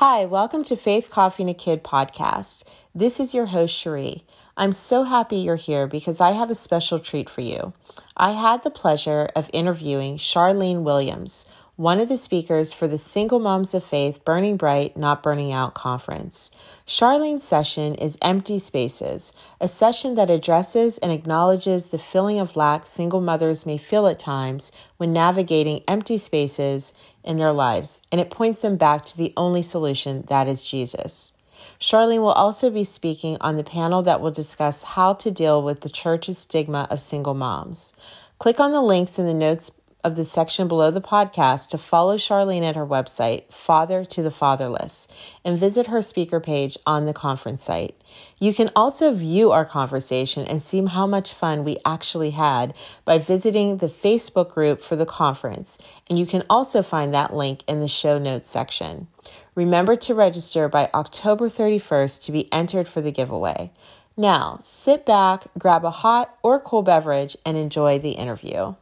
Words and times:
Hi, 0.00 0.26
welcome 0.26 0.62
to 0.64 0.76
Faith 0.76 1.08
Coffee 1.08 1.44
and 1.44 1.48
a 1.48 1.54
Kid 1.54 1.82
podcast. 1.82 2.64
This 2.94 3.18
is 3.18 3.32
your 3.32 3.46
host, 3.46 3.74
Cherie. 3.74 4.26
I'm 4.54 4.74
so 4.74 5.04
happy 5.04 5.36
you're 5.36 5.56
here 5.56 5.86
because 5.86 6.20
I 6.20 6.32
have 6.32 6.50
a 6.50 6.54
special 6.54 6.98
treat 6.98 7.30
for 7.30 7.40
you. 7.40 7.72
I 8.14 8.32
had 8.32 8.62
the 8.62 8.68
pleasure 8.68 9.30
of 9.34 9.48
interviewing 9.54 10.18
Charlene 10.18 10.82
Williams, 10.82 11.46
one 11.76 12.00
of 12.00 12.08
the 12.08 12.16
speakers 12.16 12.72
for 12.72 12.88
the 12.88 12.96
Single 12.96 13.38
Moms 13.38 13.74
of 13.74 13.84
Faith 13.84 14.24
Burning 14.24 14.56
Bright, 14.56 14.96
Not 14.96 15.22
Burning 15.22 15.52
Out 15.52 15.74
conference. 15.74 16.50
Charlene's 16.86 17.44
session 17.44 17.94
is 17.96 18.16
Empty 18.22 18.58
Spaces, 18.58 19.30
a 19.60 19.68
session 19.68 20.14
that 20.14 20.30
addresses 20.30 20.96
and 20.96 21.12
acknowledges 21.12 21.88
the 21.88 21.98
feeling 21.98 22.40
of 22.40 22.56
lack 22.56 22.86
single 22.86 23.20
mothers 23.20 23.66
may 23.66 23.76
feel 23.76 24.06
at 24.06 24.18
times 24.18 24.72
when 24.96 25.12
navigating 25.12 25.82
empty 25.86 26.16
spaces 26.16 26.94
in 27.22 27.36
their 27.36 27.52
lives, 27.52 28.00
and 28.10 28.22
it 28.22 28.30
points 28.30 28.60
them 28.60 28.76
back 28.76 29.04
to 29.04 29.16
the 29.18 29.34
only 29.36 29.60
solution 29.60 30.24
that 30.28 30.48
is 30.48 30.64
Jesus. 30.64 31.34
Charlene 31.78 32.22
will 32.22 32.28
also 32.32 32.70
be 32.70 32.84
speaking 32.84 33.36
on 33.42 33.58
the 33.58 33.64
panel 33.64 34.00
that 34.02 34.22
will 34.22 34.30
discuss 34.30 34.82
how 34.82 35.12
to 35.12 35.30
deal 35.30 35.62
with 35.62 35.82
the 35.82 35.90
church's 35.90 36.38
stigma 36.38 36.86
of 36.88 37.02
single 37.02 37.34
moms. 37.34 37.92
Click 38.38 38.60
on 38.60 38.72
the 38.72 38.80
links 38.80 39.18
in 39.18 39.26
the 39.26 39.34
notes 39.34 39.70
of 40.06 40.14
the 40.14 40.24
section 40.24 40.68
below 40.68 40.92
the 40.92 41.00
podcast 41.00 41.70
to 41.70 41.76
follow 41.76 42.16
Charlene 42.16 42.62
at 42.62 42.76
her 42.76 42.86
website, 42.86 43.52
Father 43.52 44.04
to 44.04 44.22
the 44.22 44.30
Fatherless, 44.30 45.08
and 45.44 45.58
visit 45.58 45.88
her 45.88 46.00
speaker 46.00 46.38
page 46.38 46.78
on 46.86 47.06
the 47.06 47.12
conference 47.12 47.64
site. 47.64 48.00
You 48.38 48.54
can 48.54 48.70
also 48.76 49.12
view 49.12 49.50
our 49.50 49.64
conversation 49.64 50.46
and 50.46 50.62
see 50.62 50.84
how 50.86 51.08
much 51.08 51.32
fun 51.32 51.64
we 51.64 51.78
actually 51.84 52.30
had 52.30 52.72
by 53.04 53.18
visiting 53.18 53.78
the 53.78 53.88
Facebook 53.88 54.52
group 54.54 54.80
for 54.80 54.94
the 54.94 55.04
conference, 55.04 55.76
and 56.08 56.16
you 56.16 56.24
can 56.24 56.44
also 56.48 56.84
find 56.84 57.12
that 57.12 57.34
link 57.34 57.64
in 57.66 57.80
the 57.80 57.88
show 57.88 58.16
notes 58.16 58.48
section. 58.48 59.08
Remember 59.56 59.96
to 59.96 60.14
register 60.14 60.68
by 60.68 60.88
October 60.94 61.48
31st 61.48 62.22
to 62.26 62.30
be 62.30 62.52
entered 62.52 62.86
for 62.86 63.00
the 63.00 63.10
giveaway. 63.10 63.72
Now, 64.16 64.60
sit 64.62 65.04
back, 65.04 65.46
grab 65.58 65.84
a 65.84 65.90
hot 65.90 66.38
or 66.44 66.60
cool 66.60 66.82
beverage, 66.82 67.36
and 67.44 67.56
enjoy 67.56 67.98
the 67.98 68.12
interview. 68.12 68.76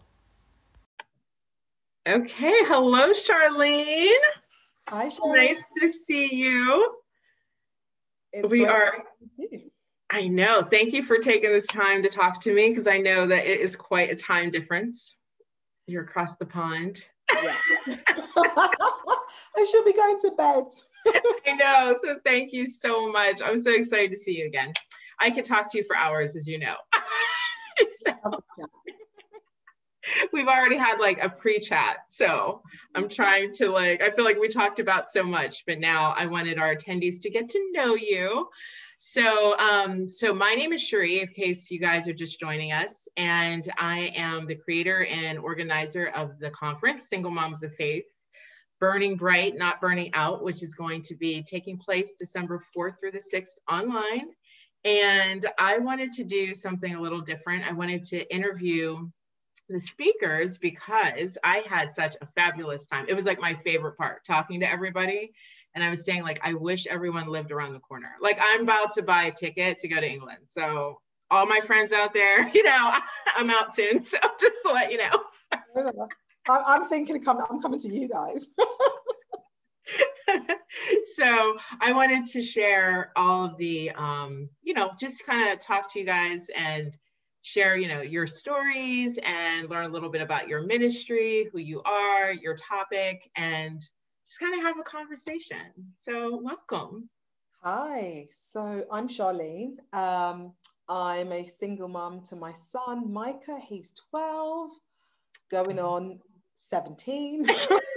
Okay, 2.06 2.52
hello, 2.66 3.12
Charlene. 3.12 4.12
Hi, 4.90 5.08
Charlene. 5.08 5.36
Nice 5.36 5.66
to 5.80 5.90
see 5.90 6.34
you. 6.34 6.96
It's 8.32 8.52
we 8.52 8.66
are. 8.66 8.92
to 8.92 9.02
see 9.38 9.48
you. 9.50 9.70
I 10.10 10.28
know. 10.28 10.62
Thank 10.62 10.92
you 10.92 11.02
for 11.02 11.16
taking 11.16 11.50
this 11.50 11.66
time 11.66 12.02
to 12.02 12.10
talk 12.10 12.42
to 12.42 12.52
me 12.54 12.68
because 12.68 12.86
I 12.86 12.98
know 12.98 13.26
that 13.26 13.46
it 13.46 13.60
is 13.60 13.74
quite 13.74 14.10
a 14.10 14.14
time 14.14 14.50
difference. 14.50 15.16
You're 15.86 16.02
across 16.04 16.36
the 16.36 16.44
pond. 16.44 17.02
Yeah. 17.32 17.56
I 19.56 19.66
should 19.70 19.84
be 19.86 19.94
going 19.94 20.20
to 20.20 20.30
bed. 20.36 20.64
I 21.46 21.52
know. 21.52 21.96
So 22.04 22.16
thank 22.24 22.52
you 22.52 22.66
so 22.66 23.10
much. 23.10 23.40
I'm 23.42 23.58
so 23.58 23.72
excited 23.72 24.10
to 24.10 24.16
see 24.18 24.38
you 24.38 24.46
again. 24.46 24.74
I 25.20 25.30
could 25.30 25.44
talk 25.44 25.70
to 25.72 25.78
you 25.78 25.84
for 25.84 25.96
hours, 25.96 26.36
as 26.36 26.46
you 26.46 26.58
know. 26.58 26.76
So- 28.06 28.68
we've 30.44 30.54
already 30.54 30.76
had 30.76 30.98
like 30.98 31.22
a 31.24 31.28
pre-chat 31.28 31.98
so 32.08 32.60
i'm 32.94 33.08
trying 33.08 33.50
to 33.50 33.70
like 33.70 34.02
i 34.02 34.10
feel 34.10 34.24
like 34.24 34.38
we 34.38 34.48
talked 34.48 34.78
about 34.78 35.08
so 35.08 35.22
much 35.22 35.64
but 35.66 35.78
now 35.80 36.12
i 36.18 36.26
wanted 36.26 36.58
our 36.58 36.74
attendees 36.74 37.20
to 37.22 37.30
get 37.30 37.48
to 37.48 37.70
know 37.72 37.94
you. 37.94 38.48
So 38.96 39.58
um 39.58 40.06
so 40.08 40.34
my 40.34 40.54
name 40.54 40.72
is 40.72 40.82
Cherie 40.82 41.20
in 41.20 41.28
case 41.28 41.70
you 41.70 41.80
guys 41.80 42.06
are 42.08 42.12
just 42.12 42.38
joining 42.38 42.72
us 42.72 43.08
and 43.16 43.66
i 43.78 44.12
am 44.14 44.46
the 44.46 44.54
creator 44.54 45.06
and 45.06 45.38
organizer 45.38 46.08
of 46.08 46.38
the 46.38 46.50
conference 46.50 47.08
single 47.08 47.30
moms 47.30 47.62
of 47.62 47.74
faith 47.74 48.06
burning 48.80 49.16
bright 49.16 49.56
not 49.56 49.80
burning 49.80 50.10
out 50.14 50.44
which 50.44 50.62
is 50.62 50.74
going 50.74 51.02
to 51.02 51.16
be 51.16 51.42
taking 51.42 51.76
place 51.78 52.14
december 52.18 52.60
4th 52.76 53.00
through 53.00 53.12
the 53.12 53.24
6th 53.34 53.56
online. 53.68 54.28
And 54.84 55.44
i 55.58 55.78
wanted 55.78 56.12
to 56.12 56.24
do 56.24 56.54
something 56.54 56.94
a 56.94 57.00
little 57.00 57.22
different. 57.22 57.64
I 57.64 57.72
wanted 57.72 58.04
to 58.04 58.32
interview 58.32 59.08
the 59.68 59.80
speakers 59.80 60.58
because 60.58 61.38
I 61.42 61.58
had 61.58 61.90
such 61.90 62.16
a 62.20 62.26
fabulous 62.34 62.86
time. 62.86 63.06
It 63.08 63.14
was 63.14 63.24
like 63.24 63.40
my 63.40 63.54
favorite 63.54 63.96
part 63.96 64.24
talking 64.24 64.60
to 64.60 64.70
everybody. 64.70 65.32
And 65.74 65.82
I 65.82 65.90
was 65.90 66.04
saying, 66.04 66.22
like, 66.22 66.40
I 66.42 66.54
wish 66.54 66.86
everyone 66.86 67.26
lived 67.26 67.50
around 67.50 67.72
the 67.72 67.80
corner. 67.80 68.12
Like, 68.20 68.38
I'm 68.40 68.62
about 68.62 68.92
to 68.92 69.02
buy 69.02 69.24
a 69.24 69.32
ticket 69.32 69.78
to 69.78 69.88
go 69.88 70.00
to 70.00 70.08
England. 70.08 70.38
So, 70.46 71.00
all 71.30 71.46
my 71.46 71.60
friends 71.60 71.92
out 71.92 72.14
there, 72.14 72.48
you 72.54 72.62
know, 72.62 72.92
I'm 73.36 73.50
out 73.50 73.74
soon. 73.74 74.04
So, 74.04 74.18
just 74.40 74.62
to 74.64 74.72
let 74.72 74.92
you 74.92 74.98
know. 74.98 76.16
I'm 76.48 76.88
thinking 76.88 77.16
of 77.16 77.24
coming, 77.24 77.44
I'm 77.50 77.60
coming 77.60 77.80
to 77.80 77.88
you 77.88 78.08
guys. 78.08 78.46
so 81.16 81.56
I 81.80 81.92
wanted 81.92 82.26
to 82.26 82.42
share 82.42 83.12
all 83.16 83.46
of 83.46 83.56
the, 83.56 83.90
um, 83.92 84.48
you 84.62 84.74
know, 84.74 84.92
just 85.00 85.24
kind 85.24 85.50
of 85.52 85.58
talk 85.58 85.92
to 85.92 85.98
you 85.98 86.04
guys 86.04 86.50
and 86.54 86.96
share, 87.44 87.76
you 87.76 87.88
know, 87.88 88.00
your 88.00 88.26
stories 88.26 89.18
and 89.22 89.68
learn 89.68 89.84
a 89.84 89.88
little 89.88 90.08
bit 90.08 90.22
about 90.22 90.48
your 90.48 90.62
ministry, 90.62 91.46
who 91.52 91.58
you 91.58 91.82
are, 91.82 92.32
your 92.32 92.56
topic, 92.56 93.30
and 93.36 93.80
just 94.26 94.40
kind 94.40 94.54
of 94.54 94.62
have 94.62 94.78
a 94.78 94.82
conversation. 94.82 95.58
So 95.94 96.40
welcome. 96.42 97.10
Hi, 97.62 98.28
so 98.32 98.86
I'm 98.90 99.08
Charlene. 99.08 99.76
Um, 99.92 100.54
I'm 100.88 101.32
a 101.32 101.46
single 101.46 101.88
mom 101.88 102.22
to 102.30 102.36
my 102.36 102.54
son, 102.54 103.12
Micah. 103.12 103.60
He's 103.68 103.92
12, 104.10 104.70
going 105.50 105.78
on 105.78 106.20
17. 106.54 107.46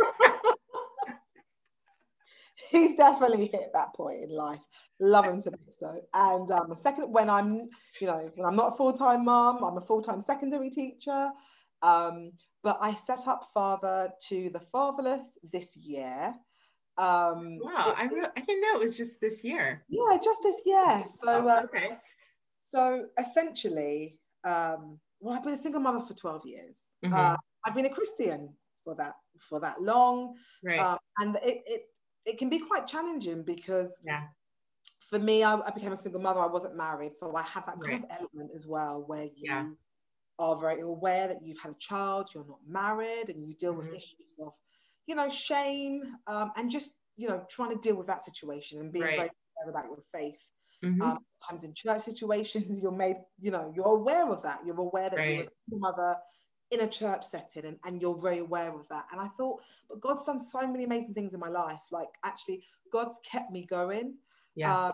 He's 2.71 2.95
definitely 2.95 3.47
hit 3.47 3.69
that 3.73 3.93
point 3.93 4.23
in 4.23 4.29
life. 4.29 4.61
Love 4.99 5.25
him 5.25 5.41
to 5.43 5.51
bits 5.51 5.77
though. 5.77 6.01
And 6.13 6.49
um, 6.51 6.73
second, 6.75 7.11
when 7.11 7.29
I'm, 7.29 7.69
you 8.01 8.07
know, 8.07 8.31
when 8.35 8.45
I'm 8.47 8.55
not 8.55 8.73
a 8.73 8.75
full 8.75 8.93
time 8.93 9.25
mom, 9.25 9.63
I'm 9.63 9.77
a 9.77 9.81
full 9.81 10.01
time 10.01 10.21
secondary 10.21 10.69
teacher. 10.69 11.29
Um, 11.81 12.31
but 12.63 12.77
I 12.81 12.93
set 12.95 13.27
up 13.27 13.47
Father 13.53 14.09
to 14.29 14.49
the 14.51 14.59
Fatherless 14.59 15.37
this 15.51 15.77
year. 15.77 16.33
Um, 16.97 17.59
Wow, 17.61 17.89
it- 17.91 17.95
I, 17.97 18.05
re- 18.11 18.27
I 18.35 18.41
didn't 18.41 18.61
know 18.61 18.75
it 18.79 18.83
was 18.83 18.97
just 18.97 19.21
this 19.21 19.43
year. 19.43 19.83
yeah, 19.87 20.17
just 20.23 20.41
this 20.43 20.61
year. 20.65 21.03
So, 21.23 21.45
Oh, 21.45 21.47
uh, 21.47 21.61
okay. 21.65 21.97
so 22.57 23.05
essentially, 23.19 24.17
um, 24.43 24.99
well, 25.19 25.35
I've 25.35 25.43
been 25.43 25.53
a 25.53 25.57
single 25.57 25.81
mother 25.81 25.99
for 25.99 26.15
12 26.15 26.41
years. 26.45 26.95
Mhm. 27.05 27.13
Uh, 27.13 27.37
I've 27.65 27.75
been 27.75 27.85
a 27.85 27.89
Christian 27.93 28.55
for 28.83 28.95
that 28.95 29.13
for 29.39 29.59
that 29.59 29.79
long, 29.81 30.35
Right. 30.63 30.79
um, 30.79 30.97
and 31.19 31.35
it, 31.43 31.61
it 31.67 31.81
it 32.27 32.37
can 32.37 32.49
be 32.49 32.59
quite 32.59 32.87
challenging 32.87 33.43
because 33.43 34.03
yeah. 34.03 34.27
for 35.01 35.19
me, 35.19 35.43
I, 35.43 35.55
I 35.55 35.71
became 35.71 35.91
a 35.91 35.97
single 35.97 36.21
mother. 36.21 36.39
I 36.41 36.47
wasn't 36.47 36.75
married, 36.75 37.15
so 37.15 37.35
I 37.35 37.43
have 37.43 37.65
that 37.65 37.79
kind 37.81 37.95
Right. 37.95 38.03
of 38.03 38.05
element 38.09 38.51
as 38.53 38.67
well, 38.67 39.03
where 39.05 39.25
you 39.35 39.41
Yeah. 39.41 39.67
are 40.39 40.59
very 40.59 40.81
aware 40.81 41.27
that 41.27 41.43
you've 41.43 41.59
had 41.61 41.71
a 41.73 41.77
child, 41.79 42.29
you're 42.33 42.45
not 42.47 42.59
married, 42.67 43.29
and 43.29 43.47
you 43.47 43.55
deal 43.55 43.73
with 43.75 43.87
Mhm. 43.87 43.95
issues 43.95 44.37
of, 44.41 44.53
you 45.07 45.15
know, 45.15 45.29
shame 45.29 46.03
um, 46.27 46.51
and 46.57 46.71
just 46.71 46.99
you 47.17 47.27
know 47.27 47.45
trying 47.49 47.71
to 47.71 47.77
deal 47.81 47.97
with 47.97 48.07
that 48.07 48.23
situation 48.23 48.79
and 48.79 48.93
being 48.93 49.05
Right. 49.05 49.15
very 49.15 49.31
aware 49.63 49.71
about 49.71 49.85
your 49.85 49.97
faith. 50.11 50.51
Mhm. 50.81 51.01
Um, 51.01 51.19
sometimes 51.43 51.63
in 51.65 51.73
church 51.75 52.01
situations, 52.03 52.79
you're 52.83 52.91
made, 52.91 53.17
you 53.39 53.51
know, 53.51 53.71
you're 53.75 53.85
aware 53.87 54.31
of 54.31 54.43
that. 54.43 54.65
You're 54.65 54.79
aware 54.79 55.09
that 55.09 55.25
you're 55.27 55.41
a 55.41 55.45
Right. 55.45 55.49
single 55.67 55.79
mother 55.79 56.17
in 56.71 56.81
a 56.81 56.87
church 56.87 57.23
setting 57.23 57.65
and, 57.65 57.77
and 57.85 58.01
you're 58.01 58.19
very 58.19 58.39
aware 58.39 58.73
of 58.77 58.87
that. 58.89 59.05
And 59.11 59.21
I 59.21 59.27
thought, 59.37 59.61
but 59.89 60.01
God's 60.01 60.25
done 60.25 60.39
so 60.39 60.67
many 60.67 60.83
amazing 60.83 61.13
things 61.13 61.33
in 61.33 61.39
my 61.39 61.49
life. 61.49 61.79
Like 61.91 62.09
actually, 62.25 62.63
God's 62.91 63.19
kept 63.29 63.51
me 63.51 63.65
going. 63.65 64.15
yeah. 64.55 64.87
Um, 64.87 64.93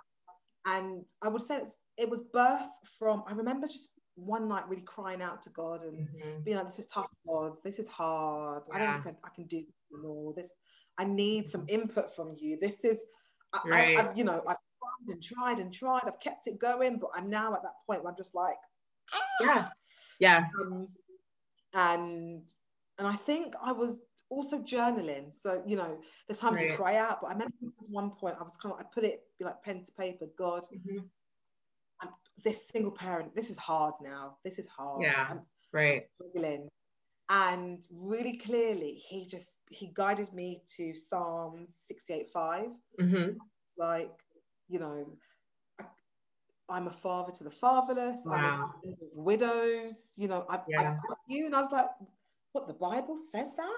and 0.65 1.03
I 1.21 1.27
would 1.27 1.41
say 1.41 1.61
it 1.97 2.09
was 2.09 2.21
birth 2.21 2.69
from, 2.97 3.23
I 3.27 3.33
remember 3.33 3.67
just 3.67 3.89
one 4.15 4.47
night 4.47 4.69
really 4.69 4.83
crying 4.83 5.21
out 5.21 5.41
to 5.41 5.49
God 5.49 5.83
and 5.83 6.07
Mhm. 6.07 6.43
being 6.45 6.57
like, 6.57 6.67
this 6.67 6.79
is 6.79 6.87
tough, 6.87 7.09
God. 7.27 7.57
This 7.63 7.79
is 7.79 7.87
hard. 7.87 8.63
I 8.71 8.77
don't 8.79 9.03
think 9.03 9.17
I, 9.23 9.27
I 9.27 9.31
can 9.33 9.45
do 9.45 9.57
this 9.61 9.75
anymore. 9.91 10.33
This, 10.35 10.53
I 10.97 11.03
need 11.03 11.49
some 11.49 11.65
input 11.67 12.15
from 12.15 12.35
you. 12.39 12.57
This 12.61 12.85
is, 12.85 13.05
I, 13.51 13.59
Right. 13.65 13.97
I, 13.97 14.01
I've, 14.09 14.17
you 14.17 14.23
know, 14.23 14.41
I've 14.47 14.57
tried 14.79 15.13
and 15.13 15.23
tried 15.23 15.59
and 15.59 15.73
tried. 15.73 16.03
I've 16.05 16.19
kept 16.19 16.47
it 16.47 16.59
going, 16.59 16.97
but 16.99 17.09
I'm 17.15 17.29
now 17.29 17.53
at 17.55 17.63
that 17.63 17.73
point 17.87 18.03
where 18.03 18.11
I'm 18.11 18.17
just 18.17 18.35
like, 18.35 18.57
Yeah. 19.41 19.69
Yeah. 20.19 20.45
um, 20.61 20.87
and 21.73 22.47
and 22.97 23.07
I 23.07 23.13
think 23.15 23.55
I 23.61 23.71
was 23.71 24.01
also 24.29 24.59
journaling. 24.63 25.33
So 25.33 25.63
you 25.65 25.75
know, 25.75 26.01
there's 26.27 26.39
times 26.39 26.59
you 26.59 26.67
cry 26.75 26.95
out, 26.97 27.19
but 27.21 27.27
I 27.27 27.33
remember 27.33 27.53
at 27.81 27.89
one 27.89 28.11
point 28.11 28.37
I 28.39 28.43
was 28.43 28.57
kind 28.57 28.73
of 28.73 28.79
I 28.79 28.83
put 28.83 29.03
it 29.03 29.23
like 29.39 29.61
pen 29.63 29.83
to 29.83 29.91
paper. 29.93 30.27
God, 30.37 30.63
Mhm. 30.73 31.09
I'm 32.01 32.09
this 32.43 32.67
single 32.67 32.91
parent. 32.91 33.35
This 33.35 33.49
is 33.49 33.57
hard 33.57 33.95
now. 34.01 34.37
This 34.43 34.59
is 34.59 34.67
hard. 34.67 35.03
Yeah. 35.03 35.27
I'm 35.29 35.45
Right. 35.71 36.07
struggling. 36.15 36.69
And 37.29 37.83
really 37.91 38.37
clearly, 38.37 38.95
he 38.95 39.25
just 39.25 39.59
he 39.69 39.87
guided 39.93 40.33
me 40.33 40.63
to 40.77 40.93
Psalms 40.95 41.75
68:5. 41.75 42.71
hmm 42.99 43.37
It's 43.65 43.77
like, 43.77 44.11
you 44.67 44.79
know, 44.79 45.17
I'm 46.69 46.87
a 46.87 46.93
father 46.93 47.31
to 47.33 47.43
the 47.43 47.51
fatherless. 47.51 48.25
I'm 48.25 48.43
a 48.43 48.63
of 48.63 48.69
widows. 49.13 50.13
You 50.15 50.27
know, 50.27 50.45
I've, 50.49 50.61
Yeah. 50.67 50.79
I've 50.79 51.07
got 51.07 51.17
you. 51.27 51.45
And 51.45 51.55
I 51.55 51.61
was 51.61 51.71
like, 51.71 51.87
what? 52.53 52.67
The 52.67 52.73
Bible 52.73 53.15
says 53.17 53.55
that? 53.55 53.77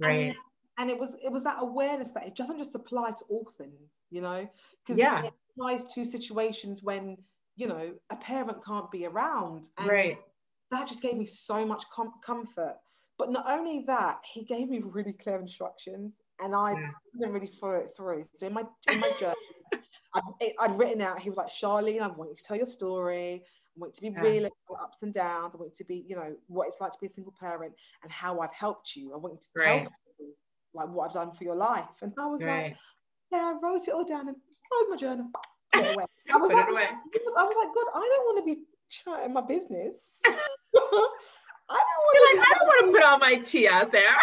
Right. 0.00 0.28
And 0.28 0.36
and 0.78 0.90
it 0.90 0.98
was 0.98 1.16
it 1.24 1.30
was 1.30 1.44
that 1.44 1.56
awareness 1.60 2.10
that 2.12 2.26
it 2.26 2.34
doesn't 2.34 2.58
just 2.58 2.74
apply 2.74 3.10
to 3.10 3.24
all 3.28 3.48
things, 3.56 3.92
you 4.10 4.20
know, 4.20 4.48
because 4.82 4.98
yeah. 4.98 5.24
it 5.24 5.32
applies 5.56 5.84
to 5.94 6.04
situations 6.04 6.82
when 6.82 7.16
you 7.56 7.68
know 7.68 7.92
a 8.10 8.16
parent 8.16 8.64
can't 8.64 8.90
be 8.90 9.06
around, 9.06 9.68
and 9.78 9.88
right. 9.88 10.18
that 10.70 10.88
just 10.88 11.02
gave 11.02 11.16
me 11.16 11.26
so 11.26 11.64
much 11.64 11.84
com- 11.90 12.14
comfort. 12.24 12.76
But 13.16 13.30
not 13.30 13.48
only 13.48 13.84
that, 13.86 14.18
he 14.32 14.42
gave 14.44 14.68
me 14.68 14.80
really 14.84 15.12
clear 15.12 15.38
instructions, 15.38 16.22
and 16.40 16.54
I 16.54 16.72
Yeah. 16.72 16.90
didn't 17.18 17.34
really 17.34 17.52
follow 17.60 17.74
it 17.74 17.92
through. 17.96 18.24
So 18.34 18.46
in 18.46 18.54
my 18.54 18.64
in 18.90 19.00
my 19.00 19.12
journal, 19.18 19.36
I'd, 20.14 20.22
I'd 20.60 20.78
written 20.78 21.00
out. 21.00 21.18
He 21.18 21.28
was 21.28 21.36
like, 21.36 21.48
Charlene, 21.48 22.00
I 22.00 22.08
want 22.08 22.30
you 22.30 22.36
to 22.36 22.42
tell 22.42 22.56
your 22.56 22.66
story. 22.66 23.42
I 23.44 23.80
want 23.80 23.98
you 24.00 24.10
to 24.10 24.14
be 24.14 24.20
Yeah. 24.20 24.22
real 24.22 24.44
about 24.46 24.82
ups 24.82 25.02
and 25.02 25.12
downs. 25.12 25.54
I 25.54 25.58
want 25.58 25.72
you 25.72 25.76
to 25.76 25.84
be, 25.84 26.04
you 26.08 26.16
know, 26.16 26.34
what 26.46 26.68
it's 26.68 26.80
like 26.80 26.92
to 26.92 26.98
be 27.00 27.06
a 27.06 27.10
single 27.10 27.34
parent 27.38 27.74
and 28.02 28.12
how 28.12 28.38
I've 28.40 28.54
helped 28.54 28.94
you. 28.94 29.12
I 29.12 29.16
want 29.16 29.34
you 29.34 29.40
to 29.40 29.48
tell 29.64 29.76
Right. 29.76 29.88
people 30.18 30.34
like 30.74 30.88
what 30.88 31.08
I've 31.08 31.14
done 31.14 31.32
for 31.32 31.44
your 31.44 31.56
life. 31.56 32.02
And 32.02 32.12
I 32.18 32.26
was 32.26 32.42
like, 32.42 32.76
yeah, 33.32 33.52
I 33.54 33.58
wrote 33.60 33.86
it 33.86 33.94
all 33.94 34.04
down 34.04 34.28
and 34.28 34.36
closed 34.70 34.90
my 34.90 34.96
journal. 34.96 35.30
Put 35.72 35.82
it 35.84 35.90
away. 35.90 36.04
I 36.32 36.36
was 36.36 36.52
like. 36.52 36.66
I 36.68 37.44
was 37.44 37.56
like, 37.56 37.74
God, 37.74 37.90
I 37.94 38.00
don't 38.00 38.24
want 38.26 38.38
to 38.38 38.44
be 38.44 38.62
chatting 38.88 39.32
my 39.32 39.40
business. 39.40 40.20
I 41.70 41.80
don't 41.80 42.12
You're 42.12 42.22
want 42.22 42.38
like, 42.38 42.46
I 42.46 42.58
don't 42.58 42.66
want 42.68 42.86
to 42.86 42.92
put 42.92 43.08
all 43.08 43.18
my 43.18 43.34
tea 43.36 43.68
out 43.68 43.90
there. 43.90 44.08
I 44.10 44.14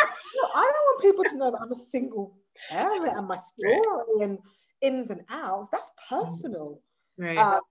don't 0.54 0.56
want 0.56 1.02
people 1.02 1.24
to 1.26 1.38
know 1.38 1.52
that 1.52 1.60
I'm 1.62 1.72
a 1.72 1.76
single 1.76 2.38
parent 2.70 3.18
and 3.18 3.28
my 3.28 3.36
story 3.38 4.22
and 4.22 4.38
ins 4.82 5.10
and 5.10 5.22
outs. 5.30 5.70
That's 5.70 5.92
personal. 6.10 6.82
Right. 7.18 7.38
Um, 7.38 7.62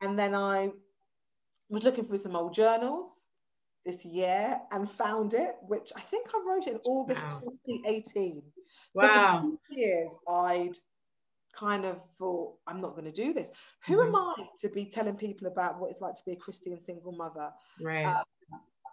and 0.00 0.18
then 0.18 0.34
I 0.34 0.70
was 1.70 1.84
looking 1.84 2.04
through 2.04 2.18
some 2.18 2.36
old 2.36 2.54
journals 2.54 3.26
this 3.84 4.04
year 4.04 4.60
and 4.70 4.90
found 4.90 5.34
it, 5.34 5.56
which 5.66 5.92
I 5.96 6.00
think 6.00 6.28
I 6.34 6.42
wrote 6.46 6.66
in 6.66 6.76
August 6.86 7.24
Wow. 7.26 7.40
2018. 7.66 8.42
Wow. 8.94 9.42
So 9.42 9.58
for 9.68 9.74
years, 9.78 10.12
I'd 10.28 10.76
kind 11.58 11.84
of 11.84 12.02
thought, 12.18 12.56
I'm 12.66 12.80
not 12.80 12.92
going 12.96 13.04
to 13.04 13.12
do 13.12 13.32
this. 13.32 13.52
Who 13.86 14.00
am 14.02 14.12
Mm-hmm. 14.12 14.40
I 14.42 14.46
to 14.62 14.68
be 14.70 14.86
telling 14.86 15.16
people 15.16 15.46
about 15.46 15.78
what 15.78 15.90
it's 15.90 16.00
like 16.00 16.14
to 16.14 16.22
be 16.26 16.32
a 16.32 16.36
Christian 16.36 16.80
single 16.80 17.12
mother? 17.12 17.50
right. 17.80 18.06
uh, 18.06 18.22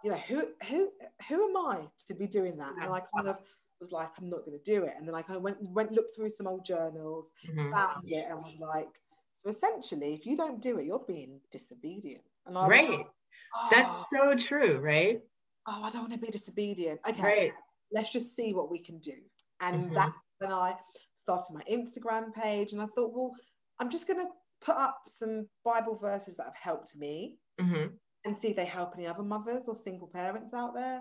You 0.04 0.10
know, 0.12 0.18
who 0.18 0.48
who 0.68 0.90
who 1.28 1.48
am 1.48 1.56
I 1.56 1.88
to 2.08 2.14
be 2.14 2.26
doing 2.26 2.56
that? 2.58 2.74
And 2.80 2.92
I 2.92 3.00
kind 3.14 3.28
of 3.28 3.38
was 3.82 3.92
like, 3.92 4.10
I'm 4.18 4.30
not 4.30 4.44
going 4.46 4.58
to 4.58 4.64
do 4.64 4.84
it. 4.84 4.94
And 4.96 5.06
then 5.06 5.12
like 5.14 5.30
I 5.30 5.36
went 5.36 5.58
went 5.60 5.92
looked 5.92 6.14
through 6.16 6.30
some 6.30 6.46
old 6.46 6.64
journals, 6.64 7.32
Mhm. 7.48 7.70
found 7.72 8.04
it, 8.10 8.26
and 8.28 8.38
was 8.38 8.58
like, 8.60 8.88
so 9.34 9.48
essentially, 9.50 10.14
if 10.14 10.26
you 10.26 10.36
don't 10.36 10.62
do 10.62 10.78
it, 10.78 10.86
you're 10.86 11.04
being 11.06 11.40
disobedient. 11.50 12.24
And 12.46 12.56
I 12.58 12.66
Right. 12.66 12.88
like, 12.88 13.06
oh, 13.54 13.68
That's 13.70 14.10
so 14.10 14.34
true, 14.36 14.78
right? 14.78 15.22
oh, 15.66 15.82
I 15.84 15.90
don't 15.90 16.02
want 16.02 16.12
to 16.12 16.18
be 16.18 16.30
disobedient. 16.30 17.00
Okay, 17.08 17.22
Right. 17.22 17.52
let's 17.92 18.10
just 18.10 18.34
see 18.36 18.52
what 18.54 18.70
we 18.70 18.78
can 18.78 18.98
do. 18.98 19.16
And 19.60 19.90
Mhm. 19.90 19.94
that's 19.94 20.12
when 20.38 20.52
I 20.52 20.76
started 21.16 21.54
my 21.54 21.62
Instagram 21.70 22.32
page, 22.32 22.72
and 22.72 22.82
I 22.82 22.86
thought, 22.86 23.12
well, 23.12 23.32
I'm 23.78 23.90
just 23.90 24.06
going 24.06 24.20
to 24.20 24.30
put 24.60 24.76
up 24.76 25.02
some 25.06 25.48
Bible 25.64 25.96
verses 25.96 26.36
that 26.36 26.44
have 26.46 26.56
helped 26.56 26.96
me 26.96 27.38
hmm 27.58 27.98
and 28.24 28.36
see 28.36 28.48
if 28.50 28.56
they 28.56 28.64
help 28.66 28.94
any 28.96 29.06
other 29.06 29.22
mothers 29.22 29.66
or 29.68 29.74
single 29.74 30.08
parents 30.08 30.54
out 30.54 30.74
there. 30.74 31.00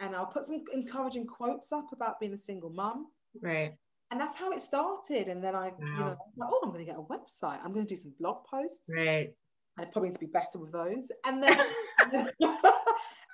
And 0.00 0.14
I'll 0.14 0.26
put 0.26 0.44
some 0.46 0.62
encouraging 0.72 1.26
quotes 1.26 1.72
up 1.72 1.86
about 1.92 2.20
being 2.20 2.32
a 2.32 2.38
single 2.38 2.70
mum. 2.70 3.06
Right. 3.40 3.74
And 4.10 4.20
that's 4.20 4.36
how 4.36 4.52
it 4.52 4.60
started. 4.60 5.28
And 5.28 5.42
then 5.42 5.54
I, 5.54 5.72
you 5.78 5.84
know, 5.84 6.04
Wow. 6.04 6.18
like, 6.36 6.48
oh, 6.52 6.60
I'm 6.64 6.70
going 6.70 6.84
to 6.86 6.90
get 6.90 6.98
a 6.98 7.02
website. 7.02 7.58
I'm 7.64 7.72
going 7.74 7.86
to 7.86 7.94
do 7.94 7.96
some 8.00 8.14
blog 8.18 8.44
posts. 8.44 8.88
Right. 8.88 9.34
And 9.76 9.86
I 9.86 9.90
probably 9.90 10.08
need 10.10 10.14
to 10.14 10.20
be 10.20 10.26
better 10.26 10.58
with 10.58 10.72
those. 10.72 11.10
And 11.26 11.42
then, 11.42 11.58
and 12.02 12.12
then, 12.12 12.30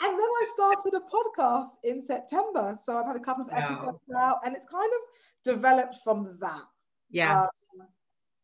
I 0.00 0.46
started 0.54 0.94
a 0.94 1.00
podcast 1.00 1.68
in 1.84 2.02
September. 2.02 2.76
So 2.82 2.96
I've 2.98 3.06
had 3.06 3.16
a 3.16 3.20
couple 3.20 3.44
of 3.44 3.50
Wow. 3.52 3.58
episodes 3.58 4.14
out, 4.16 4.38
and 4.44 4.54
it's 4.56 4.66
kind 4.66 4.90
of 4.92 5.54
developed 5.54 5.96
from 6.02 6.36
that. 6.40 6.62
Yeah. 7.10 7.42
Um, 7.42 7.48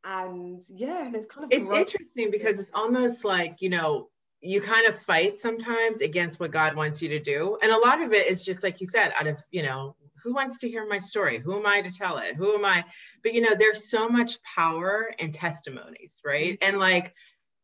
and 0.04 0.62
yeah, 0.70 1.04
and 1.06 1.14
it's 1.14 1.26
kind 1.26 1.44
of 1.44 1.50
it's 1.52 1.66
grown- 1.68 1.80
interesting 1.80 2.30
because 2.30 2.58
it's 2.58 2.70
almost 2.74 3.24
like 3.24 3.56
you 3.60 3.68
know 3.68 4.08
you 4.40 4.60
kind 4.60 4.86
of 4.86 4.98
fight 4.98 5.38
sometimes 5.38 6.00
against 6.00 6.40
what 6.40 6.50
god 6.50 6.74
wants 6.74 7.02
you 7.02 7.08
to 7.10 7.18
do. 7.18 7.58
And 7.62 7.70
a 7.70 7.78
lot 7.78 8.02
of 8.02 8.12
it 8.12 8.26
is 8.26 8.44
just 8.44 8.62
like 8.62 8.80
you 8.80 8.86
said 8.86 9.12
out 9.18 9.26
of 9.26 9.42
you 9.50 9.62
know 9.62 9.96
who 10.22 10.34
wants 10.34 10.58
to 10.58 10.68
hear 10.68 10.86
my 10.86 10.98
story? 10.98 11.38
Who 11.38 11.58
am 11.58 11.66
i 11.66 11.80
to 11.82 11.90
tell 11.90 12.18
it? 12.18 12.36
Who 12.36 12.54
am 12.54 12.64
i? 12.64 12.84
But 13.22 13.34
you 13.34 13.42
know 13.42 13.54
there's 13.54 13.90
so 13.90 14.08
much 14.08 14.42
power 14.42 15.12
in 15.18 15.32
testimonies 15.32 16.22
right? 16.24 16.58
Mm-hmm. 16.58 16.68
And 16.68 16.78
like 16.78 17.14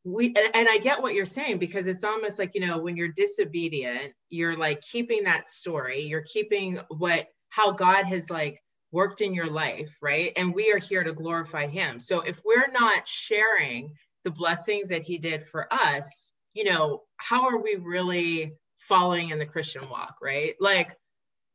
we 0.04 0.28
and, 0.28 0.50
and 0.54 0.68
i 0.68 0.78
get 0.78 1.02
what 1.02 1.14
you're 1.14 1.24
saying 1.24 1.58
because 1.58 1.88
it's 1.88 2.04
almost 2.04 2.38
like 2.38 2.52
you 2.54 2.60
know 2.60 2.78
when 2.78 2.96
you're 2.96 3.08
disobedient 3.08 4.12
you're 4.28 4.56
like 4.56 4.80
keeping 4.82 5.24
that 5.24 5.48
story. 5.48 6.02
You're 6.02 6.22
keeping 6.22 6.78
what 6.88 7.28
how 7.48 7.72
god 7.72 8.04
has 8.04 8.30
like 8.30 8.62
worked 8.92 9.20
in 9.22 9.32
your 9.32 9.50
life 9.50 9.96
right? 10.02 10.32
And 10.36 10.54
we 10.54 10.72
are 10.72 10.78
here 10.78 11.04
to 11.04 11.12
glorify 11.12 11.66
him. 11.66 12.00
So 12.00 12.20
if 12.20 12.40
we're 12.44 12.70
not 12.70 13.08
sharing 13.08 13.94
the 14.24 14.30
blessings 14.30 14.88
that 14.90 15.02
he 15.02 15.18
did 15.18 15.42
for 15.42 15.72
us 15.72 16.32
you 16.56 16.64
know 16.64 17.02
how 17.18 17.42
are 17.48 17.58
we 17.60 17.76
really 17.76 18.56
following 18.78 19.30
in 19.30 19.38
the 19.38 19.46
christian 19.46 19.88
walk 19.90 20.16
right? 20.22 20.54
Like 20.60 20.90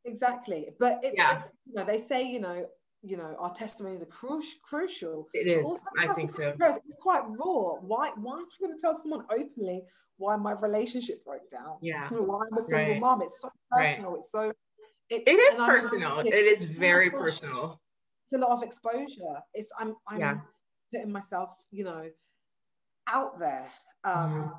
exactly. 0.05 0.67
But 0.79 0.99
it's, 1.03 1.15
Yeah. 1.17 1.39
it's 1.39 1.49
you 1.67 1.73
know 1.75 1.83
they 1.85 1.97
say 1.97 2.19
you 2.31 2.39
know 2.39 2.65
you 3.03 3.17
know 3.17 3.35
our 3.39 3.53
testimonies 3.53 4.01
are 4.01 4.07
cru- 4.19 4.41
crucial. 4.63 5.27
It 5.33 5.47
is. 5.47 5.65
also 5.65 5.85
i 5.99 6.07
think 6.13 6.29
so. 6.29 6.53
it's 6.85 6.95
quite 7.01 7.23
raw. 7.39 7.75
Why 7.91 8.11
why 8.15 8.37
am 8.37 8.45
i 8.45 8.59
going 8.65 8.77
to 8.77 8.81
tell 8.81 8.93
someone 8.93 9.25
openly 9.31 9.83
why 10.17 10.35
my 10.35 10.51
relationship 10.53 11.23
broke 11.25 11.49
down? 11.49 11.77
Yeah. 11.81 12.07
Why 12.29 12.45
i'm 12.51 12.57
a 12.57 12.61
single 12.61 12.91
Right. 12.93 12.99
mom? 13.01 13.21
It's 13.23 13.41
so 13.41 13.49
Right. 13.73 13.95
personal. 13.95 14.15
It's 14.17 14.31
so 14.31 14.51
it's, 15.09 15.23
it 15.29 15.37
is 15.47 15.59
personal. 15.59 16.19
it 16.19 16.33
is 16.53 16.63
very 16.63 17.09
gosh. 17.09 17.19
personal. 17.21 17.81
It's 18.25 18.33
a 18.33 18.37
lot 18.37 18.51
of 18.57 18.61
exposure. 18.63 19.35
It's 19.53 19.71
i'm 19.79 19.95
i'm 20.07 20.19
Yeah. 20.19 20.37
putting 20.93 21.11
myself 21.11 21.49
you 21.71 21.83
know 21.85 22.03
out 23.07 23.39
there. 23.39 23.67
Um 24.03 24.53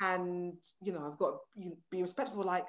and 0.00 0.54
you 0.80 0.92
know 0.92 1.10
i've 1.10 1.18
got 1.18 1.30
to 1.30 1.76
be- 1.90 2.02
respectful 2.02 2.42
like 2.42 2.66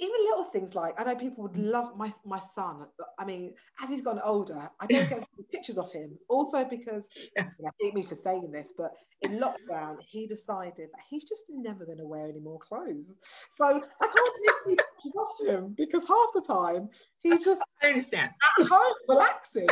even 0.00 0.14
little 0.26 0.44
things 0.44 0.74
like 0.74 0.98
I 1.00 1.04
know 1.04 1.16
people 1.16 1.42
would 1.42 1.54
mm. 1.54 1.70
love 1.70 1.96
my 1.96 2.12
my 2.24 2.38
son. 2.38 2.86
I 3.18 3.24
mean, 3.24 3.54
as 3.82 3.90
he's 3.90 4.00
gotten 4.00 4.22
older, 4.24 4.68
I 4.80 4.86
don't 4.86 5.08
get 5.08 5.24
pictures 5.52 5.78
of 5.78 5.90
him. 5.92 6.16
Also 6.28 6.64
because. 6.64 7.08
I 7.36 7.70
hate 7.80 7.94
me 7.94 8.04
for 8.04 8.14
saying 8.14 8.50
this, 8.52 8.72
but 8.76 8.92
in 9.22 9.40
lockdown 9.40 9.96
he 10.08 10.26
decided 10.26 10.88
that 10.92 11.00
he's 11.10 11.24
just 11.24 11.44
never 11.50 11.84
going 11.84 11.98
to 11.98 12.06
wear 12.06 12.28
any 12.28 12.38
more 12.38 12.58
clothes. 12.58 13.16
So 13.50 13.64
I 13.66 14.06
can't 14.06 14.36
take 14.66 14.78
pictures 14.78 15.12
of 15.18 15.46
him 15.46 15.74
because 15.76 16.04
half 16.06 16.28
the 16.34 16.42
time 16.46 16.88
he's 17.18 17.44
just 17.44 17.62
i 17.82 17.88
understand 17.88 18.30
at 18.60 18.66
home 18.66 18.94
relaxing. 19.08 19.68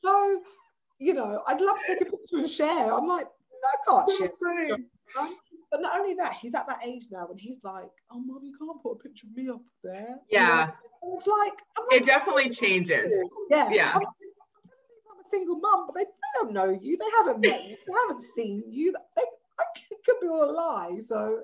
So 0.00 0.42
you 0.98 1.14
know, 1.14 1.42
I'd 1.48 1.60
love 1.60 1.78
to 1.78 1.94
take 1.94 2.02
a 2.02 2.04
picture 2.04 2.36
and 2.36 2.50
share. 2.50 2.94
I'm 2.94 3.08
like, 3.08 3.26
no, 3.86 3.96
I 3.96 4.06
can't 4.06 4.18
share. 4.18 4.76
But 5.72 5.80
not 5.80 5.98
only 5.98 6.14
that, 6.14 6.34
he's 6.34 6.54
at 6.54 6.68
that 6.68 6.80
age 6.84 7.06
now 7.10 7.26
when 7.26 7.38
he's 7.38 7.64
like, 7.64 7.90
"Oh, 8.12 8.20
mom, 8.20 8.44
you 8.44 8.56
can't 8.56 8.80
put 8.82 8.92
a 8.92 8.96
picture 8.96 9.26
of 9.26 9.34
me 9.34 9.48
up 9.48 9.62
there." 9.82 10.18
You 10.30 10.38
know? 10.38 10.44
yeah 10.44 10.70
it's 11.10 11.26
like 11.26 11.54
it 11.90 12.06
definitely 12.06 12.48
changes 12.48 13.12
yeah, 13.50 13.68
yeah. 13.70 13.92
I'm, 13.94 14.02
I'm 14.02 15.20
a 15.20 15.28
single 15.28 15.56
mum, 15.56 15.86
but 15.86 15.94
they, 15.96 16.04
they 16.04 16.40
don't 16.40 16.52
know 16.52 16.78
you. 16.80 16.96
They 16.96 17.04
haven't 17.18 17.40
met 17.40 17.64
you. 17.64 17.76
They 17.86 17.92
haven't 18.06 18.22
seen 18.22 18.62
you. 18.68 18.94
They, 19.16 19.22
it 19.90 19.98
could 20.06 20.16
be 20.20 20.28
all 20.28 20.44
a 20.44 20.52
lie. 20.52 20.98
So, 21.00 21.40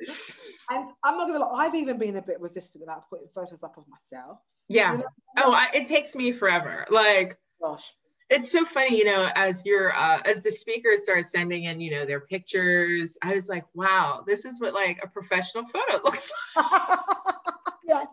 and 0.71 0.89
I'm 1.05 1.19
not 1.19 1.27
gonna 1.29 1.41
lie. 1.45 1.67
I've 1.67 1.75
even 1.75 1.99
been 1.99 2.17
a 2.17 2.23
bit 2.23 2.41
resistant 2.41 2.85
about 2.85 3.09
putting 3.11 3.29
photos 3.35 3.63
up 3.63 3.77
of 3.77 3.85
myself. 3.89 4.39
yeah 4.69 4.93
You 4.93 4.99
know? 4.99 5.05
oh 5.39 5.53
I, 5.53 5.69
it 5.75 5.87
takes 5.87 6.17
me 6.17 6.33
forever 6.33 6.87
like 6.91 7.37
Gosh, 7.61 7.93
it's 8.31 8.51
so 8.51 8.65
funny 8.65 8.97
you 8.97 9.05
know 9.05 9.29
as 9.35 9.65
your 9.65 9.93
uh, 9.95 10.21
as 10.25 10.41
the 10.41 10.51
speakers 10.51 11.03
start 11.03 11.27
sending 11.27 11.65
in 11.65 11.81
you 11.81 11.91
know 11.91 12.05
their 12.05 12.21
pictures 12.21 13.17
i 13.23 13.35
was 13.35 13.49
like 13.49 13.65
wow 13.75 14.23
this 14.27 14.45
is 14.45 14.61
what 14.61 14.75
like 14.75 15.03
a 15.03 15.09
professional 15.09 15.65
photo 15.65 15.95
looks 16.05 16.31
like. 16.57 16.67
yes, 17.87 18.07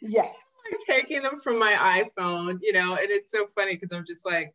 yes. 0.00 0.38
like 0.70 0.80
taking 0.86 1.22
them 1.22 1.40
from 1.40 1.58
my 1.58 2.02
iphone 2.18 2.58
you 2.62 2.72
know 2.72 2.94
and 2.94 3.10
it's 3.10 3.32
so 3.32 3.46
funny 3.54 3.74
because 3.74 3.92
i'm 3.92 4.06
just 4.06 4.24
like 4.24 4.54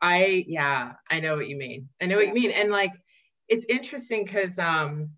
i 0.00 0.44
yeah 0.46 0.92
i 1.10 1.20
know 1.20 1.36
what 1.36 1.48
you 1.48 1.56
mean 1.56 1.88
i 2.00 2.06
know 2.06 2.16
what 2.16 2.26
you 2.26 2.34
mean 2.34 2.50
and 2.50 2.70
like 2.70 2.92
it's 3.48 3.66
interesting 3.66 4.24
because 4.24 4.58
um 4.58 5.10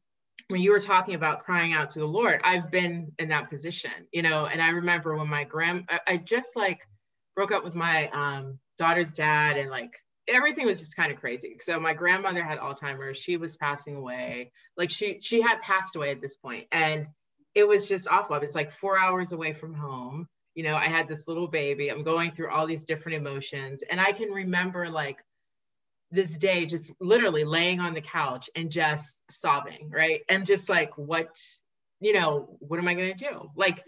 when 0.49 0.61
you 0.61 0.71
were 0.71 0.79
talking 0.79 1.17
about 1.17 1.41
crying 1.41 1.73
out 1.73 1.91
to 1.91 1.99
the 1.99 2.07
lord 2.07 2.41
i've 2.45 2.71
been 2.71 3.11
in 3.19 3.29
that 3.31 3.51
position 3.51 3.91
you 4.13 4.23
know 4.23 4.47
and 4.47 4.63
i 4.63 4.69
remember 4.69 5.17
when 5.17 5.29
my 5.29 5.43
grand 5.43 5.85
I, 5.89 6.01
I 6.07 6.17
just 6.19 6.55
like 6.55 6.87
broke 7.35 7.51
up 7.51 7.65
with 7.65 7.75
my 7.75 8.09
um 8.11 8.59
daughter's 8.77 9.13
dad 9.13 9.57
and 9.57 9.71
like 9.71 9.95
everything 10.29 10.67
was 10.67 10.81
just 10.81 10.97
kind 10.97 11.13
of 11.13 11.19
crazy. 11.19 11.57
So 11.61 11.79
my 11.79 11.95
grandmother 11.95 12.43
had 12.43 12.59
alzheimer's. 12.59 13.19
She 13.19 13.37
was 13.37 13.57
passing 13.57 13.97
away. 13.97 14.53
Like 14.77 14.91
she 14.91 15.21
she 15.21 15.41
had 15.41 15.61
passed 15.63 15.97
away 15.97 16.11
at 16.11 16.21
this 16.21 16.37
point 16.37 16.67
and 16.73 17.07
it 17.55 17.67
was 17.67 17.89
just 17.89 18.09
awful. 18.09 18.37
I 18.37 18.39
was 18.39 18.55
like 18.55 18.71
four 18.71 18.99
hours 18.99 19.33
away 19.33 19.53
from 19.53 19.75
home. 19.75 20.29
You 20.55 20.63
know 20.63 20.75
i 20.75 20.87
had 20.87 21.07
this 21.07 21.29
little 21.29 21.49
baby. 21.49 21.91
I'm 21.91 22.03
going 22.03 22.31
through 22.31 22.51
all 22.51 22.67
these 22.67 22.85
different 22.85 23.19
emotions 23.19 23.83
and 23.89 24.01
i 24.01 24.13
can 24.13 24.31
remember 24.31 24.89
like 24.89 25.23
this 26.13 26.37
day 26.37 26.67
just 26.67 26.93
literally 27.01 27.45
laying 27.45 27.81
on 27.81 27.93
the 27.93 28.01
couch 28.01 28.49
and 28.55 28.71
just 28.71 29.17
sobbing 29.31 29.91
right? 29.91 30.23
And 30.29 30.47
just 30.47 30.69
like 30.69 30.97
what 30.97 31.37
you 32.01 32.13
know 32.13 32.57
what 32.61 32.79
am 32.79 32.89
i 32.89 32.95
going 32.95 33.15
to 33.15 33.25
do? 33.25 33.51
Like 33.55 33.85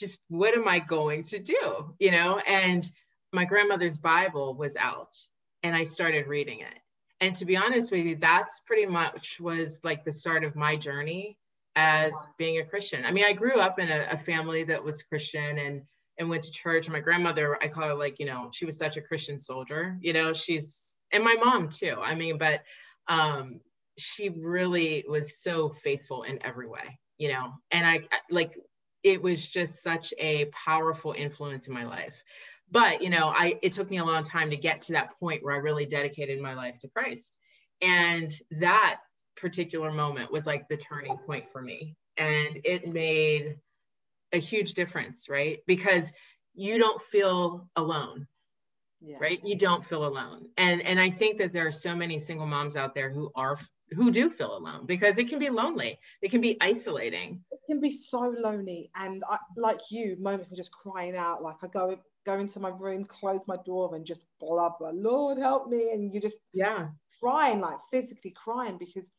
just 0.00 0.18
what 0.28 0.54
am 0.54 0.66
I 0.66 0.80
going 0.80 1.22
to 1.24 1.38
do? 1.38 1.94
You 1.98 2.10
know, 2.10 2.38
and 2.38 2.84
my 3.32 3.44
grandmother's 3.44 3.98
Bible 3.98 4.54
was 4.54 4.76
out 4.76 5.14
and 5.62 5.74
I 5.74 5.84
started 5.84 6.26
reading 6.26 6.60
it. 6.60 6.78
And 7.20 7.34
to 7.34 7.44
be 7.44 7.56
honest 7.56 7.92
with 7.92 8.04
you, 8.04 8.16
that's 8.16 8.60
pretty 8.60 8.86
much 8.86 9.38
was 9.40 9.80
like 9.84 10.04
the 10.04 10.12
start 10.12 10.42
of 10.42 10.56
my 10.56 10.76
journey 10.76 11.36
as 11.76 12.12
being 12.38 12.58
a 12.58 12.64
Christian. 12.64 13.04
I 13.04 13.10
mean, 13.10 13.24
I 13.24 13.32
grew 13.32 13.60
up 13.60 13.78
in 13.78 13.88
a, 13.88 14.08
a 14.10 14.16
family 14.16 14.64
that 14.64 14.82
was 14.82 15.02
Christian 15.02 15.58
and 15.58 15.82
and 16.18 16.28
went 16.28 16.42
to 16.42 16.50
church. 16.50 16.88
My 16.88 17.00
grandmother, 17.00 17.56
I 17.62 17.68
call 17.68 17.88
her 17.88 17.94
like, 17.94 18.18
you 18.18 18.26
know, 18.26 18.50
she 18.52 18.66
was 18.66 18.76
such 18.76 18.98
a 18.98 19.00
Christian 19.00 19.38
soldier. 19.38 19.96
You 20.00 20.12
know, 20.12 20.32
she's 20.32 20.98
and 21.12 21.24
my 21.24 21.34
mom 21.34 21.68
too. 21.68 21.96
I 22.00 22.14
mean, 22.14 22.38
but 22.38 22.62
um 23.08 23.60
she 23.98 24.30
really 24.30 25.04
was 25.08 25.40
so 25.40 25.68
faithful 25.68 26.22
in 26.22 26.44
every 26.44 26.68
way, 26.68 26.98
you 27.18 27.28
know. 27.32 27.52
And 27.70 27.86
I 27.86 28.00
like 28.30 28.58
it 29.02 29.22
was 29.22 29.46
just 29.46 29.82
such 29.82 30.12
a 30.18 30.46
powerful 30.46 31.14
influence 31.16 31.68
in 31.68 31.74
my 31.74 31.84
life 31.84 32.22
but 32.70 33.02
you 33.02 33.10
know 33.10 33.28
i 33.28 33.58
it 33.62 33.72
took 33.72 33.90
me 33.90 33.98
a 33.98 34.04
long 34.04 34.22
time 34.22 34.50
to 34.50 34.56
get 34.56 34.80
to 34.80 34.92
that 34.92 35.18
point 35.18 35.42
where 35.42 35.54
i 35.54 35.58
really 35.58 35.86
dedicated 35.86 36.40
my 36.40 36.54
life 36.54 36.78
to 36.78 36.88
christ. 36.88 37.38
And 37.82 38.30
that 38.52 39.00
particular 39.36 39.90
moment 39.90 40.30
was 40.30 40.46
like 40.46 40.68
the 40.68 40.76
turning 40.76 41.16
point 41.16 41.50
for 41.50 41.62
me. 41.62 41.96
And 42.18 42.60
it 42.64 42.86
made 42.86 43.56
a 44.32 44.38
huge 44.38 44.74
difference 44.74 45.28
right? 45.28 45.60
Because 45.66 46.12
you 46.54 46.78
don't 46.78 47.00
feel 47.00 47.68
alone 47.76 48.26
yeah. 49.00 49.16
right? 49.18 49.40
You 49.42 49.56
don't 49.56 49.84
feel 49.84 50.06
alone. 50.06 50.46
And 50.56 50.82
and 50.82 51.00
i 51.00 51.10
think 51.10 51.38
that 51.38 51.52
there 51.52 51.66
are 51.66 51.72
so 51.72 51.96
many 51.96 52.18
single 52.18 52.46
moms 52.46 52.76
out 52.76 52.94
there 52.94 53.10
who 53.10 53.32
are 53.34 53.58
who 53.92 54.10
do 54.10 54.28
feel 54.28 54.56
alone 54.56 54.86
because 54.86 55.18
it 55.18 55.28
can 55.28 55.38
be 55.38 55.50
lonely. 55.50 55.98
It 56.22 56.30
can 56.30 56.40
be 56.40 56.56
isolating. 56.60 57.42
It 57.50 57.60
can 57.66 57.80
be 57.80 57.92
so 57.92 58.32
lonely. 58.38 58.90
And 58.94 59.24
I, 59.28 59.38
like 59.56 59.80
you 59.90 60.16
moments 60.20 60.50
of 60.50 60.56
just 60.56 60.72
crying 60.72 61.16
out 61.16 61.42
like 61.42 61.56
i 61.62 61.66
go 61.66 61.98
go 62.24 62.38
into 62.38 62.60
my 62.60 62.70
room 62.80 63.04
close 63.04 63.40
my 63.46 63.56
door 63.64 63.94
and 63.94 64.04
just 64.04 64.26
blubber 64.38 64.92
lord 64.92 65.38
help 65.38 65.68
me 65.68 65.92
and 65.92 66.12
you 66.12 66.20
just 66.20 66.38
yeah 66.52 66.88
crying 67.20 67.60
like 67.60 67.78
physically 67.90 68.30
crying 68.30 68.76
because 68.78 69.10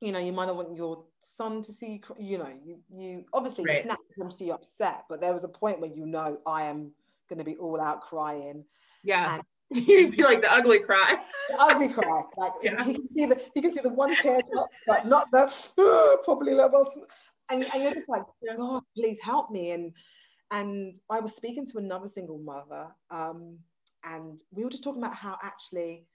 you 0.00 0.12
know 0.12 0.18
you 0.18 0.32
might 0.32 0.46
not 0.46 0.56
want 0.56 0.76
your 0.76 1.04
son 1.20 1.62
to 1.62 1.72
see 1.72 2.00
you 2.18 2.30
you 2.30 2.38
know 2.38 2.52
you 2.64 2.78
you 2.94 3.24
obviously 3.32 3.64
right. 3.64 3.78
it's 3.78 3.86
natural 3.86 4.30
to 4.30 4.36
see 4.36 4.46
you 4.46 4.52
upset 4.52 5.04
but 5.08 5.20
there 5.20 5.32
was 5.32 5.44
a 5.44 5.48
point 5.48 5.80
where 5.80 5.90
you 5.90 6.06
know 6.06 6.38
i 6.46 6.64
am 6.64 6.92
going 7.28 7.38
to 7.38 7.44
be 7.44 7.56
all 7.56 7.80
out 7.80 8.00
crying 8.02 8.64
yeah 9.02 9.40
you 9.70 10.10
feel 10.12 10.26
like 10.26 10.40
the 10.40 10.50
ugly 10.50 10.78
cry. 10.78 11.18
The 11.50 11.56
ugly 11.60 11.88
cry. 11.88 12.22
Like 12.38 12.52
yeah. 12.62 12.86
you 12.86 12.94
can 12.94 13.14
see 13.14 13.26
the 13.26 13.40
you 13.54 13.62
can 13.62 13.72
see 13.72 13.82
the 13.82 13.90
one 13.90 14.16
tear 14.16 14.40
drop, 14.50 14.70
but 14.86 15.06
not 15.06 15.30
the 15.30 16.20
probably 16.24 16.54
level. 16.54 16.90
And, 17.50 17.64
and 17.74 17.82
you're 17.82 17.94
just 17.94 18.08
like. 18.08 18.22
God, 18.56 18.82
please 18.96 19.18
help 19.22 19.50
me. 19.50 19.72
And 19.72 19.92
and 20.50 20.98
I 21.10 21.20
was 21.20 21.34
speaking 21.34 21.66
to 21.66 21.78
another 21.78 22.08
single 22.08 22.38
mother, 22.38 22.88
um, 23.10 23.58
and 24.04 24.42
we 24.50 24.64
were 24.64 24.70
just 24.70 24.84
talking 24.84 25.02
about 25.02 25.14
how 25.14 25.36
actually 25.42 26.06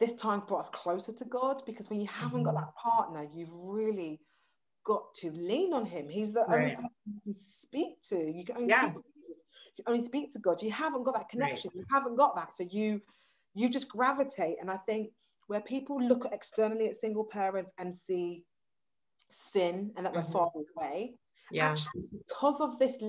this 0.00 0.14
time 0.14 0.42
brought 0.46 0.60
us 0.60 0.68
closer 0.70 1.12
to 1.12 1.24
God 1.24 1.62
because 1.66 1.90
when 1.90 2.00
you 2.00 2.06
haven't 2.06 2.44
mm-hmm. 2.44 2.54
got 2.54 2.60
that 2.60 2.74
partner, 2.74 3.28
you've 3.34 3.52
really 3.52 4.20
got 4.84 5.12
to 5.14 5.30
lean 5.32 5.72
on 5.72 5.84
Him. 5.84 6.08
He's 6.08 6.32
the 6.32 6.44
right. 6.48 6.58
only 6.58 6.74
person 6.74 6.90
you 7.06 7.20
can 7.24 7.34
speak 7.34 8.02
to. 8.08 8.16
You 8.16 8.44
can 8.44 8.56
only 8.56 8.68
yeah. 8.68 8.92
speak 8.92 8.94
to 8.94 9.02
you 9.78 9.84
only 9.86 10.00
speak 10.00 10.32
to 10.32 10.38
God. 10.40 10.60
You 10.60 10.72
haven't 10.72 11.04
got 11.04 11.14
that 11.14 11.28
connection. 11.28 11.70
Right. 11.74 11.80
You 11.80 11.84
haven't 11.90 12.16
got 12.16 12.34
that. 12.36 12.52
So 12.52 12.64
you 12.70 13.00
you 13.54 13.68
just 13.68 13.88
gravitate. 13.88 14.56
And 14.60 14.70
I 14.70 14.76
think 14.76 15.10
where 15.46 15.60
people 15.60 16.00
look 16.00 16.26
externally 16.32 16.86
at 16.86 16.94
single 16.94 17.24
parents 17.24 17.72
and 17.78 17.96
see 17.96 18.44
sin 19.30 19.92
and 19.96 20.06
that 20.06 20.12
mm-hmm. 20.12 20.26
we're 20.26 20.32
far 20.32 20.50
away, 20.76 21.14
yeah. 21.50 21.70
actually 21.70 22.02
because 22.26 22.60
of 22.60 22.78
this, 22.78 23.02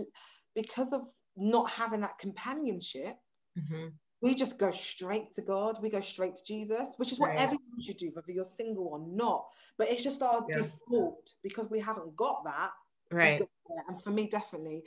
because 0.61 0.93
of 0.93 1.01
not 1.35 1.69
having 1.69 2.01
that 2.01 2.17
companionship, 2.17 3.15
mm-hmm. 3.57 3.87
we 4.21 4.35
just 4.35 4.59
go 4.59 4.71
straight 4.71 5.33
to 5.33 5.41
God. 5.41 5.81
We 5.81 5.89
go 5.89 6.01
straight 6.01 6.35
to 6.35 6.43
Jesus, 6.45 6.95
which 6.97 7.11
is 7.11 7.19
what 7.19 7.29
right. 7.29 7.39
everyone 7.39 7.81
should 7.85 7.97
do, 7.97 8.11
whether 8.13 8.31
you're 8.31 8.45
single 8.45 8.87
or 8.87 8.99
not. 8.99 9.45
But 9.77 9.89
it's 9.89 10.03
just 10.03 10.21
our 10.21 10.45
yeah. 10.49 10.63
default 10.63 11.31
because 11.43 11.69
we 11.69 11.79
haven't 11.79 12.15
got 12.15 12.43
that. 12.45 12.71
Right. 13.11 13.41
And 13.87 14.01
for 14.03 14.11
me, 14.11 14.27
definitely, 14.27 14.83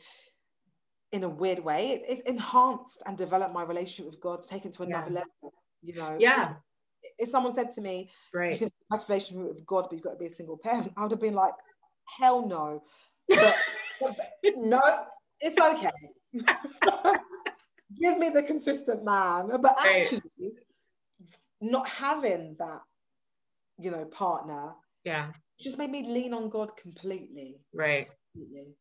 in 1.12 1.24
a 1.24 1.28
weird 1.28 1.58
way. 1.60 1.90
It's, 1.90 2.20
it's 2.20 2.30
enhanced 2.30 3.02
and 3.06 3.16
developed 3.16 3.54
my 3.54 3.62
relationship 3.62 4.06
with 4.06 4.20
God, 4.20 4.42
taken 4.42 4.72
to 4.72 4.82
another 4.82 5.10
yeah. 5.10 5.20
level. 5.20 5.54
You 5.82 5.94
know, 5.94 6.16
yeah. 6.18 6.54
If 7.18 7.28
someone 7.28 7.52
said 7.52 7.70
to 7.74 7.80
me, 7.80 8.10
right. 8.32 8.52
you 8.52 8.58
can 8.58 8.70
have 8.90 9.04
relationship 9.08 9.48
with 9.48 9.66
God, 9.66 9.86
but 9.88 9.92
you've 9.92 10.02
got 10.02 10.12
to 10.12 10.18
be 10.18 10.26
a 10.26 10.30
single 10.30 10.56
parent, 10.56 10.92
I 10.96 11.02
would 11.02 11.10
have 11.10 11.20
been 11.20 11.34
like, 11.34 11.54
hell 12.18 12.46
no. 12.46 12.82
But, 13.28 13.56
no, 14.56 14.80
it's 15.42 15.58
okay. 15.58 15.90
Give 18.00 18.18
me 18.18 18.30
the 18.30 18.42
consistent 18.42 19.04
man. 19.04 19.50
But 19.60 19.76
actually, 19.78 20.22
right. 20.40 20.52
not 21.60 21.86
having 21.88 22.56
that, 22.58 22.80
you 23.78 23.90
know, 23.90 24.04
partner, 24.06 24.72
yeah, 25.04 25.32
just 25.60 25.78
made 25.78 25.90
me 25.90 26.04
lean 26.06 26.32
on 26.32 26.48
God 26.48 26.76
completely. 26.76 27.60
Right. 27.74 28.08
Completely. 28.34 28.74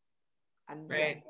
And 0.68 0.88
right. 0.88 1.22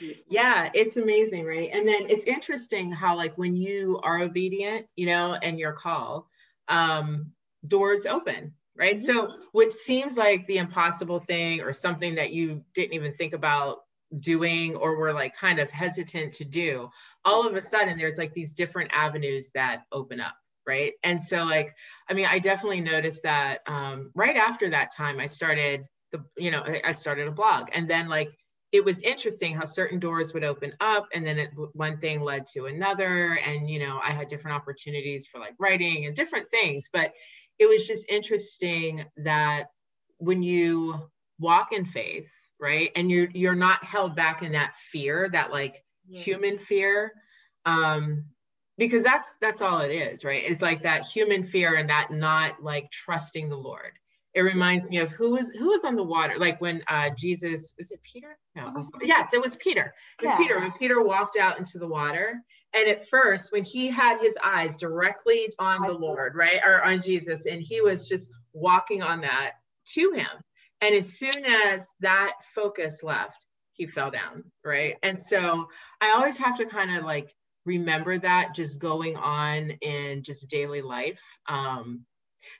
Yeah, 0.00 0.14
yeah 0.28 0.70
it's 0.74 0.96
amazing 0.96 1.46
right 1.46 1.70
and 1.72 1.88
then 1.88 2.10
it's 2.10 2.24
interesting 2.24 2.90
how 2.92 3.16
like 3.16 3.38
when 3.38 3.56
you 3.56 3.98
are 4.02 4.20
obedient 4.20 4.86
you 4.96 5.06
know 5.06 5.34
and 5.34 5.58
your 5.58 5.72
call 5.72 6.28
um 6.68 7.32
doors 7.66 8.04
open 8.04 8.52
right 8.76 9.00
so 9.00 9.30
what 9.52 9.72
seems 9.72 10.16
like 10.16 10.46
the 10.46 10.58
impossible 10.58 11.20
thing 11.20 11.62
or 11.62 11.72
something 11.72 12.16
that 12.16 12.32
you 12.32 12.62
didn't 12.74 12.92
even 12.94 13.14
think 13.14 13.32
about 13.32 13.78
doing 14.20 14.74
or 14.76 14.96
were 14.96 15.12
like 15.12 15.36
kind 15.36 15.58
of 15.58 15.70
hesitant 15.70 16.32
to 16.32 16.44
do 16.44 16.88
all 17.24 17.46
of 17.46 17.54
a 17.56 17.60
sudden 17.60 17.98
there's 17.98 18.18
like 18.18 18.32
these 18.32 18.52
different 18.52 18.90
avenues 18.94 19.50
that 19.54 19.82
open 19.92 20.20
up 20.20 20.34
right? 20.68 20.92
And 21.02 21.20
so 21.20 21.44
like 21.44 21.74
i 22.08 22.14
mean 22.14 22.26
i 22.30 22.38
definitely 22.38 22.82
noticed 22.82 23.22
that 23.24 23.60
um, 23.66 24.10
right 24.14 24.36
after 24.36 24.70
that 24.70 24.94
time 24.94 25.18
i 25.18 25.26
started 25.26 25.84
the 26.12 26.22
you 26.36 26.50
know 26.50 26.62
i 26.84 26.92
started 26.92 27.26
a 27.26 27.32
blog. 27.32 27.70
And 27.72 27.88
then 27.88 28.08
like 28.08 28.30
it 28.70 28.84
was 28.84 29.00
interesting 29.00 29.54
how 29.54 29.64
certain 29.64 29.98
doors 29.98 30.34
would 30.34 30.44
open 30.44 30.74
up 30.80 31.08
and 31.14 31.26
then 31.26 31.38
it, 31.38 31.50
one 31.72 31.96
thing 31.98 32.20
led 32.20 32.44
to 32.44 32.66
another 32.66 33.38
and 33.46 33.70
you 33.70 33.78
know 33.78 33.98
i 34.04 34.10
had 34.10 34.28
different 34.28 34.56
opportunities 34.56 35.26
for 35.26 35.38
like 35.40 35.54
writing 35.58 36.06
and 36.06 36.14
different 36.14 36.50
things. 36.50 36.90
But 36.92 37.14
it 37.58 37.68
was 37.68 37.86
just 37.86 38.08
interesting 38.10 39.06
that 39.16 39.68
when 40.18 40.42
you 40.42 41.10
walk 41.38 41.72
in 41.72 41.86
faith 41.86 42.30
right? 42.60 42.90
And 42.96 43.10
you're 43.10 43.28
you're 43.32 43.54
not 43.54 43.84
held 43.84 44.16
back 44.16 44.42
in 44.42 44.52
that 44.52 44.74
fear 44.76 45.28
that 45.32 45.50
like 45.50 45.82
yeah. 46.08 46.20
human 46.20 46.58
fear 46.58 47.12
um 47.66 48.24
because 48.76 49.02
that's 49.02 49.34
that's 49.40 49.62
all 49.62 49.80
it 49.80 49.92
is 49.92 50.24
right? 50.24 50.42
It's 50.44 50.62
like 50.62 50.82
that 50.82 51.02
human 51.02 51.42
fear 51.42 51.76
and 51.76 51.90
that 51.90 52.10
not 52.10 52.62
like 52.62 52.90
trusting 52.90 53.48
the 53.48 53.56
lord. 53.56 53.92
It 54.34 54.42
reminds 54.42 54.88
me 54.90 54.98
of 54.98 55.10
who 55.10 55.30
was 55.30 55.50
who 55.50 55.68
was 55.68 55.84
on 55.84 55.96
the 55.96 56.02
water 56.02 56.34
like 56.38 56.60
when 56.60 56.82
uh 56.88 57.10
jesus 57.16 57.74
is 57.78 57.90
it 57.90 58.00
peter? 58.02 58.38
No. 58.54 58.72
Yes 59.02 59.32
it 59.32 59.40
was 59.40 59.56
peter. 59.56 59.94
It 60.20 60.26
was 60.26 60.30
yeah. 60.32 60.36
peter 60.36 60.60
when 60.60 60.72
peter 60.72 61.02
walked 61.02 61.36
out 61.36 61.58
into 61.58 61.78
the 61.78 61.88
water 61.88 62.42
and 62.74 62.88
at 62.88 63.08
first 63.08 63.52
when 63.52 63.64
he 63.64 63.88
had 63.88 64.20
his 64.20 64.36
eyes 64.44 64.76
directly 64.76 65.52
on 65.58 65.82
the 65.82 65.92
lord 65.92 66.34
right 66.34 66.60
or 66.64 66.84
on 66.84 67.00
jesus 67.00 67.46
and 67.46 67.62
he 67.62 67.80
was 67.80 68.08
just 68.08 68.30
walking 68.52 69.02
on 69.02 69.20
that 69.22 69.52
to 69.86 70.10
him 70.10 70.26
and 70.80 70.94
as 70.94 71.18
soon 71.18 71.44
as 71.44 71.84
that 72.00 72.32
focus 72.54 73.02
left 73.02 73.46
he 73.72 73.86
fell 73.86 74.10
down 74.10 74.44
right 74.64 74.96
and 75.02 75.20
so 75.20 75.68
i 76.00 76.12
always 76.12 76.38
have 76.38 76.58
to 76.58 76.66
kind 76.66 76.96
of 76.96 77.04
like 77.04 77.32
remember 77.64 78.18
that 78.18 78.54
just 78.54 78.78
going 78.78 79.16
on 79.16 79.70
in 79.82 80.22
just 80.22 80.48
daily 80.48 80.82
life 80.82 81.22
um 81.48 82.04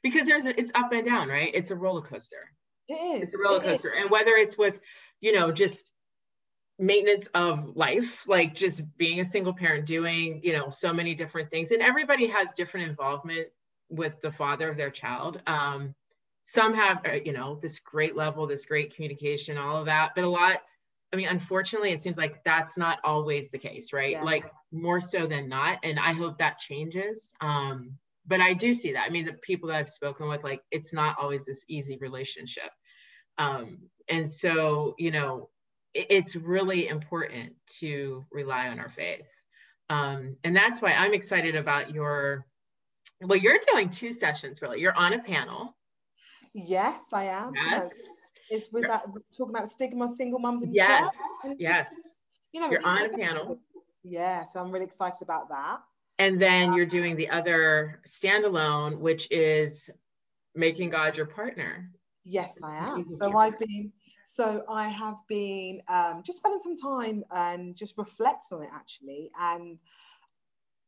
because 0.02 0.26
there's 0.26 0.46
a, 0.46 0.58
it's 0.58 0.72
up 0.74 0.92
and 0.92 1.04
down, 1.04 1.28
right? 1.28 1.50
It's 1.54 1.70
a 1.70 1.76
roller 1.76 2.02
coaster. 2.02 2.50
It 2.88 2.94
is. 2.94 3.22
It's 3.24 3.34
a 3.34 3.38
roller 3.38 3.60
coaster. 3.60 3.90
And 3.90 4.10
whether 4.10 4.32
it's 4.32 4.56
with, 4.56 4.80
you 5.20 5.32
know, 5.32 5.52
just 5.52 5.90
maintenance 6.78 7.26
of 7.34 7.76
life, 7.76 8.26
like 8.28 8.54
just 8.54 8.82
being 8.96 9.20
a 9.20 9.24
single 9.24 9.52
parent, 9.52 9.86
doing, 9.86 10.40
you 10.44 10.52
know, 10.52 10.70
so 10.70 10.92
many 10.92 11.14
different 11.14 11.50
things. 11.50 11.70
And 11.70 11.82
everybody 11.82 12.26
has 12.28 12.52
different 12.52 12.88
involvement 12.88 13.48
with 13.90 14.20
the 14.20 14.30
father 14.30 14.68
of 14.68 14.76
their 14.76 14.90
child. 14.90 15.40
Um, 15.46 15.94
some 16.50 16.72
have, 16.72 17.02
uh, 17.06 17.12
you 17.26 17.34
know, 17.34 17.58
this 17.60 17.78
great 17.78 18.16
level, 18.16 18.46
this 18.46 18.64
great 18.64 18.94
communication, 18.96 19.58
all 19.58 19.76
of 19.76 19.84
that. 19.84 20.12
But 20.14 20.24
a 20.24 20.28
lot, 20.28 20.62
I 21.12 21.16
mean, 21.16 21.28
unfortunately, 21.28 21.90
it 21.90 22.00
seems 22.00 22.16
like 22.16 22.42
that's 22.42 22.78
not 22.78 23.00
always 23.04 23.50
the 23.50 23.58
case, 23.58 23.92
right? 23.92 24.12
Yeah. 24.12 24.22
Like 24.22 24.50
more 24.72 24.98
so 24.98 25.26
than 25.26 25.50
not. 25.50 25.80
And 25.82 26.00
I 26.00 26.12
hope 26.12 26.38
that 26.38 26.58
changes. 26.58 27.28
Um, 27.42 27.98
but 28.26 28.40
I 28.40 28.54
do 28.54 28.72
see 28.72 28.94
that. 28.94 29.04
I 29.06 29.10
mean, 29.10 29.26
the 29.26 29.34
people 29.34 29.68
that 29.68 29.76
I've 29.76 29.90
spoken 29.90 30.26
with, 30.26 30.42
like, 30.42 30.62
it's 30.70 30.94
not 30.94 31.16
always 31.20 31.44
this 31.44 31.66
easy 31.68 31.98
relationship. 31.98 32.70
Um, 33.36 33.80
and 34.08 34.30
so, 34.30 34.94
you 34.96 35.10
know, 35.10 35.50
it, 35.92 36.06
it's 36.08 36.34
really 36.34 36.88
important 36.88 37.56
to 37.80 38.24
rely 38.32 38.68
on 38.68 38.78
our 38.80 38.88
faith. 38.88 39.28
Um, 39.90 40.36
and 40.44 40.56
that's 40.56 40.80
why 40.80 40.94
I'm 40.94 41.12
excited 41.12 41.56
about 41.56 41.94
your, 41.94 42.46
well, 43.20 43.38
you're 43.38 43.58
doing 43.70 43.90
two 43.90 44.12
sessions, 44.12 44.62
really. 44.62 44.80
You're 44.80 44.96
on 44.96 45.12
a 45.12 45.18
panel. 45.18 45.74
Yes, 46.54 47.06
I 47.12 47.24
am. 47.24 47.52
Yes. 47.54 47.90
is 48.50 48.68
with 48.72 48.84
that 48.84 49.04
talking 49.36 49.54
about 49.54 49.68
stigma 49.68 50.08
single 50.08 50.38
mums 50.38 50.62
in 50.62 50.72
yes 50.72 51.16
church. 51.44 51.56
yes 51.58 51.94
you 52.52 52.60
know 52.60 52.70
you're 52.70 52.80
on 52.86 53.04
a 53.04 53.08
panel 53.18 53.60
yeah 54.02 54.42
so 54.42 54.58
i'm 54.58 54.70
really 54.70 54.86
excited 54.86 55.20
about 55.20 55.50
that 55.50 55.80
and 56.18 56.40
then 56.40 56.70
Um, 56.70 56.74
you're 56.76 56.86
doing 56.86 57.14
the 57.14 57.28
other 57.28 58.00
standalone 58.08 58.98
which 59.00 59.30
is 59.30 59.90
making 60.54 60.88
god 60.88 61.16
your 61.16 61.26
partner 61.26 61.90
Yes, 62.24 62.58
I 62.62 62.76
am. 62.76 63.02
Jesus, 63.02 63.18
So 63.20 63.38
I've 63.38 63.58
been, 63.58 63.90
so 64.22 64.62
I 64.68 64.88
have 64.88 65.16
been 65.28 65.80
um, 65.88 66.22
just 66.22 66.38
spending 66.40 66.60
some 66.60 66.76
time 66.76 67.24
and 67.30 67.74
just 67.74 67.96
reflect 67.96 68.44
on 68.52 68.62
it 68.64 68.68
actually. 68.70 69.30
And 69.40 69.78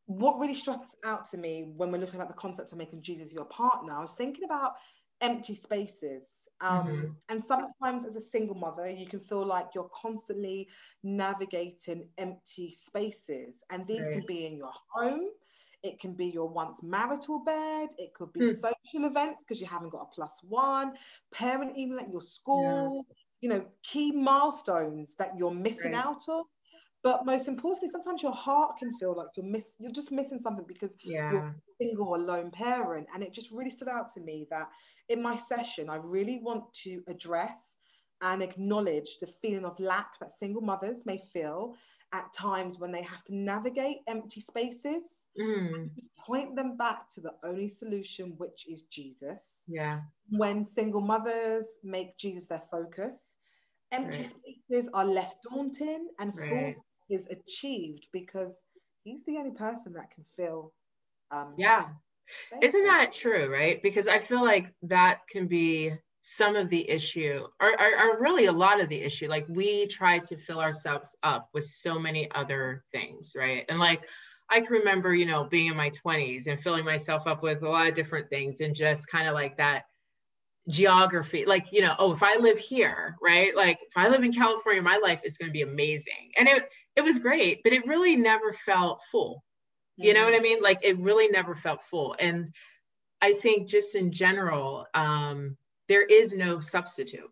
what 0.04 0.38
really 0.38 0.54
struck 0.54 0.84
out 1.02 1.24
to 1.30 1.38
me 1.38 1.72
when 1.78 1.90
we're 1.90 1.98
looking 1.98 2.20
at 2.20 2.28
the 2.28 2.34
concept 2.34 2.72
of 2.72 2.78
making 2.78 3.00
Jesus 3.00 3.32
your 3.32 3.46
partner, 3.46 3.96
I 3.96 4.00
was 4.02 4.12
thinking 4.12 4.44
about 4.44 4.72
empty 5.20 5.54
spaces. 5.54 6.48
Um, 6.60 6.86
Mhm. 6.86 7.20
And 7.28 7.42
sometimes 7.42 8.04
as 8.06 8.16
a 8.16 8.20
single 8.20 8.56
mother, 8.56 8.88
you 8.88 9.06
can 9.06 9.20
feel 9.20 9.46
like 9.46 9.68
you're 9.74 9.90
constantly 9.94 10.68
navigating 11.04 12.10
empty 12.18 12.72
spaces. 12.72 13.62
And 13.70 13.86
these 13.86 14.08
can 14.08 14.22
be 14.26 14.46
in 14.46 14.56
your 14.56 14.72
home. 14.94 15.30
It 15.82 15.98
can 16.00 16.14
be 16.14 16.26
your 16.26 16.48
once 16.48 16.82
marital 16.82 17.38
bed. 17.44 17.90
It 17.98 18.14
could 18.14 18.32
be 18.32 18.46
Hmm. 18.46 18.60
social 18.62 19.06
events 19.06 19.44
because 19.44 19.60
you 19.60 19.66
haven't 19.66 19.90
got 19.90 20.02
a 20.02 20.14
plus 20.14 20.42
one, 20.42 20.96
parent 21.32 21.76
even 21.76 21.98
at 21.98 22.10
your 22.10 22.20
school, 22.20 23.06
you 23.40 23.48
know, 23.48 23.66
key 23.82 24.12
milestones 24.12 25.14
that 25.16 25.36
you're 25.36 25.54
missing 25.54 25.94
Right. 25.94 25.94
out 25.94 26.28
of. 26.28 26.46
But 27.02 27.24
most 27.24 27.48
importantly, 27.48 27.88
sometimes 27.90 28.22
your 28.22 28.32
heart 28.34 28.76
can 28.78 28.92
feel 28.92 29.16
like 29.16 29.28
you're 29.36 29.46
miss 29.46 29.76
you're 29.78 29.92
just 29.92 30.12
missing 30.12 30.38
something 30.38 30.66
because 30.66 30.96
yeah 31.02 31.30
you're 31.30 31.40
a 31.40 31.84
single 31.84 32.08
or 32.08 32.18
lone 32.18 32.50
parent. 32.50 33.08
And 33.14 33.22
it 33.22 33.32
just 33.32 33.50
really 33.50 33.70
stood 33.70 33.88
out 33.88 34.08
to 34.14 34.20
me 34.20 34.46
that 34.50 34.68
in 35.10 35.22
my 35.22 35.36
session, 35.36 35.90
I 35.90 35.96
really 35.96 36.38
want 36.42 36.72
to 36.84 37.02
address 37.08 37.76
and 38.22 38.42
acknowledge 38.42 39.18
the 39.18 39.26
feeling 39.26 39.64
of 39.64 39.78
lack 39.80 40.18
that 40.20 40.30
single 40.30 40.62
mothers 40.62 41.04
may 41.04 41.18
feel 41.32 41.74
at 42.12 42.32
times 42.32 42.78
when 42.78 42.92
they 42.92 43.02
have 43.02 43.24
to 43.24 43.34
navigate 43.34 43.98
empty 44.08 44.40
spaces 44.40 45.26
Mm, 45.38 45.90
point 46.18 46.54
them 46.56 46.76
back 46.76 47.08
to 47.08 47.20
the 47.20 47.32
only 47.44 47.68
solution, 47.68 48.34
which 48.36 48.66
is 48.68 48.82
Jesus. 48.82 49.64
yeah 49.68 50.00
When 50.30 50.64
single 50.64 51.00
mothers 51.00 51.78
make 51.82 52.18
Jesus 52.18 52.46
their 52.46 52.62
focus, 52.70 53.36
empty 53.92 54.24
Right. 54.24 54.34
spaces 54.68 54.90
are 54.92 55.04
less 55.04 55.34
daunting 55.50 56.08
and 56.18 56.34
Right. 56.34 56.48
full 56.48 56.84
is 57.08 57.26
achieved 57.28 58.08
because 58.12 58.62
he's 59.02 59.24
the 59.24 59.36
only 59.38 59.52
person 59.52 59.92
that 59.94 60.10
can 60.10 60.24
fill. 60.24 60.72
Um, 61.30 61.54
yeah. 61.56 61.88
Isn't 62.62 62.84
that 62.84 63.12
true, 63.12 63.50
right? 63.52 63.82
Because 63.82 64.08
I 64.08 64.18
feel 64.18 64.42
like 64.42 64.72
that 64.82 65.20
can 65.28 65.46
be 65.46 65.92
some 66.22 66.54
of 66.56 66.68
the 66.68 66.88
issue, 66.88 67.46
or, 67.60 67.68
or, 67.68 67.98
or 67.98 68.20
really 68.20 68.46
a 68.46 68.52
lot 68.52 68.80
of 68.80 68.88
the 68.88 69.00
issue. 69.00 69.28
Like 69.28 69.46
we 69.48 69.86
try 69.86 70.18
to 70.18 70.36
fill 70.36 70.60
ourselves 70.60 71.08
up 71.22 71.48
with 71.54 71.64
so 71.64 71.98
many 71.98 72.30
other 72.32 72.84
things, 72.92 73.32
right? 73.36 73.64
And 73.68 73.78
like 73.78 74.02
I 74.50 74.60
can 74.60 74.72
remember, 74.72 75.14
you 75.14 75.26
know, 75.26 75.44
being 75.44 75.68
in 75.68 75.76
my 75.76 75.90
20s 75.90 76.46
and 76.46 76.60
filling 76.60 76.84
myself 76.84 77.26
up 77.26 77.42
with 77.42 77.62
a 77.62 77.68
lot 77.68 77.88
of 77.88 77.94
different 77.94 78.28
things 78.28 78.60
and 78.60 78.74
just 78.74 79.08
kind 79.08 79.28
of 79.28 79.34
like 79.34 79.56
that 79.56 79.84
geography 80.68 81.46
like 81.46 81.66
you 81.72 81.80
know 81.80 81.94
oh 81.98 82.12
if 82.12 82.22
i 82.22 82.36
live 82.36 82.58
here 82.58 83.16
right 83.22 83.56
like 83.56 83.78
if 83.80 83.96
i 83.96 84.08
live 84.08 84.22
in 84.22 84.32
california 84.32 84.80
my 84.80 85.00
life 85.02 85.20
is 85.24 85.38
going 85.38 85.48
to 85.48 85.52
be 85.52 85.62
amazing 85.62 86.30
and 86.36 86.46
it 86.46 86.68
it 86.96 87.02
was 87.02 87.18
great 87.18 87.60
but 87.64 87.72
it 87.72 87.86
really 87.86 88.14
never 88.14 88.52
felt 88.52 89.02
full 89.10 89.42
you 90.02 90.14
know 90.14 90.24
what 90.24 90.34
i 90.34 90.40
mean? 90.40 90.60
Like 90.60 90.80
it 90.82 90.98
really 90.98 91.28
never 91.28 91.54
felt 91.54 91.82
full. 91.82 92.16
And 92.18 92.54
i 93.22 93.32
think 93.34 93.68
just 93.68 93.94
in 93.94 94.12
general 94.12 94.86
um 94.94 95.56
there 95.88 96.04
is 96.04 96.34
no 96.34 96.60
substitute 96.60 97.30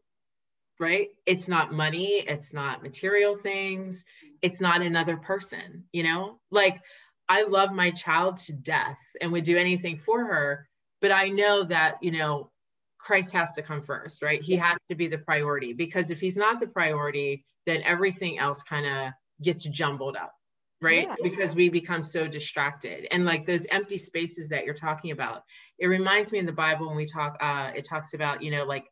right? 0.81 1.09
It's 1.27 1.49
not 1.49 1.73
money 1.73 2.25
it's 2.27 2.53
not 2.53 2.83
material 2.83 3.35
things 3.37 4.05
it's 4.43 4.61
not 4.61 4.83
another 4.83 5.17
person 5.17 5.85
you 5.93 6.03
know? 6.03 6.39
Like 6.51 6.81
i 7.29 7.43
love 7.43 7.73
my 7.73 7.91
child 7.91 8.39
to 8.39 8.53
death 8.53 8.99
and 9.21 9.33
would 9.33 9.45
do 9.45 9.57
anything 9.59 9.97
for 9.97 10.25
her 10.25 10.69
but 11.01 11.11
i 11.13 11.29
know 11.29 11.65
that 11.65 11.97
you 12.03 12.11
know 12.11 12.51
christ 12.99 13.33
has 13.33 13.53
to 13.53 13.63
come 13.63 13.83
first 13.83 14.23
right? 14.23 14.43
He 14.43 14.57
has 14.57 14.79
to 14.89 14.95
be 14.95 15.09
the 15.09 15.19
priority 15.19 15.73
because 15.73 16.11
if 16.11 16.21
he's 16.21 16.37
not 16.37 16.61
the 16.61 16.67
priority 16.67 17.45
then 17.67 17.83
everything 17.85 18.39
else 18.39 18.63
kind 18.63 18.87
of 18.87 19.13
gets 19.43 19.65
jumbled 19.65 20.17
up 20.17 20.33
right? 20.81 21.09
Yeah. 21.09 21.17
because 21.23 21.55
we 21.57 21.69
become 21.69 22.03
so 22.03 22.29
distracted. 22.29 23.07
And 23.11 23.25
like 23.25 23.47
those 23.47 23.67
empty 23.71 23.99
spaces 23.99 24.49
that 24.51 24.65
you're 24.65 24.75
talking 24.75 25.11
about 25.11 25.43
it 25.79 25.87
reminds 25.87 26.33
me 26.33 26.39
in 26.39 26.47
the 26.47 26.53
bible 26.53 26.89
when 26.89 26.97
we 26.97 27.07
talk 27.07 27.37
uh 27.41 27.71
it 27.75 27.85
talks 27.85 28.15
about 28.15 28.43
you 28.43 28.51
know 28.51 28.65
like 28.65 28.87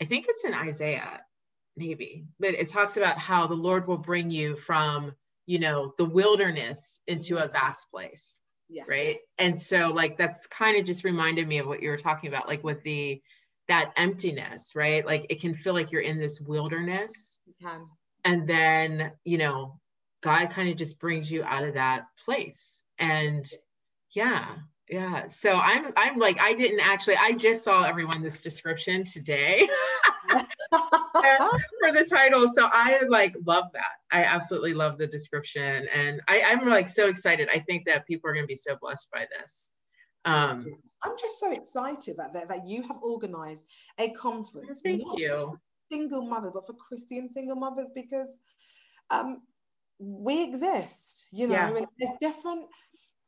i 0.00 0.04
think 0.04 0.26
it's 0.28 0.44
in 0.44 0.52
isaiah 0.54 1.20
maybe 1.76 2.24
but 2.38 2.50
it 2.54 2.68
talks 2.68 2.96
about 2.96 3.18
how 3.18 3.46
the 3.46 3.54
lord 3.54 3.86
will 3.86 3.96
bring 3.98 4.30
you 4.30 4.56
from 4.56 5.12
you 5.46 5.58
know 5.58 5.94
the 5.96 6.04
wilderness 6.04 7.00
into 7.06 7.38
a 7.38 7.48
vast 7.48 7.90
place 7.90 8.40
Yes. 8.70 8.86
right? 8.86 9.16
And 9.38 9.58
so 9.58 9.88
like 9.94 10.18
that's 10.18 10.46
kind 10.46 10.78
of 10.78 10.84
just 10.84 11.02
reminded 11.02 11.48
me 11.48 11.56
of 11.56 11.66
what 11.66 11.82
you 11.82 11.88
were 11.88 11.96
talking 11.96 12.28
about 12.28 12.46
like 12.48 12.62
with 12.62 12.82
the 12.82 13.22
that 13.68 13.92
emptiness 13.96 14.72
right? 14.74 15.06
Like 15.06 15.24
it 15.30 15.40
can 15.40 15.54
feel 15.54 15.72
like 15.72 15.90
you're 15.90 16.02
in 16.02 16.18
this 16.18 16.38
wilderness. 16.38 17.38
And 18.24 18.46
then 18.46 19.12
you 19.24 19.38
know 19.38 19.80
god 20.22 20.50
kind 20.50 20.68
of 20.68 20.76
just 20.76 20.98
brings 20.98 21.30
you 21.30 21.42
out 21.44 21.64
of 21.64 21.74
that 21.74 22.06
place. 22.24 22.82
And 22.98 23.48
yeah 24.12 24.56
yeah. 24.88 25.26
So 25.26 25.52
i'm 25.52 25.92
i'm 25.96 26.18
like 26.18 26.38
i 26.40 26.52
didn't 26.54 26.80
actually 26.80 27.16
i 27.16 27.32
just 27.32 27.62
saw 27.62 27.84
everyone 27.84 28.22
this 28.22 28.40
description 28.40 29.04
today 29.04 29.68
for 30.70 31.92
the 31.92 32.06
title. 32.08 32.48
So 32.48 32.68
i 32.72 33.02
like 33.08 33.34
love 33.44 33.64
that. 33.74 33.82
I 34.10 34.24
absolutely 34.24 34.74
love 34.74 34.98
the 34.98 35.06
description. 35.06 35.86
And 35.92 36.20
i 36.28 36.42
i'm 36.46 36.66
like 36.66 36.88
so 36.88 37.08
excited. 37.08 37.48
I 37.52 37.58
think 37.60 37.84
that 37.84 38.06
people 38.06 38.30
are 38.30 38.34
going 38.34 38.44
to 38.44 38.48
be 38.48 38.54
so 38.54 38.76
blessed 38.80 39.10
by 39.12 39.26
this. 39.38 39.72
Um 40.24 40.66
I'm 41.02 41.12
just 41.18 41.38
so 41.38 41.52
excited 41.52 42.16
that, 42.16 42.32
that 42.32 42.48
that 42.48 42.66
you 42.66 42.82
have 42.82 42.96
organized 43.02 43.66
a 43.98 44.10
conference. 44.10 44.80
Thank 44.82 45.18
you. 45.18 45.54
Single 45.90 46.22
mothers, 46.22 46.52
but 46.54 46.66
for 46.66 46.74
Christian 46.74 47.30
single 47.32 47.56
mothers 47.56 47.90
because 47.94 48.38
um, 49.10 49.42
we 49.98 50.42
exist, 50.44 51.28
you 51.32 51.46
know, 51.46 51.54
Yeah. 51.54 51.76
and 51.76 51.86
there's 51.98 52.12
different. 52.20 52.66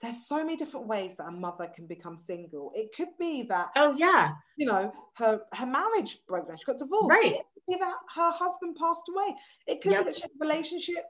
There's 0.01 0.27
so 0.27 0.37
many 0.39 0.57
different 0.57 0.87
ways 0.87 1.17
that 1.17 1.27
a 1.27 1.31
mother 1.31 1.67
can 1.75 1.87
become 1.87 2.19
single. 2.19 2.73
It 2.75 2.95
could 2.97 3.11
be 3.19 3.43
that 3.45 3.69
oh 3.77 3.95
yeah 3.97 4.33
you 4.57 4.67
know 4.67 4.93
her 5.17 5.43
her 5.53 5.67
marriage 5.67 6.19
broke 6.27 6.49
down, 6.49 6.57
she 6.57 6.65
got 6.65 6.79
divorced. 6.79 7.11
Right. 7.11 7.33
It 7.33 7.43
could 7.55 7.63
be 7.69 7.75
that 7.81 7.95
her 8.15 8.31
husband 8.31 8.77
passed 8.81 9.09
away. 9.15 9.37
It 9.67 9.83
could 9.83 9.93
Yep. 9.93 10.01
be 10.01 10.05
that 10.07 10.15
she 10.17 10.23
had 10.23 10.31
a 10.31 10.39
relationship 10.41 11.05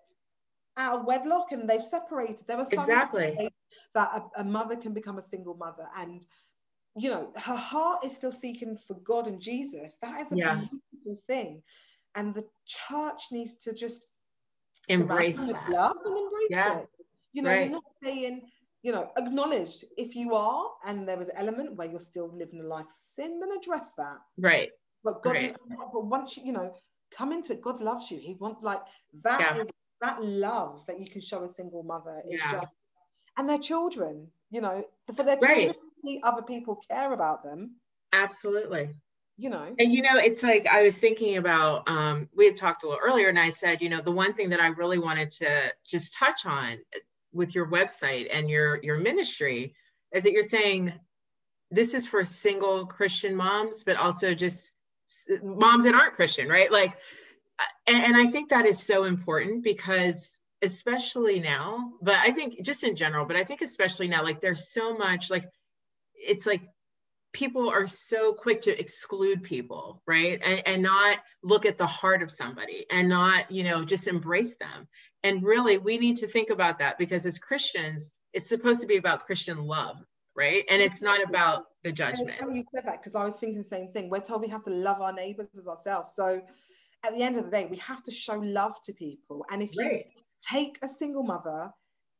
out 0.76 1.00
of 1.00 1.06
wedlock 1.06 1.52
and 1.52 1.68
they've 1.68 1.82
separated. 1.84 2.40
There 2.46 2.56
were 2.56 2.64
so 2.64 2.80
Exactly. 2.80 3.50
that 3.94 4.10
a, 4.36 4.40
a 4.40 4.44
mother 4.44 4.76
can 4.76 4.92
become 4.92 5.18
a 5.18 5.22
single 5.22 5.54
mother 5.54 5.86
and 5.96 6.26
you 6.96 7.10
know 7.10 7.30
her 7.36 7.54
heart 7.54 8.04
is 8.04 8.16
still 8.16 8.32
seeking 8.32 8.76
for 8.76 8.94
god 9.04 9.28
and 9.28 9.40
jesus 9.40 9.96
that 10.02 10.20
is 10.20 10.32
a 10.32 10.36
Yeah. 10.36 10.54
beautiful 10.56 11.22
thing 11.28 11.62
and 12.16 12.34
the 12.34 12.44
church 12.66 13.30
needs 13.30 13.54
to 13.58 13.72
just 13.72 14.08
Embrace 14.90 15.36
surround 15.36 15.48
them 15.48 15.56
with 15.56 15.66
that. 15.66 15.70
love 15.70 15.96
and 16.04 16.16
embrace 16.18 16.50
Yeah. 16.50 16.78
it 16.80 16.88
you 17.32 17.42
know 17.42 17.50
Right. 17.50 17.60
you're 17.62 17.70
not 17.70 17.84
saying 18.02 18.50
you 18.82 18.92
know 18.92 19.10
acknowledge 19.16 19.84
if 19.96 20.14
you 20.14 20.34
are 20.34 20.70
and 20.86 21.06
there 21.08 21.20
is 21.20 21.28
an 21.28 21.36
element 21.36 21.76
where 21.76 21.88
you're 21.90 22.00
still 22.00 22.28
living 22.36 22.60
a 22.60 22.64
life 22.64 22.86
of 22.86 22.96
sin 22.96 23.38
then 23.40 23.50
address 23.52 23.92
that 23.94 24.18
right 24.38 24.70
but 25.04 25.22
god 25.22 25.34
Right. 25.36 25.54
but 25.92 26.04
once 26.06 26.36
you 26.36 26.44
you 26.46 26.52
know 26.52 26.74
come 27.10 27.32
into 27.32 27.52
it 27.52 27.60
god 27.62 27.80
loves 27.80 28.10
you 28.10 28.18
he 28.18 28.34
wants 28.34 28.62
like 28.62 28.80
that 29.24 29.56
is 29.58 29.66
Yeah. 29.66 30.08
that 30.08 30.22
love 30.24 30.84
that 30.86 30.98
you 30.98 31.06
can 31.06 31.20
show 31.20 31.44
a 31.44 31.48
single 31.48 31.82
mother 31.82 32.22
is 32.28 32.40
Yeah. 32.44 32.52
just 32.60 32.72
and 33.36 33.48
their 33.48 33.58
children 33.58 34.30
you 34.50 34.60
know 34.60 34.84
for 35.14 35.22
their 35.22 35.36
Right. 35.38 35.66
children 35.66 35.74
to 35.74 36.00
see 36.02 36.20
other 36.24 36.42
people 36.42 36.76
care 36.90 37.12
about 37.12 37.42
them 37.44 37.76
absolutely 38.12 38.94
you 39.40 39.48
know 39.48 39.74
And 39.78 39.92
you 39.92 40.02
know, 40.02 40.16
it's 40.16 40.42
like 40.42 40.66
I 40.66 40.82
was 40.82 40.98
thinking 40.98 41.38
about, 41.38 41.88
um, 41.88 42.28
we 42.36 42.44
had 42.44 42.56
talked 42.56 42.84
a 42.84 42.88
little 42.88 43.00
earlier, 43.02 43.28
and 43.28 43.38
I 43.38 43.50
said, 43.50 43.80
you 43.80 43.88
know, 43.88 44.02
the 44.02 44.12
one 44.12 44.34
thing 44.34 44.50
that 44.50 44.60
I 44.60 44.68
really 44.68 44.98
wanted 44.98 45.30
to 45.32 45.72
just 45.84 46.14
touch 46.14 46.44
on 46.44 46.76
with 47.32 47.54
your 47.54 47.66
website 47.66 48.28
and 48.32 48.50
your 48.50 48.80
your 48.82 48.98
ministry 48.98 49.74
is 50.12 50.24
that 50.24 50.32
you're 50.32 50.42
saying 50.42 50.92
this 51.70 51.94
is 51.94 52.06
for 52.06 52.24
single 52.24 52.86
Christian 52.86 53.34
moms, 53.34 53.84
but 53.84 53.96
also 53.96 54.34
just 54.34 54.72
moms 55.42 55.84
that 55.84 55.94
aren't 55.94 56.14
Christian, 56.14 56.48
right? 56.48 56.70
Like, 56.70 56.96
and, 57.86 58.04
and 58.04 58.16
I 58.16 58.26
think 58.26 58.50
that 58.50 58.66
is 58.66 58.82
so 58.82 59.04
important 59.04 59.62
because 59.62 60.38
especially 60.62 61.40
now, 61.40 61.92
but 62.02 62.16
I 62.16 62.32
think 62.32 62.62
just 62.62 62.84
in 62.84 62.96
general, 62.96 63.24
but 63.24 63.36
I 63.36 63.44
think 63.44 63.62
especially 63.62 64.08
now, 64.08 64.22
like 64.22 64.40
there's 64.40 64.68
so 64.68 64.96
much 64.96 65.30
like 65.30 65.48
it's 66.14 66.44
like 66.44 66.62
people 67.32 67.68
are 67.68 67.86
so 67.86 68.32
quick 68.32 68.60
to 68.60 68.78
exclude 68.78 69.42
people 69.42 70.02
right 70.06 70.40
and, 70.44 70.62
and 70.66 70.82
not 70.82 71.18
look 71.42 71.64
at 71.64 71.78
the 71.78 71.86
heart 71.86 72.22
of 72.22 72.30
somebody 72.30 72.86
and 72.90 73.08
not 73.08 73.50
you 73.50 73.64
know 73.64 73.84
just 73.84 74.08
embrace 74.08 74.56
them 74.56 74.86
and 75.22 75.42
really 75.42 75.78
we 75.78 75.98
need 75.98 76.16
to 76.16 76.26
think 76.26 76.50
about 76.50 76.78
that 76.78 76.98
because 76.98 77.26
as 77.26 77.38
christians 77.38 78.12
it's 78.32 78.48
supposed 78.48 78.80
to 78.80 78.86
be 78.86 78.96
about 78.96 79.24
christian 79.24 79.58
love 79.58 79.96
right? 80.36 80.64
And 80.68 80.80
it's 80.80 81.02
not 81.02 81.22
about 81.22 81.64
the 81.84 81.92
judgment. 81.92 82.32
you 82.40 82.64
said 82.74 82.86
that 82.86 83.02
because 83.02 83.14
I 83.14 83.24
was 83.24 83.38
thinking 83.38 83.58
the 83.58 83.64
same 83.64 83.88
thing. 83.88 84.08
We're 84.10 84.20
told 84.20 84.40
we 84.40 84.48
have 84.48 84.64
to 84.64 84.70
love 84.70 85.00
our 85.00 85.12
neighbors 85.12 85.48
as 85.56 85.68
ourselves. 85.68 86.14
So 86.14 86.40
at 87.04 87.14
the 87.14 87.22
end 87.22 87.38
of 87.38 87.44
the 87.44 87.50
day, 87.50 87.66
we 87.70 87.76
have 87.78 88.02
to 88.04 88.10
show 88.10 88.38
love 88.38 88.74
to 88.84 88.92
people. 88.92 89.44
And 89.50 89.62
if 89.62 89.70
right. 89.76 89.92
you 89.92 90.22
take 90.50 90.78
a 90.82 90.88
single 90.88 91.22
mother 91.22 91.70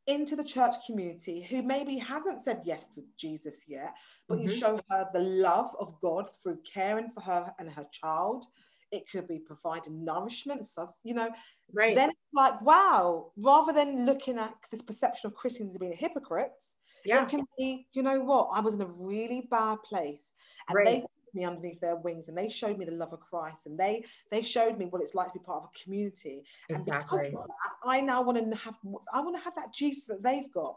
into 0.07 0.37
the 0.37 0.45
church 0.45 0.75
community 0.87 1.43
who 1.43 1.63
maybe 1.63 1.97
hasn't 1.97 2.41
said 2.41 2.63
yes 2.65 2.89
to 2.95 3.03
Jesus 3.17 3.65
yet, 3.69 3.95
but 4.29 4.39
mm-hmm. 4.39 4.49
you 4.49 4.55
show 4.55 4.81
her 4.91 5.07
the 5.13 5.21
love 5.21 5.75
of 5.79 6.01
God 6.01 6.29
through 6.43 6.59
caring 6.65 7.11
for 7.11 7.21
her 7.21 7.53
and 7.59 7.71
her 7.71 7.87
child. 7.93 8.47
It 8.93 9.05
could 9.11 9.29
be 9.29 9.39
providing 9.39 10.05
nourishment, 10.05 10.67
subs, 10.67 10.97
you 11.05 11.15
know. 11.15 11.31
Right. 11.73 11.95
Then 11.95 12.11
it's 12.11 12.19
like, 12.35 12.61
wow, 12.63 13.31
rather 13.37 13.73
than 13.73 14.05
looking 14.05 14.39
at 14.39 14.55
this 14.71 14.83
perception 14.83 15.29
of 15.29 15.35
Christians 15.35 15.71
as 15.71 15.79
being 15.79 15.97
hypocrites, 15.97 16.75
yeah. 17.05 17.23
it 17.23 17.29
can 17.29 17.45
be, 17.57 17.87
you 17.93 18.03
know 18.03 18.21
what, 18.21 18.49
I 18.53 18.61
was 18.61 18.75
in 18.75 18.81
a 18.81 18.87
really 18.87 19.47
bad 19.51 19.79
place. 19.85 20.33
And 20.69 20.77
right. 20.77 20.85
they 20.87 21.05
me 21.35 21.45
underneath 21.45 21.81
their 21.81 21.97
wings 21.97 22.29
and 22.29 22.37
they 22.37 22.49
showed 22.49 22.79
me 22.79 22.85
the 22.85 22.93
love 22.93 23.13
of 23.13 23.21
Christ 23.21 23.67
and 23.67 23.79
they 23.79 24.05
they 24.31 24.43
showed 24.43 24.79
me 24.79 24.87
what 24.87 25.03
it's 25.03 25.15
like 25.15 25.33
to 25.33 25.39
be 25.39 25.45
part 25.45 25.65
of 25.65 25.71
a 25.75 25.85
community. 25.85 26.43
Exactly. 26.69 27.19
And 27.19 27.31
because 27.31 27.47
that, 27.47 27.49
I 27.85 28.01
now 28.01 28.23
want 28.23 28.39
to 28.39 28.57
have 28.59 28.77
I 29.13 29.21
want 29.21 29.37
to 29.37 29.43
have 29.43 29.55
that 29.57 29.73
Jesus 29.73 30.07
that 30.07 30.23
they've 30.23 30.51
got. 30.53 30.77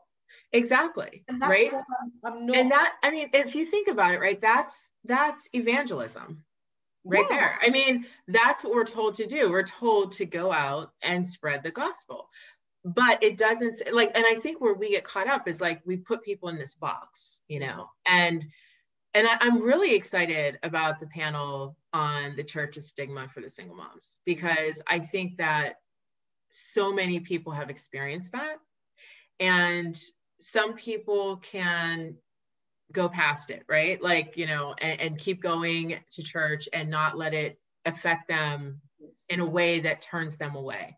Exactly. 0.51 1.23
right. 1.41 1.71
I'm, 1.73 1.81
I'm 2.33 2.45
not... 2.45 2.55
And 2.55 2.71
that 2.71 2.95
I 3.03 3.11
mean, 3.11 3.29
if 3.33 3.55
you 3.55 3.65
think 3.65 3.87
about 3.87 4.13
it, 4.13 4.19
right, 4.19 4.41
that's 4.41 4.79
that's 5.05 5.47
evangelism 5.53 6.43
right 7.05 7.25
yeah. 7.29 7.35
there. 7.35 7.59
I 7.61 7.69
mean, 7.69 8.05
that's 8.27 8.63
what 8.63 8.73
we're 8.73 8.85
told 8.85 9.15
to 9.15 9.25
do. 9.25 9.51
We're 9.51 9.63
told 9.63 10.13
to 10.13 10.25
go 10.25 10.51
out 10.51 10.91
and 11.01 11.25
spread 11.25 11.63
the 11.63 11.71
gospel. 11.71 12.29
But 12.85 13.23
it 13.23 13.37
doesn't 13.37 13.93
like, 13.93 14.11
and 14.15 14.25
I 14.25 14.35
think 14.35 14.59
where 14.59 14.73
we 14.73 14.89
get 14.89 15.05
caught 15.05 15.27
up 15.27 15.47
is 15.47 15.61
like 15.61 15.81
we 15.85 15.97
put 15.97 16.23
people 16.23 16.49
in 16.49 16.57
this 16.57 16.75
box, 16.75 17.41
you 17.47 17.61
know, 17.61 17.89
and 18.05 18.45
and 19.13 19.27
I, 19.27 19.45
am 19.45 19.61
really 19.61 19.95
excited 19.95 20.57
about 20.63 20.99
the 20.99 21.07
panel 21.07 21.77
on 21.93 22.35
the 22.35 22.43
church's 22.43 22.87
stigma 22.87 23.27
for 23.29 23.41
the 23.41 23.49
single 23.49 23.75
moms 23.75 24.19
because 24.25 24.81
I 24.87 24.99
think 24.99 25.37
that 25.37 25.75
so 26.49 26.93
many 26.93 27.19
people 27.19 27.51
have 27.53 27.69
experienced 27.69 28.31
that. 28.33 28.57
And 29.39 29.97
some 30.39 30.73
people 30.73 31.37
can 31.37 32.15
go 32.91 33.09
past 33.09 33.49
it, 33.49 33.63
right? 33.67 34.01
Like, 34.01 34.37
you 34.37 34.45
know, 34.45 34.75
and, 34.79 35.01
and 35.01 35.17
keep 35.17 35.41
going 35.41 35.99
to 36.11 36.23
church 36.23 36.69
and 36.71 36.89
not 36.89 37.17
let 37.17 37.33
it 37.33 37.59
affect 37.85 38.27
them 38.27 38.81
in 39.29 39.39
a 39.39 39.49
way 39.49 39.81
that 39.81 40.01
turns 40.01 40.37
them 40.37 40.55
away. 40.55 40.95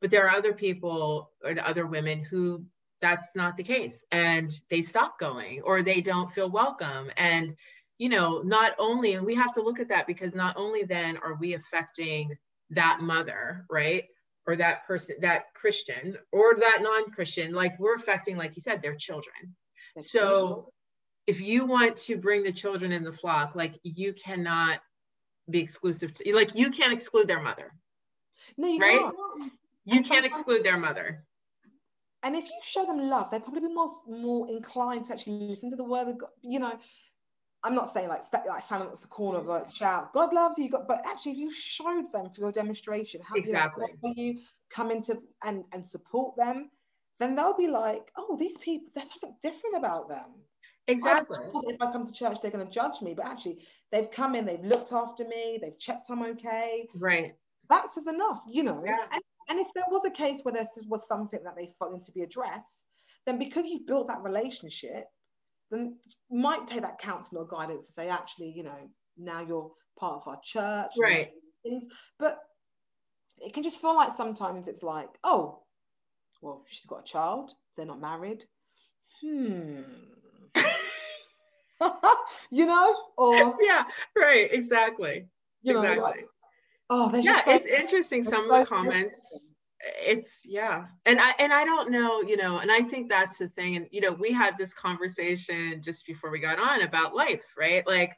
But 0.00 0.10
there 0.10 0.26
are 0.26 0.36
other 0.36 0.52
people 0.52 1.30
or 1.42 1.54
other 1.62 1.86
women 1.86 2.24
who 2.24 2.64
that's 3.00 3.30
not 3.34 3.56
the 3.56 3.62
case. 3.62 4.02
And 4.10 4.50
they 4.70 4.82
stop 4.82 5.18
going 5.18 5.62
or 5.62 5.82
they 5.82 6.00
don't 6.00 6.30
feel 6.30 6.50
welcome. 6.50 7.10
And 7.16 7.54
you 7.98 8.08
know 8.08 8.42
not 8.42 8.74
only 8.78 9.14
and 9.14 9.24
we 9.24 9.34
have 9.34 9.52
to 9.52 9.62
look 9.62 9.78
at 9.80 9.88
that 9.88 10.06
because 10.06 10.34
not 10.34 10.56
only 10.56 10.82
then 10.82 11.16
are 11.18 11.34
we 11.34 11.54
affecting 11.54 12.36
that 12.70 13.00
mother 13.00 13.64
right? 13.70 14.04
Or 14.46 14.56
that 14.56 14.86
person 14.86 15.16
that 15.20 15.54
christian 15.54 16.18
or 16.30 16.54
that 16.56 16.80
non-christian 16.82 17.54
like 17.54 17.78
we're 17.78 17.94
affecting 17.94 18.36
like 18.36 18.54
you 18.56 18.60
said 18.60 18.82
their 18.82 18.94
children. 18.94 19.56
That's 19.96 20.10
so 20.10 20.70
if 21.26 21.40
you 21.40 21.64
want 21.64 21.96
to 21.96 22.16
bring 22.16 22.42
the 22.42 22.52
children 22.52 22.92
in 22.92 23.04
the 23.04 23.12
flock 23.12 23.54
like 23.54 23.78
you 23.82 24.12
cannot 24.12 24.80
be 25.48 25.60
exclusive 25.60 26.12
to 26.14 26.34
like 26.34 26.54
you 26.54 26.70
can't 26.70 26.92
exclude 26.92 27.26
their 27.26 27.40
mother. 27.40 27.72
No 28.58 28.68
you 28.68 28.80
right? 28.80 29.00
can't. 29.00 29.52
you 29.86 30.02
can't 30.02 30.26
exclude 30.26 30.62
their 30.62 30.78
mother 30.78 31.24
and 32.24 32.34
if 32.34 32.44
you 32.44 32.58
show 32.62 32.86
them 32.86 33.08
love, 33.08 33.30
they're 33.30 33.40
probably 33.40 33.60
be 33.60 33.74
more 33.74 33.90
more 34.08 34.48
inclined 34.48 35.04
to 35.06 35.12
actually 35.12 35.46
listen 35.46 35.70
to 35.70 35.76
the 35.76 35.84
word 35.84 36.08
of 36.08 36.18
God. 36.18 36.30
You 36.42 36.58
know, 36.58 36.78
I'm 37.62 37.74
not 37.74 37.88
saying 37.88 38.08
like 38.08 38.22
st- 38.22 38.46
like 38.46 38.62
stand 38.62 38.82
at 38.82 38.92
the 38.92 39.08
corner 39.08 39.38
of 39.38 39.48
a 39.48 39.70
shout, 39.70 40.12
God 40.12 40.32
loves 40.32 40.58
you, 40.58 40.70
God, 40.70 40.86
but 40.88 41.02
actually, 41.06 41.32
if 41.32 41.38
you 41.38 41.50
showed 41.52 42.04
them 42.12 42.30
through 42.30 42.46
your 42.46 42.52
demonstration 42.52 43.20
how 43.22 43.34
exactly 43.36 43.86
you, 44.02 44.40
come 44.70 44.90
into 44.90 45.18
and 45.44 45.64
and 45.72 45.86
support 45.86 46.36
them, 46.36 46.70
then 47.20 47.34
they'll 47.34 47.56
be 47.56 47.68
like, 47.68 48.10
oh, 48.16 48.36
these 48.38 48.58
people, 48.58 48.88
there's 48.94 49.10
something 49.10 49.36
different 49.42 49.76
about 49.76 50.08
them. 50.08 50.26
Exactly. 50.86 51.38
If 51.66 51.80
I 51.80 51.92
come 51.92 52.06
to 52.06 52.12
church, 52.12 52.38
they're 52.42 52.50
going 52.50 52.66
to 52.66 52.72
judge 52.72 53.00
me, 53.00 53.14
but 53.14 53.24
actually, 53.24 53.58
they've 53.90 54.10
come 54.10 54.34
in, 54.34 54.44
they've 54.44 54.64
looked 54.64 54.92
after 54.92 55.24
me, 55.24 55.58
they've 55.60 55.78
checked 55.78 56.08
I'm 56.10 56.22
okay. 56.22 56.86
Right. 56.94 57.34
That's 57.70 57.96
as 57.96 58.06
enough, 58.06 58.42
you 58.46 58.62
know. 58.62 58.82
Yeah. 58.84 58.96
And 59.10 59.22
and 59.48 59.58
if 59.58 59.68
there 59.74 59.84
was 59.90 60.04
a 60.04 60.10
case 60.10 60.40
where 60.42 60.54
there 60.54 60.66
was 60.88 61.06
something 61.06 61.42
that 61.44 61.56
they 61.56 61.68
felt 61.78 61.92
needed 61.92 62.06
to 62.06 62.12
be 62.12 62.22
addressed, 62.22 62.86
then 63.26 63.38
because 63.38 63.66
you've 63.66 63.86
built 63.86 64.08
that 64.08 64.22
relationship, 64.22 65.04
then 65.70 65.96
might 66.30 66.66
take 66.66 66.82
that 66.82 66.98
counsel 66.98 67.38
or 67.38 67.46
guidance 67.46 67.86
to 67.86 67.92
say, 67.92 68.08
actually, 68.08 68.50
you 68.50 68.62
know, 68.62 68.90
now 69.16 69.40
you're 69.40 69.70
part 69.98 70.22
of 70.22 70.28
our 70.28 70.40
church. 70.42 70.92
Right. 71.00 71.28
Things. 71.62 71.86
But 72.18 72.38
it 73.38 73.52
can 73.52 73.62
just 73.62 73.80
feel 73.80 73.94
like 73.94 74.10
sometimes 74.10 74.68
it's 74.68 74.82
like, 74.82 75.08
oh, 75.24 75.60
well, 76.42 76.64
she's 76.66 76.86
got 76.86 77.00
a 77.00 77.04
child, 77.04 77.52
they're 77.76 77.86
not 77.86 78.00
married. 78.00 78.44
Hmm. 79.20 79.80
you 82.50 82.66
know? 82.66 82.96
Or 83.16 83.56
yeah, 83.60 83.84
right, 84.16 84.48
exactly. 84.52 85.26
You 85.62 85.74
know, 85.74 85.80
exactly. 85.80 86.02
Like, 86.02 86.26
oh 86.90 87.14
yeah 87.16 87.42
so, 87.42 87.54
it's 87.54 87.66
interesting 87.66 88.24
some 88.24 88.50
of 88.50 88.60
the 88.60 88.66
comments 88.66 89.52
it's 90.00 90.40
yeah. 90.44 90.86
And 91.04 91.20
i 91.20 91.34
and 91.38 91.52
i 91.52 91.64
don't 91.64 91.90
know 91.90 92.22
you 92.22 92.36
know 92.36 92.58
and 92.58 92.70
i 92.70 92.80
think 92.80 93.08
that's 93.08 93.38
the 93.38 93.48
thing 93.48 93.76
and 93.76 93.86
you 93.90 94.00
know 94.00 94.12
we 94.12 94.32
had 94.32 94.56
this 94.56 94.72
conversation 94.72 95.82
just 95.82 96.06
before 96.06 96.30
we 96.30 96.38
got 96.38 96.58
on 96.58 96.82
about 96.82 97.14
life 97.14 97.44
right? 97.56 97.86
Like 97.86 98.16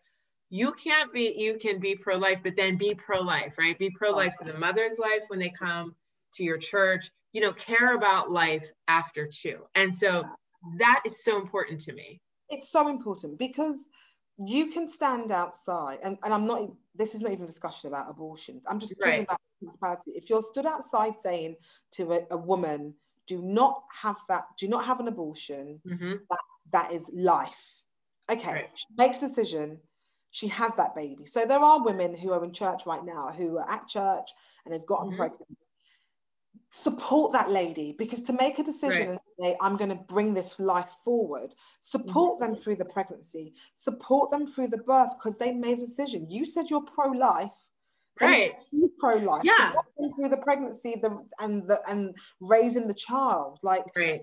you 0.48 0.72
can't 0.72 1.12
be 1.12 1.34
you 1.36 1.54
can 1.54 1.80
be 1.80 1.96
pro-life 1.96 2.40
but 2.42 2.56
then 2.56 2.76
be 2.76 2.94
pro-life 2.94 3.56
right? 3.58 3.78
Be 3.78 3.90
pro-life 3.90 4.34
for 4.38 4.44
the 4.44 4.58
mother's 4.58 4.98
life 4.98 5.22
when 5.28 5.38
they 5.38 5.50
come 5.50 5.94
to 6.34 6.44
your 6.44 6.58
church. 6.58 7.10
You 7.32 7.40
know 7.42 7.52
care 7.52 7.94
about 7.94 8.30
life 8.30 8.66
after 8.88 9.26
too 9.26 9.66
and 9.74 9.94
so 9.94 10.24
that 10.78 11.02
is 11.04 11.22
so 11.22 11.40
important 11.40 11.80
to 11.82 11.92
me. 11.92 12.20
It's 12.48 12.70
so 12.70 12.88
important 12.88 13.38
because 13.38 13.88
you 14.38 14.66
can 14.70 14.86
stand 14.86 15.32
outside, 15.32 15.98
and, 16.02 16.18
and 16.22 16.32
I'm 16.32 16.46
not, 16.46 16.70
this 16.94 17.14
is 17.14 17.22
not 17.22 17.32
even 17.32 17.46
discussion 17.46 17.88
about 17.88 18.10
abortion. 18.10 18.60
I'm 18.68 18.78
just 18.78 18.94
talking 18.98 19.10
right. 19.10 19.22
about 19.22 19.40
transparency. 19.60 20.12
If 20.12 20.28
you're 20.28 20.42
stood 20.42 20.66
outside 20.66 21.18
saying 21.18 21.56
to 21.92 22.12
a, 22.12 22.20
a, 22.32 22.36
woman, 22.36 22.94
do 23.26 23.40
not 23.40 23.82
have 24.02 24.16
that, 24.28 24.44
do 24.58 24.68
not 24.68 24.84
have 24.84 25.00
an 25.00 25.08
abortion, 25.08 25.80
mm-hmm. 25.86 26.14
that, 26.28 26.40
that 26.72 26.92
is 26.92 27.10
life. 27.14 27.82
Okay, 28.30 28.52
right. 28.52 28.70
she 28.74 28.86
makes 28.98 29.18
decision, 29.18 29.78
she 30.30 30.48
has 30.48 30.74
that 30.74 30.94
baby. 30.94 31.24
So 31.24 31.46
there 31.46 31.60
are 31.60 31.82
women 31.82 32.14
who 32.14 32.32
are 32.32 32.44
in 32.44 32.52
church 32.52 32.84
right 32.84 33.04
now 33.04 33.32
who 33.34 33.56
are 33.56 33.70
at 33.70 33.88
church 33.88 34.30
and 34.64 34.74
they've 34.74 34.86
gotten 34.86 35.08
mm-hmm. 35.08 35.16
pregnant 35.16 35.58
support 36.70 37.32
that 37.32 37.50
lady 37.50 37.94
because 37.96 38.22
to 38.22 38.32
make 38.32 38.58
a 38.58 38.62
decision 38.62 39.08
right. 39.08 39.08
and 39.10 39.20
say 39.40 39.56
i'm 39.60 39.76
going 39.76 39.88
to 39.88 40.02
bring 40.08 40.34
this 40.34 40.58
life 40.58 40.92
forward 41.04 41.54
support 41.80 42.38
mm-hmm. 42.38 42.52
them 42.52 42.60
through 42.60 42.74
the 42.74 42.84
pregnancy 42.84 43.54
support 43.74 44.30
them 44.30 44.46
through 44.46 44.68
the 44.68 44.78
birth 44.78 45.10
because 45.18 45.36
they 45.36 45.52
made 45.52 45.78
a 45.78 45.82
decision. 45.82 46.30
You 46.30 46.44
said 46.44 46.70
you're 46.70 46.82
pro-life 46.82 47.50
right. 48.20 48.54
pro-life. 48.98 49.42
Yeah. 49.44 49.72
through 50.14 50.28
the 50.28 50.38
pregnancy 50.38 50.96
the 51.00 51.24
and 51.40 51.68
the 51.68 51.80
and 51.88 52.16
raising 52.40 52.88
the 52.88 52.94
child. 52.94 53.58
Like 53.62 53.84
right. 53.96 54.22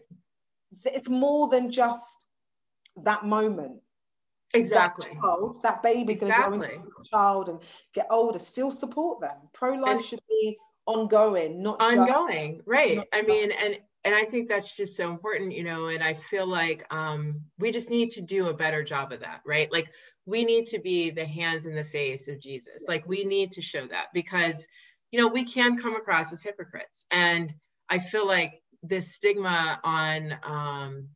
it's 0.85 1.09
more 1.09 1.49
than 1.49 1.71
just 1.71 2.25
that 3.03 3.25
moment. 3.25 3.79
Exactly. 4.55 5.09
That, 5.13 5.21
child, 5.21 5.57
that 5.63 5.81
baby's 5.81 6.21
exactly. 6.21 6.57
going 6.57 6.61
to 6.61 6.67
grow 6.67 6.83
into 6.83 6.95
a 6.99 7.09
child 7.11 7.49
and 7.49 7.59
get 7.93 8.05
older. 8.11 8.37
Still 8.37 8.69
support 8.69 9.19
them. 9.19 9.37
Pro-life 9.53 9.95
and, 9.95 10.05
should 10.05 10.21
be 10.29 10.57
ongoing 10.85 11.63
not 11.63 11.81
ongoing 11.81 12.57
just, 12.57 12.67
right. 12.67 12.97
not 12.97 13.07
i 13.13 13.21
mean 13.21 13.51
and 13.51 13.77
and 14.03 14.13
i 14.13 14.23
think 14.23 14.49
that's 14.49 14.71
just 14.71 14.97
so 14.97 15.09
important 15.09 15.53
you 15.53 15.63
know 15.63 15.85
and 15.85 16.03
i 16.03 16.13
feel 16.13 16.45
like 16.45 16.85
um 16.93 17.41
we 17.57 17.71
just 17.71 17.89
need 17.89 18.09
to 18.09 18.21
do 18.21 18.47
a 18.47 18.53
better 18.53 18.83
job 18.83 19.11
of 19.11 19.21
that 19.21 19.41
right? 19.45 19.71
Like 19.71 19.89
we 20.25 20.45
need 20.45 20.67
to 20.67 20.79
be 20.79 21.09
the 21.09 21.25
hands 21.25 21.65
in 21.65 21.75
the 21.75 21.83
face 21.83 22.27
of 22.27 22.39
jesus. 22.39 22.85
Like 22.87 23.07
we 23.07 23.23
need 23.23 23.51
to 23.51 23.61
show 23.61 23.85
that 23.87 24.07
because 24.13 24.67
you 25.11 25.19
know 25.19 25.27
we 25.27 25.43
can 25.43 25.77
come 25.77 25.95
across 25.95 26.31
as 26.33 26.43
hypocrites. 26.43 27.05
And 27.11 27.53
i 27.89 27.99
feel 27.99 28.25
like 28.25 28.61
this 28.81 29.13
stigma 29.13 29.79
on 29.83 30.37
um 30.43 31.09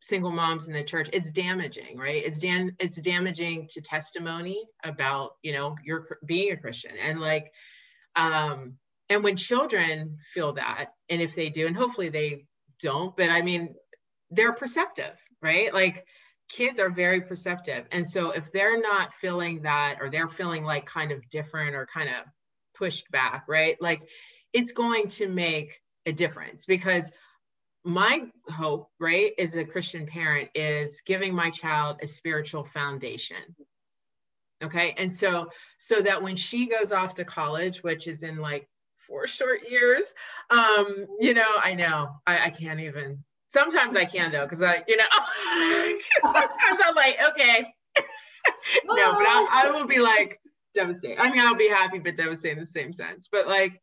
single 0.00 0.30
moms 0.30 0.68
in 0.68 0.74
the 0.74 0.84
church 0.84 1.10
it's 1.12 1.30
damaging 1.30 1.96
right? 1.98 2.24
It's 2.24 2.38
dan 2.38 2.76
it's 2.78 3.00
damaging 3.00 3.68
to 3.70 3.80
testimony 3.80 4.64
about 4.84 5.32
you 5.42 5.52
know 5.52 5.76
your 5.84 6.18
being 6.24 6.52
a 6.52 6.56
christian. 6.56 6.92
And 7.00 7.20
like 7.20 7.52
um 8.16 8.74
and 9.10 9.24
when 9.24 9.36
children 9.36 10.18
feel 10.32 10.52
that 10.52 10.92
and 11.08 11.20
if 11.20 11.34
they 11.34 11.48
do 11.48 11.66
and 11.66 11.76
hopefully 11.76 12.08
they 12.08 12.44
don't 12.80 13.16
but 13.16 13.30
i 13.30 13.42
mean 13.42 13.74
they're 14.30 14.52
perceptive 14.52 15.18
right 15.42 15.72
like 15.72 16.04
kids 16.48 16.80
are 16.80 16.90
very 16.90 17.20
perceptive 17.20 17.86
and 17.92 18.08
so 18.08 18.30
if 18.30 18.50
they're 18.52 18.80
not 18.80 19.12
feeling 19.12 19.62
that 19.62 19.98
or 20.00 20.10
they're 20.10 20.28
feeling 20.28 20.64
like 20.64 20.86
kind 20.86 21.12
of 21.12 21.28
different 21.28 21.74
or 21.74 21.86
kind 21.86 22.08
of 22.08 22.24
pushed 22.74 23.10
back 23.10 23.44
right 23.48 23.80
like 23.80 24.02
it's 24.52 24.72
going 24.72 25.08
to 25.08 25.28
make 25.28 25.80
a 26.06 26.12
difference 26.12 26.64
because 26.64 27.12
my 27.84 28.26
hope, 28.48 28.90
right, 29.00 29.32
as 29.38 29.54
a 29.54 29.64
Christian 29.64 30.06
parent, 30.06 30.50
is 30.54 31.02
giving 31.06 31.34
my 31.34 31.50
child 31.50 31.98
a 32.02 32.06
spiritual 32.06 32.64
foundation. 32.64 33.56
Okay. 34.62 34.94
And 34.98 35.12
so, 35.12 35.48
so 35.78 36.02
that 36.02 36.22
when 36.22 36.36
she 36.36 36.66
goes 36.66 36.92
off 36.92 37.14
to 37.14 37.24
college, 37.24 37.82
which 37.82 38.06
is 38.08 38.22
in 38.24 38.38
like 38.38 38.68
four 39.08 39.26
short 39.26 39.68
years, 39.68 40.04
um, 40.50 41.06
you 41.18 41.34
know, 41.34 41.50
I 41.56 41.74
know 41.74 42.10
I, 42.26 42.46
I 42.46 42.50
can't 42.50 42.80
even, 42.80 43.24
sometimes 43.48 43.96
I 43.96 44.04
can 44.04 44.30
though, 44.30 44.44
because 44.44 44.62
I, 44.62 44.84
you 44.86 44.96
know, 44.96 45.04
sometimes 46.22 46.80
I'm 46.86 46.94
like, 46.94 47.18
okay. 47.30 47.66
no, 48.84 49.12
but 49.12 49.26
I, 49.26 49.64
I 49.64 49.70
will 49.70 49.86
be 49.86 49.98
like 49.98 50.40
devastated. 50.74 51.18
I 51.20 51.30
mean, 51.30 51.40
I'll 51.40 51.56
be 51.56 51.68
happy, 51.68 51.98
but 51.98 52.16
devastated 52.16 52.52
in 52.52 52.60
the 52.60 52.66
same 52.66 52.92
sense. 52.92 53.28
But 53.30 53.48
like, 53.48 53.80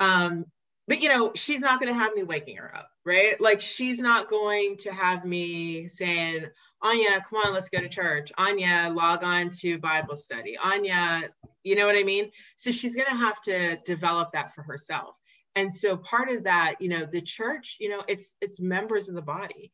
um, 0.00 0.46
but 0.86 1.02
you 1.02 1.08
know, 1.10 1.32
she's 1.34 1.60
not 1.60 1.80
going 1.80 1.92
to 1.92 1.98
have 1.98 2.14
me 2.14 2.22
waking 2.22 2.56
her 2.56 2.74
up, 2.74 2.88
right? 3.04 3.38
Like, 3.40 3.60
she's 3.60 4.00
not 4.00 4.30
going 4.30 4.78
to 4.78 4.92
have 4.92 5.24
me 5.24 5.86
saying, 5.88 6.46
Anya, 6.80 7.20
come 7.28 7.40
on, 7.44 7.52
let's 7.52 7.68
go 7.68 7.80
to 7.80 7.88
church. 7.88 8.32
Anya, 8.38 8.90
log 8.94 9.22
on 9.22 9.50
to 9.60 9.78
Bible 9.78 10.16
study. 10.16 10.56
Anya, 10.56 11.28
you 11.68 11.76
know 11.76 11.86
what 11.86 11.96
I 11.96 12.02
mean? 12.02 12.30
So 12.56 12.70
she's 12.70 12.96
going 12.96 13.08
to 13.10 13.16
have 13.16 13.40
to 13.42 13.76
develop 13.84 14.32
that 14.32 14.54
for 14.54 14.62
herself. 14.62 15.16
And 15.54 15.72
so 15.72 15.96
part 15.96 16.30
of 16.30 16.44
that, 16.44 16.76
you 16.80 16.88
know, 16.88 17.04
the 17.04 17.20
church, 17.20 17.76
you 17.80 17.88
know, 17.88 18.02
it's 18.08 18.36
it's 18.40 18.60
members 18.60 19.08
of 19.08 19.14
the 19.14 19.22
body, 19.22 19.72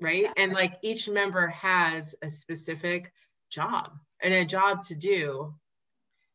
right? 0.00 0.26
And 0.36 0.52
like 0.52 0.74
each 0.82 1.08
member 1.08 1.48
has 1.48 2.14
a 2.22 2.30
specific 2.30 3.12
job 3.50 3.92
and 4.22 4.34
a 4.34 4.44
job 4.44 4.82
to 4.82 4.94
do. 4.94 5.54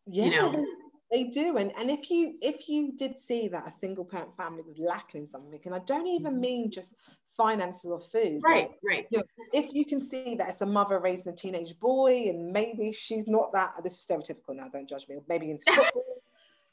Yeah. 0.08 0.26
You 0.26 0.32
know, 0.32 0.66
they 1.12 1.26
do, 1.26 1.58
and 1.58 1.72
and 1.78 1.92
if 1.92 2.10
you 2.10 2.36
if 2.42 2.68
you 2.68 2.94
did 2.98 3.20
see 3.20 3.50
that 3.50 3.68
a 3.68 3.72
single 3.72 4.06
parent 4.06 4.36
family 4.36 4.64
was 4.66 4.80
lacking 4.80 5.22
in 5.22 5.28
something, 5.28 5.60
and 5.66 5.76
I 5.76 5.80
don't 5.80 6.08
even 6.08 6.34
mm-hmm. 6.34 6.42
mean 6.42 6.72
just 6.72 6.96
finances 7.38 7.89
or 7.89 8.00
food, 8.00 8.41
right, 8.44 8.70
like, 8.70 8.80
right. 8.84 9.08
You 9.10 9.20
know, 9.20 9.24
if 9.54 9.74
you 9.74 9.86
can 9.86 10.00
see 10.00 10.36
that 10.36 10.50
it's 10.50 10.62
a 10.62 10.65
mother 10.65 11.00
raising 11.00 11.34
a 11.34 11.36
teenage 11.36 11.80
boy, 11.80 12.30
and 12.30 12.52
maybe 12.52 12.91
she's 12.91 13.28
not 13.28 13.54
that. 13.54 13.76
This 13.84 13.94
is 13.94 14.06
stereotypical 14.06 14.56
now. 14.56 14.67
Don't 14.72 14.88
judge 14.88 15.08
me. 15.08 15.17
Maybe 15.28 15.52
into 15.52 15.65
football. 15.72 16.04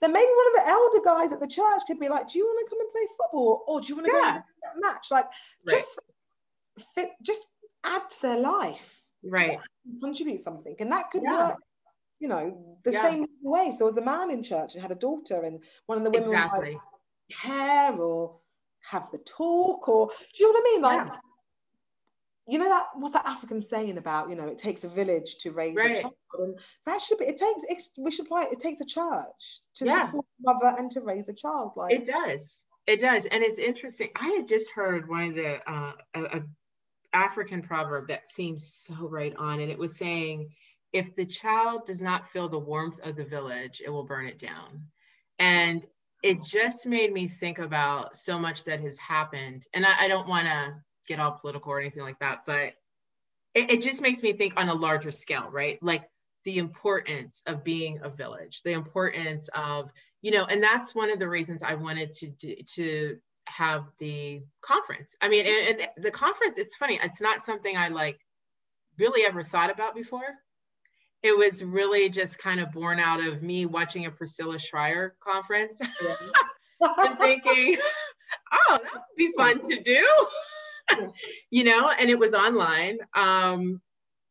then 0.01 0.13
maybe 0.13 0.31
one 0.31 0.47
of 0.47 0.65
the 0.65 0.71
elder 0.71 1.05
guys 1.05 1.33
at 1.33 1.41
the 1.41 1.49
church 1.49 1.83
could 1.87 2.01
be 2.01 2.09
like, 2.09 2.29
"Do 2.29 2.39
you 2.39 2.45
want 2.45 2.67
to 2.67 2.71
come 2.71 2.81
and 2.81 2.93
play 2.93 3.07
football, 3.17 3.65
or 3.67 3.81
do 3.81 3.87
you 3.89 3.97
want 3.97 4.07
to 4.07 4.13
yeah. 4.13 4.33
go 4.33 4.39
to 4.39 4.45
that 4.63 4.73
match?" 4.77 5.09
Like, 5.11 5.25
right. 5.25 5.77
just 5.77 6.01
fit, 6.95 7.11
just 7.23 7.47
add 7.85 8.09
to 8.11 8.23
their 8.23 8.39
life, 8.39 9.03
right? 9.25 9.59
Contribute 10.01 10.41
something, 10.41 10.77
and 10.79 10.91
that 10.93 11.11
could 11.11 11.23
yeah. 11.23 11.49
work 11.49 11.59
you 12.21 12.27
know, 12.27 12.77
the 12.83 12.93
yeah. 12.93 13.03
same 13.03 13.27
way. 13.43 13.71
If 13.73 13.79
there 13.79 13.87
was 13.87 13.97
a 13.97 14.05
man 14.05 14.31
in 14.31 14.43
church 14.43 14.75
and 14.75 14.83
had 14.83 14.91
a 14.91 14.97
daughter, 14.97 15.43
and 15.43 15.63
one 15.87 15.99
of 15.99 16.05
the 16.05 16.11
women 16.11 16.31
exactly. 16.31 16.59
was 16.59 16.75
like, 16.75 16.83
care 17.31 17.93
or 17.93 18.37
have 18.83 19.11
the 19.11 19.19
talk, 19.19 19.89
or 19.89 20.09
do 20.09 20.15
you 20.39 20.47
know 20.47 20.59
what 20.59 20.61
I 20.61 20.73
mean? 20.73 20.83
Like, 20.83 21.09
yeah. 21.09 21.17
you 22.47 22.59
know 22.59 22.69
that 22.69 22.87
what's 22.95 23.13
that 23.13 23.27
African 23.27 23.61
saying 23.61 23.99
about 23.99 24.31
you 24.31 24.37
know 24.37 24.49
it 24.49 24.59
takes 24.59 24.85
a 24.85 24.89
village 24.89 25.37
to 25.41 25.51
raise 25.51 25.77
right. 25.77 25.99
a 25.99 26.03
child, 26.03 26.15
and 26.39 26.59
that 26.87 27.01
should 27.01 27.19
be 27.19 27.27
it 27.27 27.39
takes 27.39 27.91
we 27.99 28.11
should 28.11 28.27
apply 28.27 28.45
it. 28.45 28.53
it 28.53 28.61
takes 28.61 28.81
a 28.81 28.87
church 28.87 29.61
to 29.77 29.85
yeah. 29.85 30.07
support 30.07 30.27
a 30.27 30.53
mother 30.53 30.77
and 30.79 30.91
to 30.93 31.01
raise 31.01 31.29
a 31.29 31.35
child. 31.35 31.73
Like 31.77 31.93
it 31.93 32.05
does, 32.05 32.65
it 32.87 33.01
does, 33.01 33.27
and 33.27 33.43
it's 33.43 33.59
interesting. 33.59 34.11
I 34.17 34.29
had 34.31 34.49
just 34.49 34.71
heard 34.71 35.09
one 35.09 35.31
of 35.31 35.35
the 35.35 35.71
uh, 35.71 35.93
a, 36.15 36.23
a 36.23 36.43
African 37.13 37.63
proverb 37.63 38.09
that 38.09 38.29
seems 38.29 38.67
so 38.67 39.09
right 39.09 39.35
on, 39.37 39.61
and 39.61 39.71
it 39.71 39.79
was 39.79 39.97
saying 39.97 40.51
if 40.93 41.15
the 41.15 41.27
child 41.27 41.85
does 41.87 42.03
not 42.03 42.29
feel 42.29 42.49
the 42.49 42.59
warmth 42.59 42.99
of 43.07 43.17
the 43.17 43.25
village, 43.25 43.83
it 43.85 43.91
will 43.91 44.05
burn 44.05 44.27
it 44.27 44.39
down. 44.39 44.87
And 45.39 45.87
it 46.23 46.43
just 46.43 46.87
made 46.87 47.13
me 47.13 47.29
think 47.29 47.59
about 47.59 48.17
so 48.17 48.39
much 48.39 48.65
that 48.65 48.81
has 48.81 48.99
happened. 48.99 49.67
And 49.73 49.87
I, 49.87 50.05
I 50.05 50.09
don't 50.09 50.29
want 50.29 50.47
to 50.47 50.75
get 51.07 51.21
all 51.21 51.33
political 51.33 51.73
or 51.73 51.81
anything 51.81 52.03
like 52.03 52.19
that, 52.19 52.41
but 52.47 52.75
it, 53.55 53.71
it 53.71 53.83
just 53.83 54.03
makes 54.03 54.23
me 54.23 54.33
think 54.33 54.55
on 54.57 54.69
a 54.69 54.75
larger 54.75 55.11
scale, 55.11 55.49
right? 55.51 55.83
Like 55.83 56.05
the 56.45 56.59
importance 56.59 57.43
of 57.47 57.65
being 57.65 58.01
a 58.03 58.09
village, 58.09 58.63
the 58.63 58.73
importance 58.73 59.49
of, 59.55 59.91
you 60.23 60.31
know, 60.33 60.45
and 60.45 60.63
that's 60.63 60.95
one 60.95 61.11
of 61.11 61.19
the 61.19 61.29
reasons 61.29 61.63
I 61.63 61.75
wanted 61.75 62.13
to 62.13 62.29
do, 62.29 62.57
to 62.75 63.19
have 63.47 63.85
the 63.99 64.43
conference. 64.61 65.17
I 65.21 65.29
mean, 65.29 65.47
and, 65.47 65.81
and 65.81 66.05
the 66.05 66.11
conference, 66.11 66.59
it's 66.59 66.77
funny, 66.77 66.99
it's 67.03 67.21
not 67.21 67.43
something 67.43 67.77
I 67.77 67.89
like 67.89 68.19
really 68.99 69.25
ever 69.25 69.43
thought 69.43 69.71
about 69.71 69.95
before 69.95 70.37
it 71.23 71.37
was 71.37 71.65
really 71.65 72.09
just 72.09 72.39
kind 72.39 72.61
of 72.61 72.73
born 72.73 73.01
out 73.01 73.25
of 73.25 73.43
me 73.43 73.67
watching 73.67 74.07
a 74.07 74.11
Priscilla 74.11 74.59
Shirer 74.59 75.15
conference 75.21 75.81
and 76.81 77.19
thinking, 77.19 77.79
oh, 78.53 78.79
that 78.83 78.93
would 78.93 79.03
be 79.17 79.33
fun 79.37 79.61
to 79.63 79.81
do. 79.81 80.05
you 81.51 81.65
know, 81.65 81.91
and 81.91 82.09
it 82.11 82.19
was 82.19 82.35
online. 82.35 82.99
Um, 83.15 83.81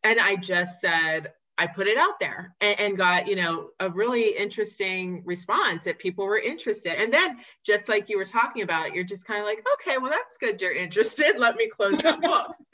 and 0.03 0.19
I 0.19 0.35
just 0.35 0.79
said, 0.79 1.33
I 1.59 1.65
put 1.65 1.87
it 1.87 1.97
out 1.97 2.19
there 2.19 2.55
and, 2.61 2.79
and, 2.79 2.97
got, 2.97 3.27
you 3.27 3.35
know, 3.35 3.69
a 3.79 3.89
really 3.89 4.29
interesting 4.29 5.23
response 5.25 5.85
that 5.85 5.97
people 5.97 6.25
were 6.25 6.37
interested. 6.37 7.01
And 7.01 7.11
then 7.11 7.37
just 7.65 7.89
like 7.89 8.09
you 8.09 8.17
were 8.17 8.25
talking 8.25 8.61
about, 8.61 8.93
you're 8.93 9.03
just 9.03 9.25
kind 9.25 9.39
of 9.39 9.45
like, 9.45 9.65
okay, 9.73 9.97
well, 9.97 10.11
that's 10.11 10.37
good. 10.37 10.61
You're 10.61 10.75
interested. 10.75 11.33
Let 11.37 11.55
me 11.55 11.67
close 11.67 12.03
the 12.03 12.13
book. 12.13 12.55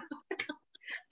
and 0.00 0.10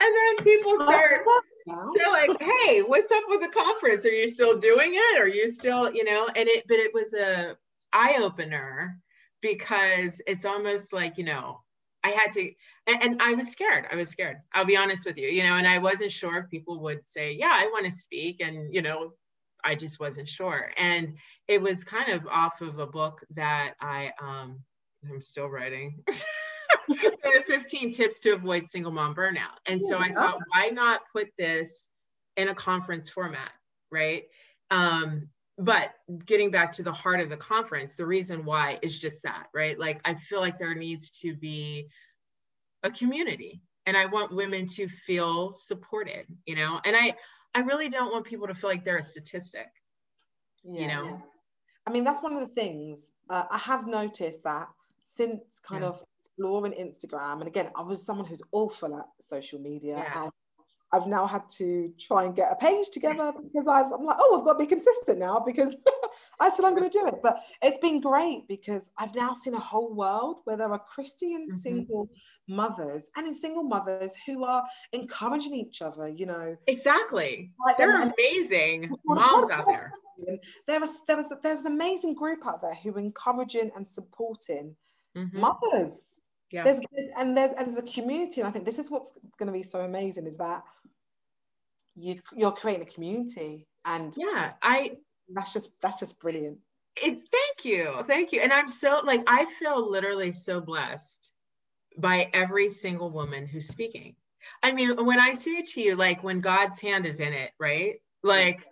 then 0.01 0.45
people 0.45 0.75
start 0.81 1.25
they're 1.67 2.13
like 2.13 2.43
hey 2.43 2.81
what's 2.81 3.11
up 3.13 3.25
with 3.29 3.41
the 3.41 3.49
conference? 3.49 4.05
Are 4.05 4.11
you 4.11 4.29
still 4.29 4.59
doing 4.59 4.93
it? 4.95 5.21
Are 5.21 5.29
you 5.29 5.49
still 5.49 5.93
you 5.93 6.05
know? 6.05 6.27
And 6.27 6.49
it 6.49 6.65
but 6.69 6.79
it 6.79 6.93
was 6.93 7.15
a 7.15 7.57
eye-opener 7.93 8.99
because 9.41 10.21
it's 10.27 10.45
almost 10.45 10.93
like 10.93 11.17
you 11.17 11.25
know 11.25 11.61
i 12.03 12.09
had 12.09 12.33
to 12.33 12.51
and, 12.87 13.03
and, 13.03 13.23
i 13.23 13.35
was 13.35 13.49
scared. 13.49 13.87
I 13.91 13.97
was 13.97 14.09
scared. 14.09 14.39
I'll 14.53 14.65
be 14.65 14.77
honest 14.77 15.07
with 15.07 15.17
you 15.17 15.29
you 15.29 15.43
know 15.43 15.55
and 15.55 15.67
i 15.67 15.79
wasn't 15.79 16.13
sure 16.13 16.39
if 16.39 16.51
people 16.51 16.81
would 16.81 17.07
say 17.09 17.33
yeah 17.33 17.53
i 17.53 17.67
want 17.73 17.87
to 17.87 17.93
speak 17.93 18.41
and 18.41 18.75
you 18.75 18.83
know 18.83 19.13
i 19.65 19.75
just 19.75 20.01
wasn't 20.01 20.29
sure. 20.29 20.71
And 20.77 21.17
it 21.49 21.63
was 21.63 21.85
kind 21.85 22.11
of 22.13 22.27
off 22.27 22.61
of 22.61 22.79
a 22.79 22.87
book 22.87 23.25
that 23.35 23.75
i 23.81 24.13
um 24.21 24.61
i'm 25.09 25.21
still 25.21 25.49
writing 25.49 26.03
15 27.47 27.93
tips 27.93 28.19
to 28.21 28.31
avoid 28.31 28.69
single 28.69 28.93
mom 28.93 29.15
burnout. 29.15 29.59
And 29.67 29.83
so 29.83 29.99
I 29.99 30.13
thought, 30.13 30.39
why 30.49 30.69
not 30.69 31.03
put 31.13 31.29
this 31.39 31.89
in 32.37 32.49
a 32.49 32.55
conference 32.55 33.09
format, 33.09 33.51
right? 33.91 34.25
Um, 34.71 35.29
but 35.57 35.93
getting 36.27 36.51
back 36.51 36.73
to 36.73 36.83
the 36.83 36.93
heart 36.93 37.21
of 37.21 37.31
the 37.31 37.37
conference, 37.37 37.95
the 37.95 38.07
reason 38.07 38.45
why 38.45 38.79
is 38.83 38.99
just 38.99 39.23
that, 39.23 39.47
right? 39.55 39.79
Like 39.79 40.01
I 40.05 40.15
feel 40.15 40.41
like 40.41 40.59
there 40.59 40.75
needs 40.75 41.11
to 41.21 41.35
be 41.35 41.89
a 42.83 42.91
community 42.91 43.63
and 43.87 43.97
I 43.97 44.07
want 44.07 44.35
women 44.35 44.67
to 44.67 44.89
feel 44.89 45.55
supported, 45.55 46.27
you 46.47 46.57
know, 46.57 46.81
and 46.85 46.97
I, 46.97 47.15
I 47.55 47.61
really 47.61 47.89
don't 47.89 48.13
want 48.13 48.25
people 48.25 48.49
to 48.49 48.55
feel 48.55 48.71
like 48.71 48.85
they're 48.85 48.99
a 48.99 49.03
statistic, 49.03 49.69
yeah. 50.65 50.81
you 50.81 50.89
know? 50.89 51.23
I 51.87 51.91
mean, 51.91 52.03
that's 52.03 52.23
one 52.23 52.33
of 52.33 52.41
the 52.41 52.55
things 52.55 53.11
uh, 53.31 53.45
I 53.51 53.59
have 53.59 53.87
noticed 53.87 54.43
that 54.45 54.69
since 55.03 55.41
kind 55.63 55.83
yeah. 55.83 55.91
of 55.91 56.03
exploring 56.37 56.73
Instagram. 56.73 57.41
And 57.41 57.47
again, 57.47 57.71
I 57.77 57.83
was 57.83 58.05
someone 58.05 58.27
who's 58.27 58.43
awful 58.53 58.97
at 58.97 59.07
social 59.21 59.61
media. 59.61 59.97
Yeah. 59.97 60.23
And 60.25 60.33
I've 60.93 61.09
now 61.09 61.27
had 61.27 61.49
to 61.57 61.93
try 61.99 62.25
and 62.25 62.37
get 62.37 62.53
a 62.53 62.57
page 62.57 62.89
together 62.93 63.33
because 63.43 63.67
i 63.67 63.81
am 63.81 64.05
like, 64.05 64.17
oh, 64.19 64.39
I've 64.39 64.45
got 64.45 64.53
to 64.55 64.59
be 64.59 64.67
consistent 64.67 65.19
now 65.19 65.43
because 65.45 65.75
I 66.41 66.49
said 66.49 66.65
I'm 66.65 66.75
going 66.75 66.89
to 66.89 66.99
do 66.99 67.07
it. 67.09 67.17
But 67.23 67.39
it's 67.63 67.79
been 67.79 68.01
great 68.01 68.47
because 68.49 68.91
I've 68.99 69.15
now 69.15 69.33
seen 69.33 69.55
a 69.55 69.61
whole 69.61 69.95
world 69.95 70.39
where 70.45 70.57
there 70.57 70.71
are 70.71 70.79
Christian 70.79 71.49
mm-hmm. 71.49 71.57
single 71.57 72.11
mothers 72.49 73.09
and 73.17 73.27
in 73.27 73.35
single 73.35 73.65
mothers 73.65 74.15
who 74.27 74.45
are 74.45 74.65
encouraging 74.93 75.55
each 75.55 75.83
other, 75.83 76.09
you 76.09 76.27
know. 76.27 76.57
Exactly. 76.67 77.51
Like, 77.65 77.77
there 77.77 77.97
are 77.97 78.13
amazing 78.17 78.95
moms 79.05 79.51
out 79.51 79.67
there. 79.67 79.93
There 80.69 80.83
is, 80.83 81.03
there 81.09 81.19
is, 81.19 81.27
there's 81.43 81.63
an 81.63 81.73
amazing 81.73 82.15
group 82.15 82.47
out 82.47 82.63
there 82.63 82.75
who 82.75 82.95
are 82.95 83.01
encouraging 83.01 83.73
and 83.75 83.85
supporting 83.85 84.77
mm-hmm. 85.17 85.41
mothers 85.41 86.14
yeah. 86.51 86.65
There's, 86.65 86.81
and 87.19 87.37
there's 87.37 87.53
and 87.57 87.67
there's 87.67 87.77
a 87.77 87.83
community, 87.83 88.41
and 88.41 88.49
I 88.49 88.51
think 88.51 88.65
this 88.65 88.79
is 88.79 88.91
what's 88.91 89.13
going 89.39 89.47
to 89.47 89.53
be 89.53 89.63
so 89.63 89.81
amazing 89.81 90.27
is 90.27 90.37
that 90.37 90.63
you 91.97 92.21
you're 92.35 92.53
creating 92.53 92.87
a 92.87 92.91
community, 92.91 93.67
and 93.85 94.13
yeah, 94.17 94.53
I 94.63 94.99
that's 95.29 95.53
just 95.53 95.81
that's 95.81 96.01
just 96.01 96.21
brilliant. 96.21 96.59
It's 96.97 97.25
thank 97.33 97.65
you, 97.65 98.03
thank 98.07 98.33
you, 98.33 98.41
and 98.41 98.53
I'm 98.53 98.69
so 98.69 99.01
like 99.05 99.23
I 99.27 99.47
feel 99.47 99.91
literally 99.91 100.33
so 100.33 100.61
blessed 100.61 101.31
by 101.99 102.31
every 102.33 102.69
single 102.69 103.11
woman 103.11 103.47
who's 103.47 103.69
speaking. 103.69 104.17
I 104.63 104.73
mean, 104.73 105.05
when 105.05 105.19
I 105.19 105.35
say 105.35 105.63
to 105.63 105.81
you, 105.81 105.97
like 105.97 106.23
when 106.23 106.41
God's 106.41 106.81
hand 106.81 107.07
is 107.07 107.21
in 107.21 107.33
it, 107.33 107.51
right? 107.59 107.97
Like 108.23 108.67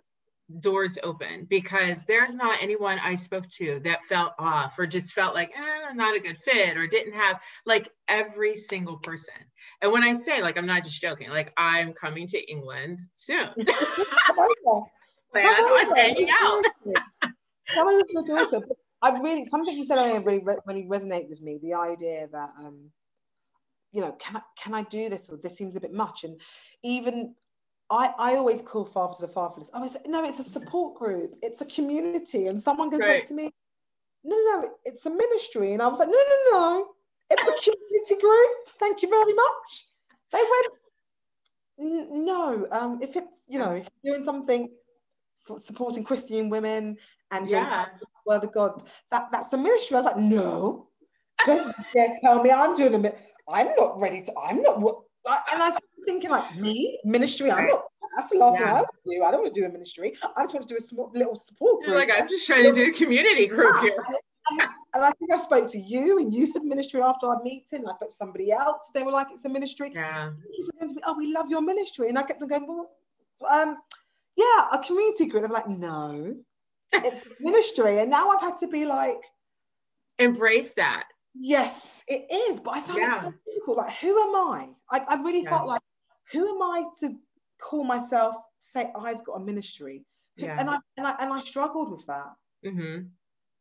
doors 0.59 0.97
open 1.03 1.45
because 1.49 2.05
there's 2.05 2.35
not 2.35 2.61
anyone 2.61 2.99
I 2.99 3.15
spoke 3.15 3.47
to 3.49 3.79
that 3.81 4.03
felt 4.03 4.33
off 4.39 4.77
or 4.77 4.85
just 4.85 5.13
felt 5.13 5.35
like 5.35 5.51
eh, 5.55 5.93
not 5.93 6.15
a 6.15 6.19
good 6.19 6.37
fit 6.37 6.77
or 6.77 6.87
didn't 6.87 7.13
have 7.13 7.41
like 7.65 7.89
every 8.07 8.55
single 8.55 8.97
person. 8.97 9.33
And 9.81 9.91
when 9.91 10.03
I 10.03 10.13
say 10.13 10.41
like 10.41 10.57
I'm 10.57 10.65
not 10.65 10.83
just 10.83 11.01
joking, 11.01 11.29
like 11.29 11.53
I'm 11.57 11.93
coming 11.93 12.27
to 12.27 12.51
England 12.51 12.99
soon. 13.13 13.49
Plan 15.33 15.45
on 15.45 15.95
hanging 15.95 16.29
out. 16.41 16.63
Come 17.73 17.87
with 17.87 18.07
your 18.09 18.23
daughter. 18.23 18.61
I 19.01 19.09
really 19.19 19.45
something 19.45 19.75
you 19.75 19.83
said 19.83 19.97
earlier 19.97 20.21
really 20.21 20.43
really 20.65 20.85
resonate 20.85 21.29
with 21.29 21.41
me. 21.41 21.59
The 21.61 21.73
idea 21.73 22.27
that 22.31 22.49
um, 22.59 22.91
you 23.91 24.01
know, 24.01 24.13
can 24.13 24.37
I 24.37 24.41
can 24.61 24.73
I 24.73 24.83
do 24.83 25.09
this 25.09 25.29
or 25.29 25.37
this 25.37 25.57
seems 25.57 25.75
a 25.75 25.81
bit 25.81 25.93
much, 25.93 26.23
and 26.23 26.39
even 26.83 27.35
I, 27.93 28.11
I 28.17 28.35
always 28.35 28.63
call 28.63 28.85
fathers 28.85 29.21
a 29.21 29.27
fatherless. 29.27 29.69
I 29.73 29.79
was 29.79 29.97
no, 30.07 30.25
it's 30.25 30.39
a 30.39 30.43
support 30.43 30.95
group, 30.97 31.35
it's 31.43 31.61
a 31.61 31.65
community, 31.65 32.47
and 32.47 32.59
someone 32.59 32.89
goes 32.89 33.01
right. 33.01 33.19
back 33.19 33.27
to 33.27 33.35
me, 33.35 33.51
no, 34.23 34.35
no, 34.35 34.69
it's 34.83 35.05
a 35.05 35.11
ministry, 35.11 35.73
and 35.73 35.81
I 35.81 35.87
was 35.87 35.99
like, 35.99 36.07
no, 36.07 36.15
no, 36.15 36.57
no, 36.57 36.87
it's 37.29 37.41
a 37.41 37.71
community 37.71 38.19
group. 38.19 38.49
Thank 38.79 39.03
you 39.03 39.09
very 39.09 39.33
much. 39.33 39.85
They 40.31 40.39
went, 41.77 42.25
no, 42.25 42.67
um, 42.71 42.99
if 43.01 43.15
it's 43.15 43.43
you 43.47 43.59
know, 43.59 43.73
if 43.73 43.87
you're 44.01 44.15
doing 44.15 44.25
something 44.25 44.71
for 45.43 45.59
supporting 45.59 46.03
Christian 46.03 46.49
women 46.49 46.97
and 47.29 47.47
yeah. 47.47 47.85
word 48.25 48.43
of 48.43 48.51
God, 48.51 48.81
that 49.11 49.31
that's 49.31 49.49
the 49.49 49.57
ministry. 49.57 49.97
I 49.97 50.01
was 50.01 50.05
like, 50.05 50.17
no, 50.17 50.87
don't 51.45 51.75
dare 51.93 52.15
tell 52.21 52.41
me 52.41 52.49
I'm 52.49 52.75
doing 52.75 53.05
a. 53.05 53.13
I'm 53.47 53.67
not 53.77 53.99
ready 53.99 54.23
to. 54.23 54.33
I'm 54.39 54.63
not 54.63 54.81
what. 54.81 54.95
And 55.25 55.61
I 55.61 55.69
was 55.69 55.77
thinking 56.05 56.29
like 56.29 56.57
me 56.57 56.99
ministry. 57.03 57.51
I'm 57.51 57.67
not. 57.67 57.85
That's 58.15 58.29
the 58.29 58.37
last 58.37 58.59
yeah. 58.59 58.65
thing 58.65 58.75
I 58.75 58.81
would 58.81 58.87
do. 59.05 59.23
I 59.23 59.31
don't 59.31 59.41
want 59.41 59.53
to 59.53 59.59
do 59.59 59.65
a 59.65 59.69
ministry. 59.69 60.13
I 60.35 60.43
just 60.43 60.53
want 60.53 60.67
to 60.67 60.73
do 60.73 60.77
a 60.77 60.81
small 60.81 61.11
little 61.13 61.35
support 61.35 61.83
group. 61.83 61.87
You're 61.87 61.95
like 61.95 62.11
I'm 62.11 62.27
just 62.27 62.45
trying 62.45 62.63
to 62.63 62.71
do 62.71 62.89
a 62.89 62.91
community 62.91 63.47
group 63.47 63.81
here. 63.81 63.95
And, 64.51 64.61
and, 64.93 65.05
I 65.05 65.11
think 65.11 65.31
I 65.31 65.37
spoke 65.37 65.71
to 65.71 65.79
you, 65.79 66.19
and 66.19 66.33
you 66.33 66.45
said 66.45 66.63
ministry 66.63 67.01
after 67.01 67.27
our 67.27 67.41
meeting. 67.43 67.85
I 67.87 67.93
spoke 67.93 68.09
to 68.09 68.15
somebody 68.15 68.51
else. 68.51 68.91
They 68.93 69.03
were 69.03 69.11
like, 69.11 69.27
"It's 69.31 69.45
a 69.45 69.49
ministry." 69.49 69.91
Yeah. 69.93 70.31
He 70.51 70.63
said 70.63 70.89
to 70.89 70.95
me, 70.95 71.01
"Oh, 71.05 71.15
we 71.17 71.33
love 71.33 71.49
your 71.49 71.61
ministry," 71.61 72.09
and 72.09 72.19
I 72.19 72.23
kept 72.23 72.41
on 72.41 72.49
going, 72.49 72.67
"Well, 72.67 72.89
um, 73.49 73.77
yeah, 74.35 74.67
a 74.71 74.83
community 74.85 75.27
group." 75.27 75.43
They're 75.43 75.51
like, 75.51 75.69
"No, 75.69 76.35
it's 76.93 77.23
ministry," 77.39 77.99
and 77.99 78.09
now 78.09 78.29
I've 78.31 78.41
had 78.41 78.57
to 78.57 78.67
be 78.67 78.85
like, 78.85 79.23
embrace 80.19 80.73
that 80.73 81.05
Yes, 81.35 82.03
it 82.07 82.25
is. 82.31 82.59
But 82.59 82.75
I 82.75 82.81
found 82.81 82.99
yeah. 82.99 83.17
it 83.17 83.21
so 83.21 83.33
difficult. 83.47 83.77
Like, 83.77 83.93
who 83.95 84.09
am 84.09 84.35
I? 84.35 84.69
I, 84.89 84.99
I 84.99 85.15
really 85.15 85.43
yeah. 85.43 85.49
felt 85.49 85.67
like, 85.67 85.81
who 86.33 86.55
am 86.55 86.61
I 86.61 86.83
to 86.99 87.15
call 87.61 87.83
myself, 87.83 88.35
say 88.59 88.91
I've 88.95 89.23
got 89.23 89.33
a 89.33 89.39
ministry? 89.39 90.05
Yeah. 90.35 90.59
And 90.59 90.69
I 90.69 90.77
and 90.97 91.07
I 91.07 91.15
and 91.19 91.31
I 91.31 91.41
struggled 91.41 91.91
with 91.91 92.05
that. 92.07 92.33
Mm-hmm. 92.65 93.05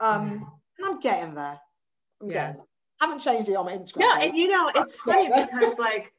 Um, 0.00 0.30
mm-hmm. 0.30 0.32
and 0.32 0.86
I'm 0.86 1.00
getting 1.00 1.34
there. 1.34 1.60
I'm 2.20 2.28
yeah. 2.28 2.32
getting 2.32 2.56
there. 2.56 2.66
I 3.00 3.06
haven't 3.06 3.20
changed 3.20 3.48
it 3.48 3.56
on 3.56 3.66
my 3.66 3.72
Instagram. 3.72 4.00
Yeah, 4.00 4.18
and 4.22 4.36
you 4.36 4.48
know, 4.48 4.70
it's 4.74 4.98
funny 5.00 5.28
because 5.28 5.78
like 5.78 6.12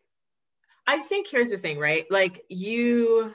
I 0.86 1.00
think 1.00 1.28
here's 1.28 1.50
the 1.50 1.58
thing, 1.58 1.80
right? 1.80 2.06
Like 2.10 2.44
you 2.50 3.34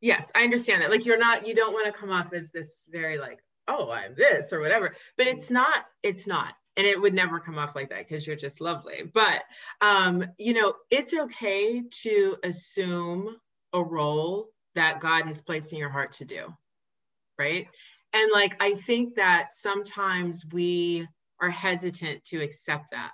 yes, 0.00 0.30
I 0.34 0.44
understand 0.44 0.82
that. 0.82 0.90
Like 0.90 1.06
you're 1.06 1.18
not, 1.18 1.46
you 1.46 1.54
don't 1.54 1.72
want 1.72 1.86
to 1.86 1.92
come 1.92 2.10
off 2.10 2.32
as 2.32 2.50
this 2.50 2.88
very 2.90 3.18
like, 3.18 3.40
oh, 3.66 3.90
I'm 3.90 4.14
this 4.14 4.52
or 4.52 4.60
whatever. 4.60 4.94
But 5.16 5.26
it's 5.26 5.50
not, 5.50 5.86
it's 6.02 6.26
not 6.26 6.54
and 6.78 6.86
it 6.86 6.98
would 6.98 7.12
never 7.12 7.40
come 7.40 7.58
off 7.58 7.74
like 7.74 7.90
that 7.90 8.08
because 8.08 8.26
you're 8.26 8.36
just 8.36 8.60
lovely. 8.60 9.02
But 9.12 9.42
um, 9.82 10.24
you 10.38 10.54
know 10.54 10.74
it's 10.90 11.12
okay 11.12 11.82
to 12.02 12.36
assume 12.42 13.36
a 13.74 13.82
role 13.82 14.48
that 14.74 15.00
god 15.00 15.26
has 15.26 15.42
placed 15.42 15.74
in 15.74 15.78
your 15.78 15.90
heart 15.90 16.12
to 16.12 16.24
do 16.24 16.46
right? 17.38 17.68
And 18.14 18.32
like 18.32 18.56
i 18.62 18.72
think 18.72 19.16
that 19.16 19.48
sometimes 19.52 20.44
we 20.50 21.06
are 21.40 21.50
hesitant 21.50 22.24
to 22.24 22.40
accept 22.40 22.92
that 22.92 23.12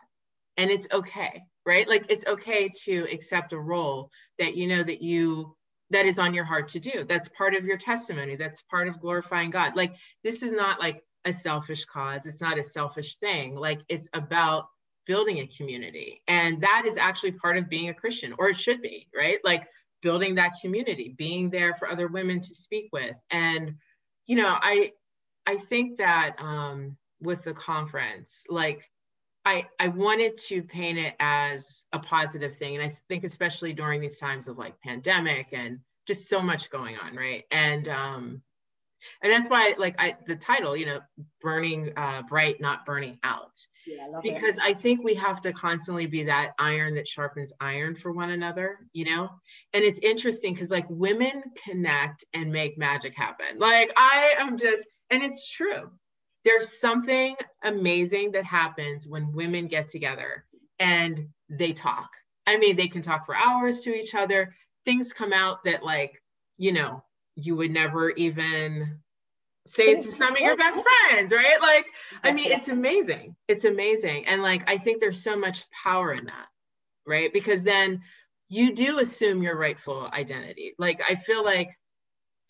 and 0.56 0.70
it's 0.70 0.88
okay 0.92 1.42
right? 1.66 1.88
Like 1.88 2.06
it's 2.10 2.26
okay 2.26 2.70
to 2.84 3.06
accept 3.12 3.52
a 3.52 3.58
role 3.58 4.10
that 4.38 4.56
you 4.56 4.66
know 4.66 4.82
that 4.82 5.02
you 5.02 5.56
that 5.90 6.06
is 6.06 6.18
on 6.18 6.34
your 6.34 6.44
heart 6.44 6.68
to 6.68 6.80
do. 6.80 7.04
That's 7.04 7.28
part 7.28 7.54
of 7.54 7.64
your 7.64 7.76
testimony. 7.76 8.36
That's 8.36 8.62
part 8.62 8.88
of 8.88 9.00
glorifying 9.00 9.50
god. 9.50 9.76
Like 9.76 9.92
this 10.22 10.42
is 10.42 10.52
not 10.52 10.80
like 10.80 11.02
a 11.24 11.32
selfish 11.32 11.84
cause. 11.84 12.26
It's 12.26 12.40
not 12.40 12.58
a 12.58 12.62
selfish 12.62 13.16
thing. 13.16 13.56
Like 13.56 13.80
it's 13.88 14.08
about 14.12 14.68
building 15.06 15.38
a 15.38 15.46
community. 15.46 16.22
And 16.28 16.62
that 16.62 16.84
is 16.86 16.96
actually 16.96 17.32
part 17.32 17.56
of 17.56 17.68
being 17.68 17.88
a 17.88 17.94
Christian, 17.94 18.34
or 18.38 18.48
it 18.50 18.58
should 18.58 18.80
be, 18.82 19.08
right? 19.14 19.38
Like 19.44 19.68
building 20.02 20.36
that 20.36 20.54
community, 20.60 21.14
being 21.16 21.50
there 21.50 21.74
for 21.74 21.88
other 21.88 22.08
women 22.08 22.40
to 22.40 22.54
speak 22.54 22.88
with. 22.92 23.22
And, 23.30 23.76
you 24.26 24.36
know, 24.36 24.56
I 24.60 24.92
I 25.46 25.56
think 25.56 25.98
that 25.98 26.36
um, 26.38 26.96
with 27.20 27.44
the 27.44 27.52
conference, 27.52 28.44
like 28.48 28.90
I, 29.44 29.66
I 29.78 29.88
wanted 29.88 30.38
to 30.48 30.62
paint 30.62 30.98
it 30.98 31.14
as 31.20 31.84
a 31.92 31.98
positive 31.98 32.56
thing. 32.56 32.76
And 32.76 32.84
I 32.84 32.90
think 33.08 33.24
especially 33.24 33.74
during 33.74 34.00
these 34.00 34.18
times 34.18 34.48
of 34.48 34.56
like 34.56 34.80
pandemic 34.80 35.48
and 35.52 35.80
just 36.06 36.28
so 36.28 36.40
much 36.40 36.70
going 36.70 36.96
on, 36.96 37.14
right? 37.14 37.44
And 37.50 37.86
um, 37.88 38.42
and 39.22 39.32
that's 39.32 39.48
why 39.48 39.74
like 39.78 39.94
i 39.98 40.16
the 40.26 40.36
title 40.36 40.76
you 40.76 40.86
know 40.86 41.00
burning 41.40 41.92
uh, 41.96 42.22
bright 42.22 42.60
not 42.60 42.86
burning 42.86 43.18
out. 43.22 43.52
Yeah, 43.86 44.06
I 44.16 44.20
because 44.22 44.56
it. 44.56 44.64
i 44.64 44.72
think 44.72 45.04
we 45.04 45.14
have 45.14 45.40
to 45.42 45.52
constantly 45.52 46.06
be 46.06 46.24
that 46.24 46.52
iron 46.58 46.94
that 46.94 47.06
sharpens 47.06 47.52
iron 47.60 47.94
for 47.94 48.12
one 48.12 48.30
another 48.30 48.78
you 48.92 49.04
know? 49.04 49.28
And 49.72 49.84
it's 49.84 49.98
interesting 49.98 50.54
because 50.54 50.70
like 50.70 50.86
women 50.88 51.42
connect 51.64 52.24
and 52.32 52.50
make 52.50 52.78
magic 52.78 53.14
happen. 53.14 53.58
Like 53.58 53.92
i 53.96 54.36
am 54.38 54.56
just 54.56 54.86
and 55.10 55.22
it's 55.22 55.48
true. 55.50 55.90
There's 56.44 56.80
something 56.80 57.36
amazing 57.62 58.32
that 58.32 58.44
happens 58.44 59.06
when 59.06 59.32
women 59.32 59.68
get 59.68 59.88
together 59.88 60.44
and 60.78 61.28
they 61.48 61.72
talk. 61.72 62.10
I 62.46 62.56
mean 62.58 62.76
they 62.76 62.88
can 62.88 63.02
talk 63.02 63.26
for 63.26 63.36
hours 63.36 63.80
to 63.80 63.94
each 63.94 64.14
other. 64.14 64.54
Things 64.84 65.12
come 65.12 65.32
out 65.32 65.64
that 65.64 65.82
like 65.82 66.22
you 66.56 66.72
know 66.72 67.02
you 67.36 67.56
would 67.56 67.70
never 67.70 68.10
even 68.10 69.00
say 69.66 69.84
it 69.92 70.02
to 70.02 70.10
some 70.10 70.34
of 70.34 70.40
your 70.40 70.56
best 70.56 70.84
friends, 70.84 71.32
right? 71.32 71.60
Like, 71.60 71.86
I 72.22 72.32
mean, 72.32 72.52
it's 72.52 72.68
amazing. 72.68 73.34
It's 73.48 73.64
amazing. 73.64 74.26
And 74.26 74.42
like, 74.42 74.68
I 74.70 74.76
think 74.76 75.00
there's 75.00 75.22
so 75.22 75.36
much 75.36 75.64
power 75.70 76.12
in 76.12 76.26
that, 76.26 76.46
right? 77.06 77.32
Because 77.32 77.62
then 77.62 78.02
you 78.48 78.74
do 78.74 78.98
assume 78.98 79.42
your 79.42 79.56
rightful 79.56 80.08
identity. 80.12 80.74
Like, 80.78 81.00
I 81.08 81.14
feel 81.14 81.42
like, 81.42 81.70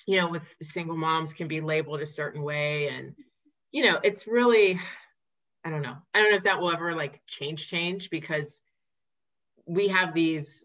you 0.06 0.20
know, 0.20 0.28
with 0.28 0.54
single 0.62 0.96
moms 0.96 1.34
can 1.34 1.46
be 1.46 1.60
labeled 1.60 2.00
a 2.00 2.06
certain 2.06 2.42
way. 2.42 2.88
And, 2.88 3.14
you 3.70 3.84
know, 3.84 4.00
it's 4.02 4.26
really, 4.26 4.80
I 5.64 5.70
don't 5.70 5.82
know. 5.82 5.96
I 6.12 6.20
don't 6.20 6.30
know 6.30 6.36
if 6.36 6.42
that 6.42 6.60
will 6.60 6.72
ever 6.72 6.94
like 6.94 7.22
change, 7.26 7.68
change 7.68 8.10
because 8.10 8.60
we 9.66 9.88
have 9.88 10.12
these 10.12 10.64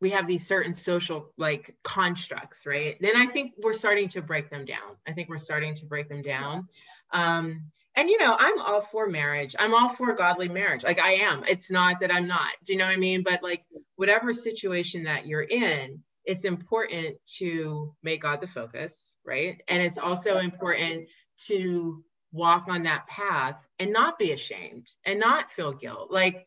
we 0.00 0.10
have 0.10 0.26
these 0.26 0.46
certain 0.46 0.74
social 0.74 1.30
like 1.36 1.74
constructs, 1.82 2.66
right? 2.66 2.96
Then 3.00 3.16
I 3.16 3.26
think 3.26 3.52
we're 3.58 3.72
starting 3.72 4.08
to 4.08 4.22
break 4.22 4.50
them 4.50 4.64
down. 4.64 4.96
I 5.06 5.12
think 5.12 5.28
we're 5.28 5.38
starting 5.38 5.74
to 5.76 5.86
break 5.86 6.08
them 6.08 6.22
down. 6.22 6.68
Um, 7.12 7.70
and 7.96 8.10
you 8.10 8.18
know, 8.18 8.36
I'm 8.38 8.60
all 8.60 8.80
for 8.80 9.08
marriage. 9.08 9.54
I'm 9.58 9.72
all 9.72 9.88
for 9.88 10.12
godly 10.14 10.48
marriage. 10.48 10.82
Like 10.82 10.98
I 10.98 11.12
am. 11.12 11.44
It's 11.46 11.70
not 11.70 12.00
that 12.00 12.12
I'm 12.12 12.26
not. 12.26 12.50
Do 12.64 12.72
you 12.72 12.78
know 12.78 12.86
what 12.86 12.94
I 12.94 12.98
mean? 12.98 13.22
But 13.22 13.42
like 13.42 13.64
whatever 13.96 14.32
situation 14.32 15.04
that 15.04 15.26
you're 15.26 15.42
in, 15.42 16.02
it's 16.24 16.44
important 16.44 17.16
to 17.38 17.94
make 18.02 18.22
God 18.22 18.40
the 18.40 18.46
focus, 18.46 19.16
right? 19.24 19.62
And 19.68 19.82
it's 19.82 19.98
also 19.98 20.38
important 20.38 21.08
to 21.46 22.02
walk 22.32 22.64
on 22.68 22.82
that 22.82 23.06
path 23.06 23.66
and 23.78 23.92
not 23.92 24.18
be 24.18 24.32
ashamed 24.32 24.88
and 25.04 25.20
not 25.20 25.52
feel 25.52 25.72
guilt. 25.72 26.10
Like 26.10 26.46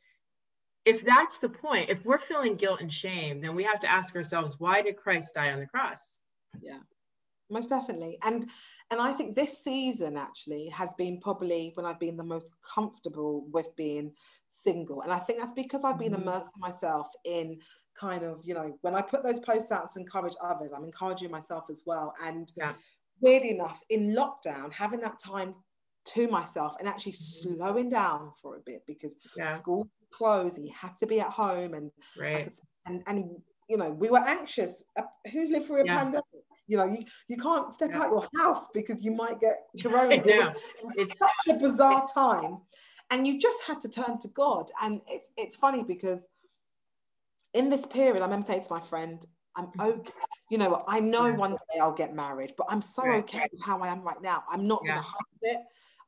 if 0.88 1.04
that's 1.04 1.40
the 1.40 1.50
point, 1.50 1.90
if 1.90 2.06
we're 2.06 2.18
feeling 2.18 2.56
guilt 2.56 2.80
and 2.80 2.92
shame, 2.92 3.42
then 3.42 3.56
we 3.56 3.64
have 3.64 3.82
to 3.82 3.92
ask 3.92 4.16
ourselves, 4.16 4.56
why 4.58 4.82
did 4.82 4.96
Christ 4.96 5.36
die 5.36 5.52
on 5.52 5.60
the 5.60 5.66
cross? 5.68 6.22
Yeah, 6.62 6.80
most 7.50 7.70
definitely. 7.70 8.18
And 8.24 8.50
and 8.90 9.02
I 9.02 9.12
think 9.12 9.36
this 9.36 9.62
season 9.62 10.16
actually 10.16 10.70
has 10.70 10.94
been 10.94 11.20
probably 11.20 11.72
when 11.74 11.86
I've 11.86 12.00
been 12.00 12.16
the 12.16 12.24
most 12.24 12.50
comfortable 12.74 13.46
with 13.52 13.76
being 13.76 14.14
single. 14.48 15.02
And 15.02 15.12
I 15.12 15.20
think 15.20 15.40
that's 15.40 15.52
because 15.52 15.84
I've 15.84 16.00
been 16.00 16.14
mm-hmm. 16.14 16.22
immersed 16.22 16.58
myself 16.58 17.08
in 17.26 17.60
kind 18.00 18.24
of, 18.24 18.40
you 18.46 18.54
know, 18.54 18.78
when 18.82 18.96
I 18.96 19.02
put 19.02 19.24
those 19.24 19.42
posts 19.42 19.74
out 19.74 19.92
to 19.92 20.00
encourage 20.00 20.36
others, 20.42 20.72
I'm 20.74 20.86
encouraging 20.86 21.32
myself 21.32 21.66
as 21.70 21.84
well. 21.86 22.14
And 22.24 22.50
yeah. 22.56 22.74
weirdly 23.20 23.50
enough, 23.50 23.82
in 23.90 24.16
lockdown, 24.16 24.72
having 24.72 25.02
that 25.02 25.20
time 25.20 25.54
to 26.14 26.30
myself 26.30 26.78
and 26.80 26.88
actually 26.88 27.12
mm-hmm. 27.12 27.56
slowing 27.56 27.90
down 27.90 28.32
for 28.42 28.56
a 28.56 28.62
bit 28.66 28.84
because 28.88 29.18
yeah. 29.36 29.54
school 29.54 29.90
and 30.22 30.66
you 30.66 30.74
had 30.74 30.96
to 30.98 31.08
be 31.08 31.20
at 31.20 31.30
home 31.30 31.74
and 31.74 31.92
right. 32.20 32.46
Could, 32.46 32.54
and 32.86 33.04
and 33.08 33.38
you 33.70 33.78
know 33.78 33.92
we 33.92 34.10
were 34.10 34.24
anxious. 34.26 34.84
Uh, 34.98 35.04
who's 35.32 35.50
lived 35.50 35.66
through 35.66 35.82
a 35.82 35.86
yeah. 35.86 35.98
pandemic? 35.98 36.26
You 36.68 36.78
know 36.78 36.86
you, 36.86 37.06
you 37.28 37.38
can't 37.38 37.74
step 37.74 37.92
yeah. 37.92 38.02
out 38.02 38.12
your 38.12 38.28
house 38.38 38.70
because 38.74 39.04
you 39.04 39.12
might 39.12 39.40
get 39.40 39.58
corona. 39.82 40.16
It 40.16 40.26
was, 40.26 40.56
it 40.80 40.86
was 40.86 40.98
it's 40.98 41.20
such 41.20 41.56
a 41.56 41.60
bizarre 41.60 42.08
time. 42.14 42.60
And 43.10 43.26
you 43.26 43.40
just 43.40 43.64
had 43.64 43.80
to 43.82 43.90
turn 43.90 44.20
to 44.20 44.28
god. 44.30 44.70
And 44.82 45.02
it's 45.08 45.30
it's 45.38 45.56
funny 45.56 45.84
because 45.84 46.28
in 47.54 47.70
this 47.70 47.86
period 47.86 48.22
i 48.22 48.26
remember 48.26 48.46
saying 48.46 48.62
to 48.62 48.72
my 48.72 48.80
friend 48.80 49.26
i'm 49.56 49.68
mm-hmm. 49.68 49.82
okay. 49.82 50.12
You 50.50 50.58
know 50.58 50.84
i 50.88 51.00
know 51.00 51.28
yeah. 51.28 51.36
one 51.36 51.52
day 51.52 51.80
i'll 51.82 51.94
get 51.94 52.14
married 52.14 52.54
but 52.58 52.68
i'm 52.70 52.82
so 52.82 53.04
okay 53.10 53.48
with 53.52 53.64
how 53.64 53.80
i 53.82 53.88
am 53.88 54.02
right 54.02 54.22
now. 54.22 54.44
I'm 54.50 54.68
not 54.68 54.86
gonna 54.86 55.02
hide 55.02 55.42
it 55.42 55.60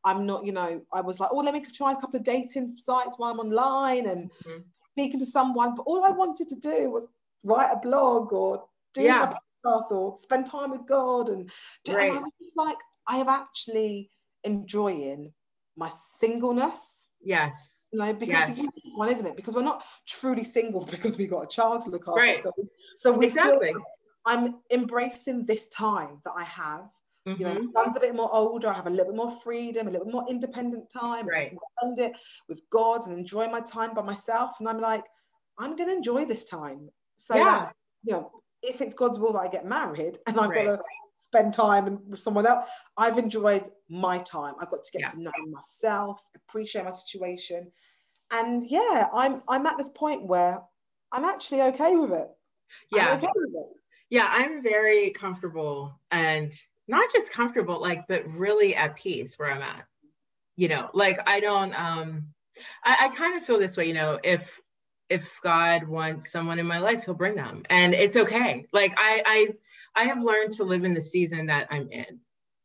I'm 0.04 0.26
not, 0.26 0.46
you 0.46 0.52
know, 0.52 0.82
I 0.94 1.02
was 1.02 1.20
like, 1.20 1.30
oh, 1.32 1.38
let 1.38 1.54
me 1.54 1.64
try 1.66 1.92
a 1.92 1.96
couple 1.96 2.18
of 2.18 2.24
dating 2.24 2.78
sites 2.78 3.16
while 3.18 3.32
I'm 3.32 3.40
online 3.40 4.08
and 4.08 4.32
mm-hmm. 4.46 4.62
speaking 4.92 5.20
to 5.20 5.26
someone. 5.26 5.76
But 5.76 5.84
all 5.84 6.06
I 6.06 6.10
wanted 6.10 6.50
to 6.50 6.56
do 6.56 6.90
was 6.90 7.08
write 7.44 7.72
a 7.72 7.80
blog 7.80 8.32
or 8.34 8.64
do 8.94 9.04
yeah. 9.04 9.34
my 9.64 9.72
podcast 9.72 9.92
or 9.92 10.18
spend 10.18 10.48
time 10.48 10.72
with 10.72 10.88
God. 10.88 11.30
And, 11.30 11.50
do, 11.84 11.96
right. 11.96 12.10
and 12.10 12.20
I 12.20 12.22
was 12.22 12.32
just 12.42 12.58
like, 12.58 12.78
I 13.08 13.18
have 13.18 13.28
actually 13.28 14.10
enjoying 14.44 15.34
my 15.76 15.90
singleness. 15.90 17.08
Yes. 17.22 17.86
You 17.92 18.00
know, 18.00 18.14
because 18.14 18.58
yes. 18.58 18.70
one, 18.96 19.10
isn't 19.10 19.26
it? 19.26 19.36
Because 19.36 19.56
we're 19.56 19.64
not 19.64 19.84
truly 20.08 20.44
single 20.44 20.86
because 20.92 21.18
we 21.18 21.28
got 21.28 21.44
a 21.44 21.48
child 21.48 21.82
to 21.86 21.90
look 21.90 22.08
after. 22.08 22.20
Right. 22.20 22.38
So, 22.38 22.54
so 22.96 23.12
we 23.12 23.26
exactly. 23.26 23.70
still 23.70 23.84
I'm 24.26 24.60
embracing 24.72 25.46
this 25.46 25.68
time 25.70 26.22
that 26.26 26.34
I 26.38 26.44
have. 26.44 26.90
Mm-hmm. 27.28 27.42
You 27.42 27.48
know, 27.48 27.56
mm-hmm. 27.56 27.72
son's 27.74 27.98
a 27.98 28.00
bit 28.00 28.16
more 28.16 28.34
older. 28.34 28.70
I 28.70 28.74
have 28.74 28.88
a 28.88 28.90
little 28.90 29.08
bit 29.08 29.16
more 29.16 29.32
freedom, 29.32 29.88
a 29.88 29.92
little 29.92 30.06
bit 30.06 30.14
more 30.14 30.26
independent 30.30 30.90
time. 30.90 31.28
Right. 31.28 31.48
I 31.48 31.50
can 31.50 31.58
spend 31.78 32.12
it 32.12 32.18
with 32.48 32.62
God 32.70 33.08
and 33.08 33.18
enjoy 33.18 33.48
my 33.48 33.62
time 33.62 33.94
by 33.94 34.02
myself. 34.02 34.52
And 34.60 34.68
I'm 34.68 34.80
like, 34.80 35.04
I'm 35.58 35.76
going 35.76 35.90
to 35.90 35.96
enjoy 35.96 36.26
this 36.26 36.46
time. 36.46 36.90
So 37.18 37.36
yeah. 37.36 37.44
that, 37.44 37.76
you 38.04 38.14
know, 38.14 38.32
if 38.64 38.82
it's 38.82 38.94
God's 38.94 39.20
will 39.20 39.34
that 39.34 39.40
I 39.40 39.48
get 39.50 39.66
married 39.66 40.18
and 40.28 40.40
I've 40.40 40.50
right. 40.50 40.66
got 40.66 40.78
to 40.78 40.84
spend 41.16 41.54
time 41.54 42.00
with 42.08 42.20
someone 42.20 42.46
else, 42.46 42.66
I've 42.98 43.18
enjoyed 43.18 43.70
my 43.90 44.20
time. 44.20 44.56
I've 44.60 44.72
got 44.72 44.84
to 44.84 44.92
get 44.92 45.02
yeah. 45.02 45.08
to 45.10 45.22
know 45.22 45.32
myself, 45.50 46.22
appreciate 46.36 46.86
my 46.86 46.92
situation. 46.92 47.72
And 48.32 48.64
yeah, 48.70 49.08
I'm 49.14 49.42
I'm 49.48 49.66
at 49.66 49.78
this 49.78 49.90
point 49.90 50.26
where 50.26 50.62
I'm 51.12 51.26
actually 51.26 51.62
okay 51.64 51.96
with 51.96 52.12
it. 52.12 52.28
Yeah. 52.92 53.10
I'm 53.10 53.18
okay 53.18 53.32
with 53.36 53.50
it. 53.56 53.68
Yeah, 54.10 54.28
I'm 54.30 54.64
very 54.64 55.12
comfortable 55.12 56.00
and 56.12 56.52
not 56.90 57.12
just 57.14 57.32
comfortable, 57.32 57.80
like, 57.80 58.08
but 58.08 58.28
really 58.28 58.76
at 58.76 58.96
peace 58.96 59.38
where 59.38 59.52
I'm 59.52 59.62
at. 59.62 59.86
You 60.58 60.68
know, 60.68 60.90
like 60.94 61.20
I 61.28 61.40
don't 61.40 61.80
um 61.80 62.34
I, 62.84 63.06
I 63.06 63.16
kind 63.16 63.38
of 63.38 63.46
feel 63.46 63.60
this 63.60 63.78
way, 63.78 63.86
you 63.86 63.94
know, 63.94 64.20
if 64.24 64.60
if 65.10 65.40
God 65.42 65.88
wants 65.88 66.32
someone 66.32 66.60
in 66.60 66.68
my 66.68 66.80
life, 66.80 67.06
he'll 67.06 67.14
bring 67.14 67.36
them. 67.36 67.64
And 67.70 67.94
it's 67.94 68.18
okay. 68.18 68.66
Like 68.74 68.94
I 68.98 69.24
I 69.96 70.02
I 70.02 70.04
have 70.06 70.24
learned 70.24 70.52
to 70.54 70.64
live 70.64 70.84
in 70.84 70.94
the 70.94 71.02
season 71.02 71.46
that 71.46 71.68
I'm 71.72 71.90
in. 71.92 72.20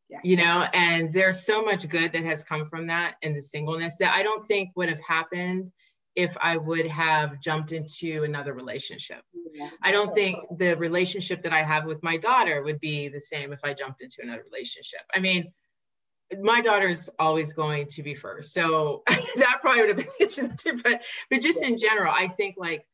Yes. 0.09 0.21
You 0.25 0.37
know, 0.37 0.67
and 0.73 1.13
there's 1.13 1.45
so 1.45 1.63
much 1.63 1.89
good 1.89 2.13
that 2.13 2.25
has 2.25 2.45
come 2.45 2.69
from 2.69 2.89
that 2.89 3.17
and 3.23 3.37
the 3.37 3.41
singleness 3.41 3.97
that 3.99 4.15
I 4.15 4.23
don't 4.23 4.47
think 4.47 4.71
would 4.75 4.89
have 4.89 5.01
happened 5.01 5.71
if 6.17 6.37
I 6.41 6.57
would 6.57 6.87
have 6.87 7.41
jumped 7.41 7.73
into 7.73 8.23
another 8.25 8.53
relationship. 8.53 9.23
Yeah. 9.53 9.71
I 9.83 9.93
don't 9.93 10.15
think 10.15 10.39
the 10.57 10.77
relationship 10.77 11.43
that 11.43 11.53
I 11.53 11.63
have 11.63 11.85
with 11.85 12.03
my 12.03 12.17
daughter 12.17 12.63
would 12.63 12.81
be 12.81 13.09
the 13.09 13.21
same 13.21 13.53
if 13.53 13.61
I 13.65 13.75
jumped 13.75 14.03
into 14.03 14.19
another 14.23 14.45
relationship. 14.51 15.01
I 15.15 15.21
mean, 15.21 15.53
my 16.41 16.61
daughter's 16.61 17.11
always 17.19 17.53
going 17.53 17.87
to 17.89 18.03
be 18.03 18.15
first. 18.15 18.53
So 18.53 19.03
that 19.07 19.59
probably 19.61 19.83
would 19.83 19.89
have 19.91 19.97
been 19.99 20.15
interesting, 20.21 20.81
but 20.83 21.03
but 21.31 21.41
just 21.41 21.63
in 21.63 21.79
general, 21.79 22.13
I 22.17 22.29
think 22.29 22.57
like 22.59 22.87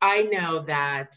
I 0.00 0.22
know 0.22 0.60
that 0.60 1.14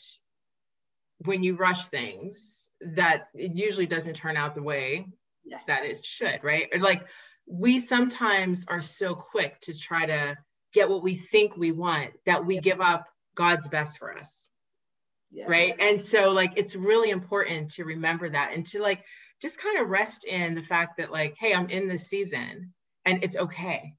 when 1.19 1.43
you 1.43 1.55
rush 1.55 1.87
things, 1.87 2.69
that 2.81 3.27
it 3.33 3.55
usually 3.55 3.85
doesn't 3.85 4.15
turn 4.15 4.35
out 4.35 4.55
the 4.55 4.63
way 4.63 5.07
yes. 5.45 5.63
that 5.67 5.85
it 5.85 6.05
should, 6.05 6.43
right? 6.43 6.67
Like 6.79 7.05
we 7.45 7.79
sometimes 7.79 8.65
are 8.67 8.81
so 8.81 9.15
quick 9.15 9.59
to 9.61 9.77
try 9.77 10.05
to 10.05 10.37
get 10.73 10.89
what 10.89 11.03
we 11.03 11.15
think 11.15 11.55
we 11.55 11.71
want 11.71 12.11
that 12.25 12.45
we 12.45 12.59
give 12.59 12.81
up 12.81 13.07
God's 13.35 13.69
best 13.69 13.99
for 13.99 14.17
us. 14.17 14.49
Yeah. 15.31 15.45
Right. 15.47 15.75
And 15.79 15.99
so, 15.99 16.31
like, 16.31 16.53
it's 16.57 16.75
really 16.75 17.09
important 17.09 17.71
to 17.71 17.85
remember 17.85 18.29
that 18.29 18.51
and 18.53 18.65
to, 18.67 18.81
like, 18.81 19.03
just 19.41 19.57
kind 19.57 19.79
of 19.79 19.89
rest 19.89 20.25
in 20.25 20.53
the 20.53 20.61
fact 20.61 20.97
that, 20.97 21.11
like, 21.11 21.35
hey, 21.39 21.55
I'm 21.55 21.69
in 21.69 21.87
this 21.87 22.07
season 22.07 22.73
and 23.03 23.23
it's 23.23 23.35
okay. 23.35 23.95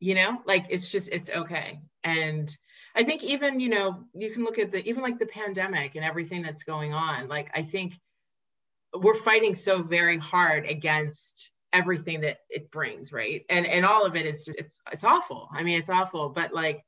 You 0.00 0.14
know, 0.14 0.40
like, 0.46 0.66
it's 0.70 0.88
just, 0.88 1.10
it's 1.10 1.28
okay. 1.28 1.80
And 2.02 2.50
I 2.94 3.04
think 3.04 3.22
even, 3.22 3.60
you 3.60 3.68
know, 3.68 4.04
you 4.14 4.30
can 4.30 4.44
look 4.44 4.58
at 4.58 4.72
the, 4.72 4.86
even 4.88 5.02
like 5.02 5.18
the 5.18 5.26
pandemic 5.26 5.96
and 5.96 6.04
everything 6.04 6.42
that's 6.42 6.64
going 6.64 6.94
on. 6.94 7.28
Like, 7.28 7.50
I 7.54 7.62
think 7.62 7.94
we're 8.94 9.14
fighting 9.14 9.54
so 9.54 9.82
very 9.82 10.16
hard 10.16 10.66
against 10.66 11.52
everything 11.72 12.20
that 12.20 12.38
it 12.50 12.70
brings 12.70 13.12
right 13.12 13.44
and 13.48 13.66
and 13.66 13.84
all 13.84 14.04
of 14.04 14.16
it 14.16 14.26
is 14.26 14.44
just 14.44 14.58
it's 14.58 14.80
it's 14.92 15.04
awful 15.04 15.48
i 15.52 15.62
mean 15.62 15.78
it's 15.78 15.90
awful 15.90 16.28
but 16.28 16.52
like 16.52 16.84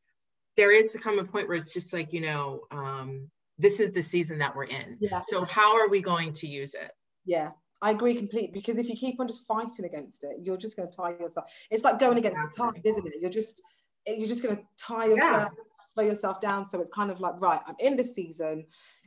there 0.57 0.73
is 0.73 0.93
to 0.93 0.99
come 0.99 1.19
a 1.19 1.25
point 1.25 1.49
where 1.49 1.57
it's 1.57 1.73
just 1.73 1.93
like 1.93 2.13
you 2.13 2.21
know 2.21 2.61
um 2.71 3.29
this 3.59 3.81
is 3.81 3.93
the 3.93 4.03
season 4.03 4.39
that 4.39 4.55
we're 4.55 4.65
in 4.65 4.97
yeah. 5.01 5.21
so 5.21 5.45
how 5.45 5.77
are 5.77 5.89
we 5.89 6.01
going 6.01 6.33
to 6.33 6.47
use 6.47 6.75
it 6.75 6.93
yeah 7.25 7.51
I 7.83 7.91
agree 7.91 8.15
completely 8.15 8.51
because 8.51 8.79
if 8.79 8.89
you 8.89 8.97
keep 8.97 9.21
on 9.21 9.29
just 9.29 9.47
fighting 9.47 9.85
against 9.85 10.25
it, 10.25 10.39
you're 10.41 10.57
just 10.57 10.75
going 10.75 10.91
to 10.91 10.97
tire 10.97 11.19
yourself. 11.21 11.53
It's 11.71 11.85
like 11.85 11.99
going 11.99 12.17
against 12.17 12.39
exactly. 12.39 12.67
the 12.67 12.73
tide, 12.73 12.81
isn't 12.83 13.07
it? 13.09 13.13
You're 13.21 13.31
just 13.31 13.61
you're 14.07 14.27
just 14.27 14.43
going 14.43 14.57
to 14.57 14.63
tie 14.79 15.05
yourself, 15.05 15.53
yeah. 15.55 15.65
slow 15.93 16.05
yourself 16.05 16.41
down. 16.41 16.65
So 16.65 16.81
it's 16.81 16.89
kind 16.89 17.11
of 17.11 17.21
like 17.21 17.35
right, 17.41 17.61
I'm 17.67 17.75
in 17.79 17.97
this 17.97 18.15
season. 18.15 18.65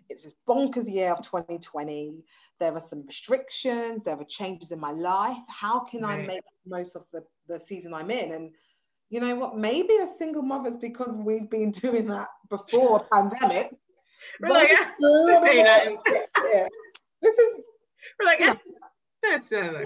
It's 0.10 0.24
this 0.24 0.36
bonkers 0.48 0.88
year 0.88 1.12
of 1.12 1.24
2020 1.24 2.24
there 2.60 2.74
are 2.74 2.80
some 2.80 3.05
restrictions 3.05 4.03
there 4.03 4.16
are 4.16 4.26
changes 4.26 4.72
in 4.72 4.80
my 4.80 4.91
life. 4.91 5.38
How 5.47 5.80
can 5.82 6.01
right. 6.01 6.20
i 6.20 6.28
make 6.28 6.41
most 6.66 6.95
of 6.95 7.05
the, 7.12 7.24
the 7.47 7.60
season 7.60 7.93
i'm 7.93 8.12
in? 8.12 8.34
And 8.34 8.51
you 9.10 9.22
know 9.22 9.36
what? 9.36 9.58
Maybe 9.58 9.93
as 10.01 10.18
single 10.18 10.43
mothers 10.43 10.78
because 10.78 11.18
we've 11.18 11.49
been 11.49 11.72
doing 11.84 12.08
that 12.08 12.28
before 12.49 12.97
a 12.97 13.16
pandemic. 13.16 13.72
We're 14.41 14.49
like 14.49 14.70
yeah, 14.70 15.95
yeah. 16.53 16.68
this 17.22 17.38
is 17.38 17.64
we're 18.20 18.26
like 18.26 18.39
yeah, 18.39 18.55
that's 19.24 19.51
uh, 19.53 19.86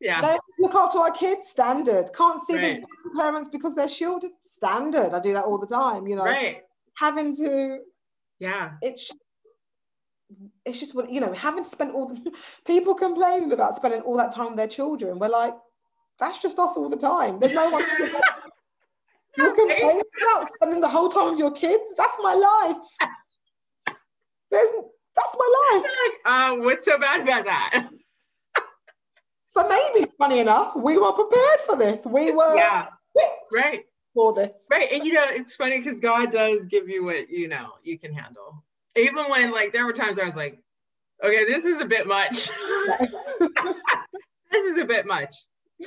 yeah 0.00 0.22
they 0.22 0.38
look 0.58 0.74
after 0.74 0.98
our 0.98 1.10
kids 1.10 1.48
standard. 1.48 2.08
Can't 2.16 2.40
see 2.40 2.56
right. 2.56 2.80
the 3.04 3.10
parents 3.20 3.50
because 3.50 3.74
they're 3.74 3.88
shielded 3.88 4.30
standard. 4.42 5.12
I 5.12 5.20
do 5.20 5.34
that 5.34 5.44
all 5.44 5.58
the 5.58 5.66
time 5.66 6.06
you 6.06 6.16
know. 6.16 6.24
Right. 6.24 6.62
Having 6.98 7.36
to 7.36 7.80
yeah. 8.38 8.72
it's 8.80 9.10
it's 10.64 10.78
just 10.78 10.94
what 10.94 11.10
you 11.10 11.20
know 11.20 11.32
having 11.32 11.64
spent 11.64 11.94
all 11.94 12.08
the 12.08 12.32
people 12.66 12.94
complaining 12.94 13.52
about 13.52 13.74
spending 13.74 14.00
all 14.02 14.16
that 14.16 14.34
time 14.34 14.48
with 14.48 14.56
their 14.56 14.68
children 14.68 15.18
we're 15.18 15.28
like 15.28 15.54
that's 16.18 16.40
just 16.40 16.58
us 16.58 16.76
all 16.76 16.88
the 16.88 16.96
time. 16.96 17.38
There's 17.38 17.54
no 17.54 17.70
one 17.70 17.82
you're 19.36 19.54
complaining 19.54 20.02
about 20.22 20.48
spending 20.54 20.80
the 20.80 20.88
whole 20.88 21.08
time 21.08 21.30
with 21.30 21.38
your 21.38 21.52
kids? 21.52 21.94
That's 21.96 22.16
my 22.20 22.34
life. 22.34 23.96
There's 24.50 24.70
that's 25.14 25.36
my 25.36 25.72
life. 25.72 25.90
Uh, 26.24 26.56
what's 26.56 26.84
so 26.84 26.98
bad 26.98 27.22
about 27.22 27.46
that. 27.46 27.88
So 29.50 29.66
maybe 29.66 30.06
funny 30.18 30.40
enough 30.40 30.76
we 30.76 30.98
were 30.98 31.10
prepared 31.10 31.60
for 31.66 31.74
this. 31.74 32.04
We 32.04 32.32
were 32.32 32.54
yeah 32.54 32.88
right. 33.54 33.80
for 34.14 34.34
this. 34.34 34.66
Right 34.70 34.92
and 34.92 35.06
you 35.06 35.14
know 35.14 35.24
it's 35.26 35.56
funny 35.56 35.78
because 35.78 35.98
god 36.00 36.30
does 36.30 36.66
give 36.66 36.88
you 36.88 37.06
what 37.06 37.30
you 37.30 37.48
know 37.48 37.70
you 37.82 37.98
can 37.98 38.12
handle 38.12 38.62
even 38.98 39.30
when 39.30 39.50
like 39.50 39.72
there 39.72 39.86
were 39.86 39.92
times 39.92 40.16
where 40.16 40.24
I 40.24 40.28
was 40.28 40.36
like, 40.36 40.58
okay, 41.22 41.44
this 41.44 41.64
is 41.64 41.80
a 41.80 41.86
bit 41.86 42.06
much. 42.06 42.48
this 43.38 44.64
is 44.66 44.78
a 44.78 44.84
bit 44.84 45.06
much, 45.06 45.34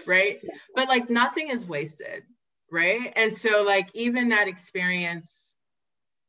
right? 0.05 0.39
But 0.75 0.87
like 0.87 1.09
nothing 1.09 1.49
is 1.49 1.65
wasted, 1.65 2.23
right? 2.71 3.13
And 3.15 3.35
so 3.35 3.63
like 3.63 3.89
even 3.93 4.29
that 4.29 4.47
experience 4.47 5.51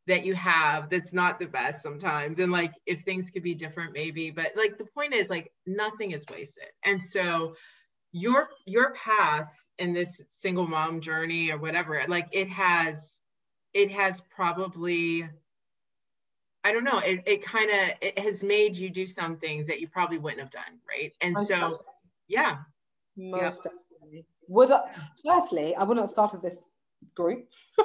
that 0.07 0.25
you 0.25 0.35
have 0.35 0.91
that's 0.91 1.13
not 1.13 1.39
the 1.39 1.47
best 1.47 1.83
sometimes 1.83 2.39
and 2.39 2.51
like 2.51 2.73
if 2.87 3.03
things 3.03 3.31
could 3.31 3.43
be 3.43 3.55
different 3.55 3.93
maybe 3.93 4.31
but 4.31 4.51
like 4.57 4.77
the 4.77 4.85
point 4.85 5.15
is 5.15 5.31
like 5.31 5.53
nothing 5.65 6.11
is 6.11 6.25
wasted 6.31 6.67
and 6.85 7.01
so 7.01 7.55
your 8.11 8.49
your 8.67 8.95
path 8.95 9.55
in 9.79 9.93
this 9.93 10.21
single 10.29 10.67
mom 10.67 11.01
journey 11.01 11.51
or 11.51 11.59
whatever 11.59 12.03
like 12.09 12.29
it 12.33 12.49
has 12.49 13.21
it 13.75 13.91
has 13.91 14.21
probably 14.23 15.29
I 16.65 16.73
don't 16.73 16.85
know. 16.85 16.99
It, 16.99 17.23
it 17.27 17.45
kind 17.45 17.71
of 17.71 17.97
it 18.01 18.19
has 18.19 18.43
made 18.45 18.77
you 18.77 18.91
do 18.91 19.07
some 19.07 19.37
things 19.37 19.67
that 19.67 19.81
you 19.81 19.89
probably 19.89 20.19
wouldn't 20.19 20.41
have 20.41 20.51
done, 20.51 20.79
right? 20.89 21.13
And 21.21 21.35
Most 21.35 21.49
so, 21.49 21.55
definitely. 21.55 21.79
yeah. 22.29 22.57
Most 23.17 23.63
yeah. 23.65 23.71
definitely. 23.71 24.27
Would 24.49 24.71
I, 24.71 24.81
firstly, 25.25 25.75
I 25.75 25.83
wouldn't 25.83 26.05
have 26.05 26.11
started 26.11 26.43
this 26.43 26.63
group. 27.15 27.49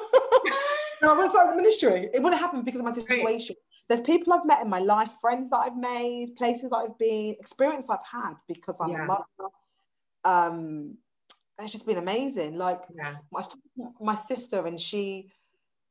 no, 1.02 1.12
I 1.12 1.14
would 1.14 1.24
have 1.24 1.32
started 1.32 1.54
the 1.54 1.58
ministry. 1.58 2.10
It 2.14 2.22
wouldn't 2.22 2.42
happen 2.42 2.62
because 2.62 2.82
of 2.82 2.86
my 2.86 2.92
situation. 2.92 3.56
Right. 3.58 3.88
There's 3.90 4.02
people 4.02 4.34
I've 4.34 4.46
met 4.46 4.62
in 4.62 4.70
my 4.70 4.80
life, 4.80 5.12
friends 5.22 5.50
that 5.50 5.58
I've 5.58 5.78
made, 5.78 6.36
places 6.36 6.70
that 6.72 6.78
I've 6.78 6.98
been, 6.98 7.36
experience 7.40 7.90
I've 7.90 8.06
had 8.06 8.34
because 8.48 8.80
I'm 8.82 8.92
yeah. 8.92 9.04
a 9.04 9.06
mother. 9.06 9.24
Um, 10.26 10.98
it's 11.60 11.72
just 11.72 11.88
been 11.88 11.98
amazing. 11.98 12.58
Like 12.58 12.82
yeah. 12.96 13.16
my 13.32 13.44
my 14.00 14.16
sister 14.16 14.66
and 14.68 14.80
she 14.80 15.32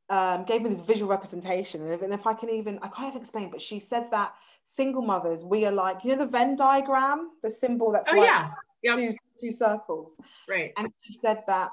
um, 0.09 0.43
gave 0.45 0.61
me 0.61 0.69
this 0.69 0.81
visual 0.81 1.09
representation. 1.09 1.81
And 1.81 1.93
if, 1.93 2.01
and 2.01 2.13
if 2.13 2.25
I 2.25 2.33
can 2.33 2.49
even, 2.49 2.79
I 2.81 2.87
can't 2.87 3.09
even 3.09 3.21
explain, 3.21 3.51
but 3.51 3.61
she 3.61 3.79
said 3.79 4.09
that 4.11 4.33
single 4.63 5.01
mothers, 5.01 5.43
we 5.43 5.65
are 5.65 5.71
like, 5.71 6.03
you 6.03 6.11
know, 6.11 6.23
the 6.23 6.27
Venn 6.27 6.55
diagram, 6.55 7.31
the 7.43 7.51
symbol 7.51 7.91
that's 7.91 8.09
oh, 8.11 8.17
like 8.17 8.25
yeah. 8.25 8.51
Yep. 8.83 8.97
two, 8.97 9.15
two 9.39 9.51
circles. 9.51 10.17
Right. 10.47 10.73
And 10.77 10.89
she 11.01 11.13
said 11.13 11.43
that 11.47 11.69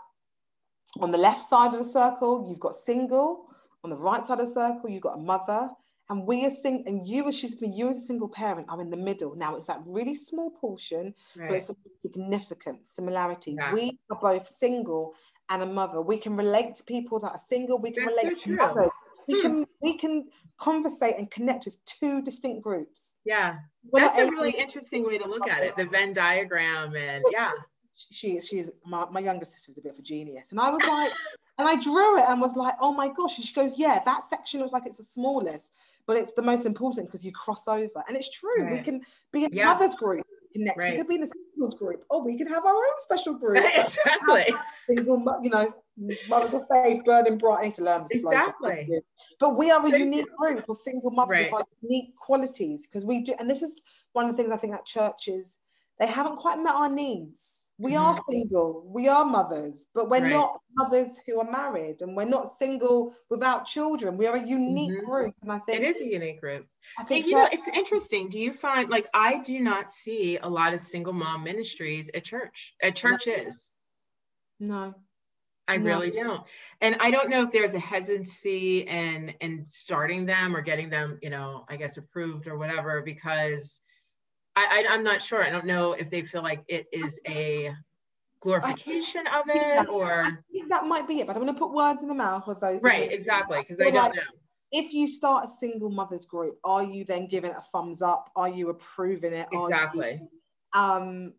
on 1.01 1.11
the 1.11 1.19
left 1.19 1.43
side 1.43 1.73
of 1.73 1.79
the 1.79 1.85
circle, 1.85 2.47
you've 2.49 2.61
got 2.61 2.75
single. 2.75 3.47
On 3.83 3.91
the 3.91 3.97
right 3.97 4.23
side 4.23 4.41
of 4.41 4.47
the 4.47 4.53
circle, 4.53 4.89
you've 4.89 5.03
got 5.03 5.19
a 5.19 5.21
mother. 5.21 5.71
And 6.11 6.27
we 6.27 6.45
are 6.45 6.51
sing 6.51 6.85
and 6.87 7.09
you 7.09 7.27
as 7.29 7.37
she's 7.37 7.55
to 7.57 7.67
me, 7.67 7.75
you 7.75 7.89
as 7.89 7.97
a 7.97 8.01
single 8.01 8.29
parent 8.29 8.67
are 8.69 8.81
in 8.81 8.91
the 8.91 8.97
middle. 8.97 9.35
Now 9.35 9.57
it's 9.57 9.67
that 9.67 9.81
really 9.87 10.15
small 10.15 10.51
portion, 10.51 11.15
right. 11.35 11.49
but 11.49 11.57
it's 11.57 11.71
significant 12.01 12.87
similarities. 12.87 13.57
Yeah. 13.59 13.73
We 13.73 13.99
are 14.11 14.19
both 14.21 14.47
single 14.47 15.15
and 15.51 15.63
a 15.63 15.67
mother. 15.67 16.01
We 16.01 16.17
can 16.17 16.37
relate 16.37 16.75
to 16.77 16.85
people 16.85 17.21
that 17.21 17.33
are 17.33 17.39
single. 17.39 17.79
We 17.79 17.91
can 17.91 18.05
That's 18.05 18.23
relate 18.23 18.39
so 18.39 18.45
to 18.45 18.57
mothers. 18.57 18.91
We 19.29 19.35
hmm. 19.35 19.41
can 19.41 19.67
we 19.83 19.99
can 19.99 20.29
conversate 20.59 21.15
and 21.19 21.31
connect 21.31 21.65
with 21.65 21.83
two 21.85 22.23
distinct 22.23 22.63
groups. 22.63 23.21
Yeah, 23.25 23.57
We're 23.91 24.01
that's 24.01 24.19
a 24.19 24.27
really 24.27 24.53
interesting 24.53 25.05
way 25.05 25.19
to 25.19 25.27
look 25.27 25.49
at 25.49 25.63
it. 25.63 25.77
The 25.77 25.87
Venn 25.87 26.13
diagram, 26.13 26.95
and 26.95 27.25
yeah, 27.33 27.53
she 28.11 28.37
is 28.37 28.49
she's 28.49 28.71
my, 28.87 29.07
my 29.11 29.21
younger 29.21 29.45
sister 29.45 29.71
is 29.71 29.79
a 29.79 29.83
bit 29.83 29.93
of 29.93 29.99
a 29.99 30.03
genius 30.03 30.51
and 30.51 30.61
i 30.61 30.69
was 30.69 30.83
like 30.87 31.13
and 31.59 31.69
i 31.69 31.81
drew 31.81 32.19
it 32.19 32.25
and 32.29 32.41
was 32.41 32.57
like 32.57 32.75
oh 32.81 32.93
my 32.93 33.09
gosh 33.09 33.37
and 33.37 33.47
she 33.47 33.55
goes 33.55 33.79
yeah 33.79 34.01
that 34.05 34.25
section 34.25 34.61
looks 34.61 34.73
like 34.73 34.87
it's 34.87 34.97
the 34.97 35.05
smallest 35.05 35.73
but 36.07 36.17
it's 36.17 36.33
the 36.33 36.43
most 36.43 36.67
important 36.67 37.07
because 37.07 37.25
you 37.25 37.33
cross 37.33 37.69
over 37.69 38.05
and 38.09 38.17
it's 38.17 38.31
true 38.31 38.65
right. 38.65 38.73
we 38.73 38.81
can 38.81 39.01
be 39.33 39.45
in 39.45 39.53
yeah. 39.53 39.67
mother's 39.67 39.95
group 39.95 40.27
next 40.63 40.83
right. 40.83 40.93
we 40.93 40.99
could 40.99 41.09
be 41.09 41.15
in 41.17 41.23
a 41.23 41.27
singles 41.27 41.75
group. 41.75 42.05
Or 42.11 42.25
we 42.25 42.39
can 42.39 42.47
have 42.47 42.65
our 42.65 42.75
own 42.75 42.99
special 42.99 43.35
group. 43.35 43.65
Exactly. 43.75 44.55
Single 44.89 45.41
you 45.43 45.51
know 45.51 45.75
mothers 46.29 46.55
of 46.55 46.63
faith 46.71 47.03
burning 47.05 47.39
bright. 47.39 47.61
I 47.61 47.65
need 47.65 47.75
to 47.75 47.85
learn 47.85 48.03
this 48.09 48.23
exactly. 48.23 49.01
But 49.41 49.57
we 49.57 49.71
are 49.71 49.85
a 49.85 49.99
unique 49.99 50.33
group 50.37 50.69
of 50.69 50.77
single 50.77 51.11
mothers 51.11 51.39
right. 51.39 51.45
with 51.45 51.55
our 51.55 51.67
unique 51.81 52.17
qualities 52.17 52.87
because 52.87 53.05
we 53.05 53.23
do 53.23 53.35
and 53.39 53.49
this 53.49 53.63
is 53.63 53.77
one 54.13 54.27
of 54.27 54.33
the 54.33 54.37
things 54.37 54.51
i 54.53 54.57
think 54.57 54.73
that 54.73 54.87
churches 54.87 55.59
they 55.99 56.07
haven't 56.07 56.37
quite 56.37 56.59
met 56.59 56.75
our 56.75 56.89
needs 56.89 57.64
we 57.79 57.93
mm-hmm. 57.93 58.03
are 58.03 58.17
single, 58.29 58.85
we 58.87 59.09
are 59.09 59.25
mothers, 59.25 59.87
but 59.95 60.09
we're 60.09 60.23
right. 60.23 60.31
not 60.31 60.61
mothers 60.77 61.21
who 61.27 61.41
are 61.41 61.51
married, 61.51 62.03
and 62.03 62.17
we're 62.17 62.25
not 62.25 62.49
single 62.49 63.15
without 63.31 63.67
children. 63.67 64.17
We 64.17 64.27
are 64.27 64.37
a 64.37 64.47
unique 64.47 64.93
mm-hmm. 64.93 65.07
group, 65.07 65.35
and 65.43 65.51
I 65.51 65.59
think 65.59 65.83
it 65.83 65.87
is 65.87 66.01
a 66.01 66.07
unique 66.07 66.41
group. 66.41 66.67
I 66.99 67.05
think 67.05 67.27
you 67.27 67.33
know 67.33 67.49
it's 67.51 67.69
interesting. 67.69 68.29
Do 68.29 68.39
you 68.39 68.53
find 68.53 68.91
like 68.91 69.09
I 69.13 69.39
do 69.39 69.59
not 69.61 69.91
see 69.91 70.39
a 70.39 70.49
lot 70.49 70.73
of 70.73 70.81
single 70.81 71.13
mom 71.13 71.43
ministries 71.43 72.11
at 72.15 72.25
church, 72.25 72.75
at 72.83 72.95
churches? 72.95 73.71
No. 74.61 74.95
I 75.67 75.79
no. 75.79 75.85
really 75.85 76.11
don't. 76.11 76.43
And 76.81 76.97
I 77.01 77.11
don't 77.11 77.31
know 77.31 77.43
if 77.43 77.51
there's 77.51 77.75
a 77.75 77.79
hesitancy 77.79 78.81
in 78.81 79.31
in 79.41 79.65
starting 79.67 80.27
them 80.27 80.55
or 80.55 80.61
getting 80.61 80.91
them, 80.91 81.19
you 81.23 81.31
know, 81.31 81.65
I 81.69 81.77
guess 81.77 81.97
approved 81.97 82.47
or 82.47 82.59
whatever, 82.59 83.03
because 83.03 83.81
I, 84.57 84.85
I 84.89 84.95
am 84.95 85.03
not 85.03 85.21
sure. 85.21 85.43
I 85.43 85.51
don't 85.51 85.67
know 85.67 85.93
if 85.93 86.11
they 86.11 86.23
feel 86.23 86.43
like 86.43 86.63
it 86.69 86.87
is 86.93 87.19
a 87.27 87.75
glorification 88.41 89.27
of 89.27 89.45
it 89.49 89.89
or 89.89 90.39
that 90.69 90.85
might 90.87 91.09
be 91.09 91.21
it. 91.21 91.27
But 91.27 91.37
I'm 91.37 91.43
going 91.43 91.55
to 91.55 91.59
put 91.59 91.73
words 91.73 92.03
in 92.03 92.09
the 92.09 92.15
mouth 92.15 92.47
of 92.47 92.61
those. 92.61 92.83
Right, 92.83 93.11
exactly, 93.11 93.61
because 93.61 93.81
I 93.81 93.85
don't 93.85 93.95
like, 93.95 94.15
know. 94.15 94.23
If 94.71 94.93
you 94.93 95.09
start 95.09 95.47
a 95.47 95.49
single 95.49 95.91
mothers 95.91 96.27
group, 96.27 96.59
are 96.65 96.85
you 96.85 97.05
then 97.05 97.27
giving 97.27 97.51
it 97.51 97.57
a 97.57 97.63
thumbs 97.73 98.03
up? 98.03 98.31
Are 98.37 98.49
you 98.49 98.71
approving 98.71 99.33
it? 99.33 99.47
Exactly. 99.53 100.21
You, 100.75 100.81
um, 100.81 101.33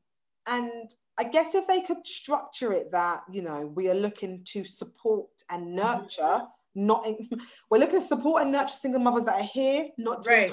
and 0.47 0.89
I 1.18 1.24
guess 1.26 1.55
if 1.55 1.68
they 1.68 1.82
could 1.82 2.05
structure 2.05 2.74
it 2.74 2.91
that 2.91 3.24
you 3.32 3.41
know 3.41 3.72
we 3.76 3.89
are 3.89 3.95
looking 3.95 4.43
to 4.45 4.66
support 4.66 5.30
and 5.49 5.76
nurture. 5.76 6.41
Not 6.76 7.05
in, 7.07 7.30
we're 7.69 7.80
looking 7.80 7.99
to 7.99 8.05
support 8.05 8.43
and 8.43 8.51
nurture 8.51 8.67
single 8.76 9.01
mothers 9.01 9.26
that 9.26 9.36
are 9.36 9.49
here, 9.51 9.88
not 9.97 10.23
to 10.23 10.30
right. 10.30 10.51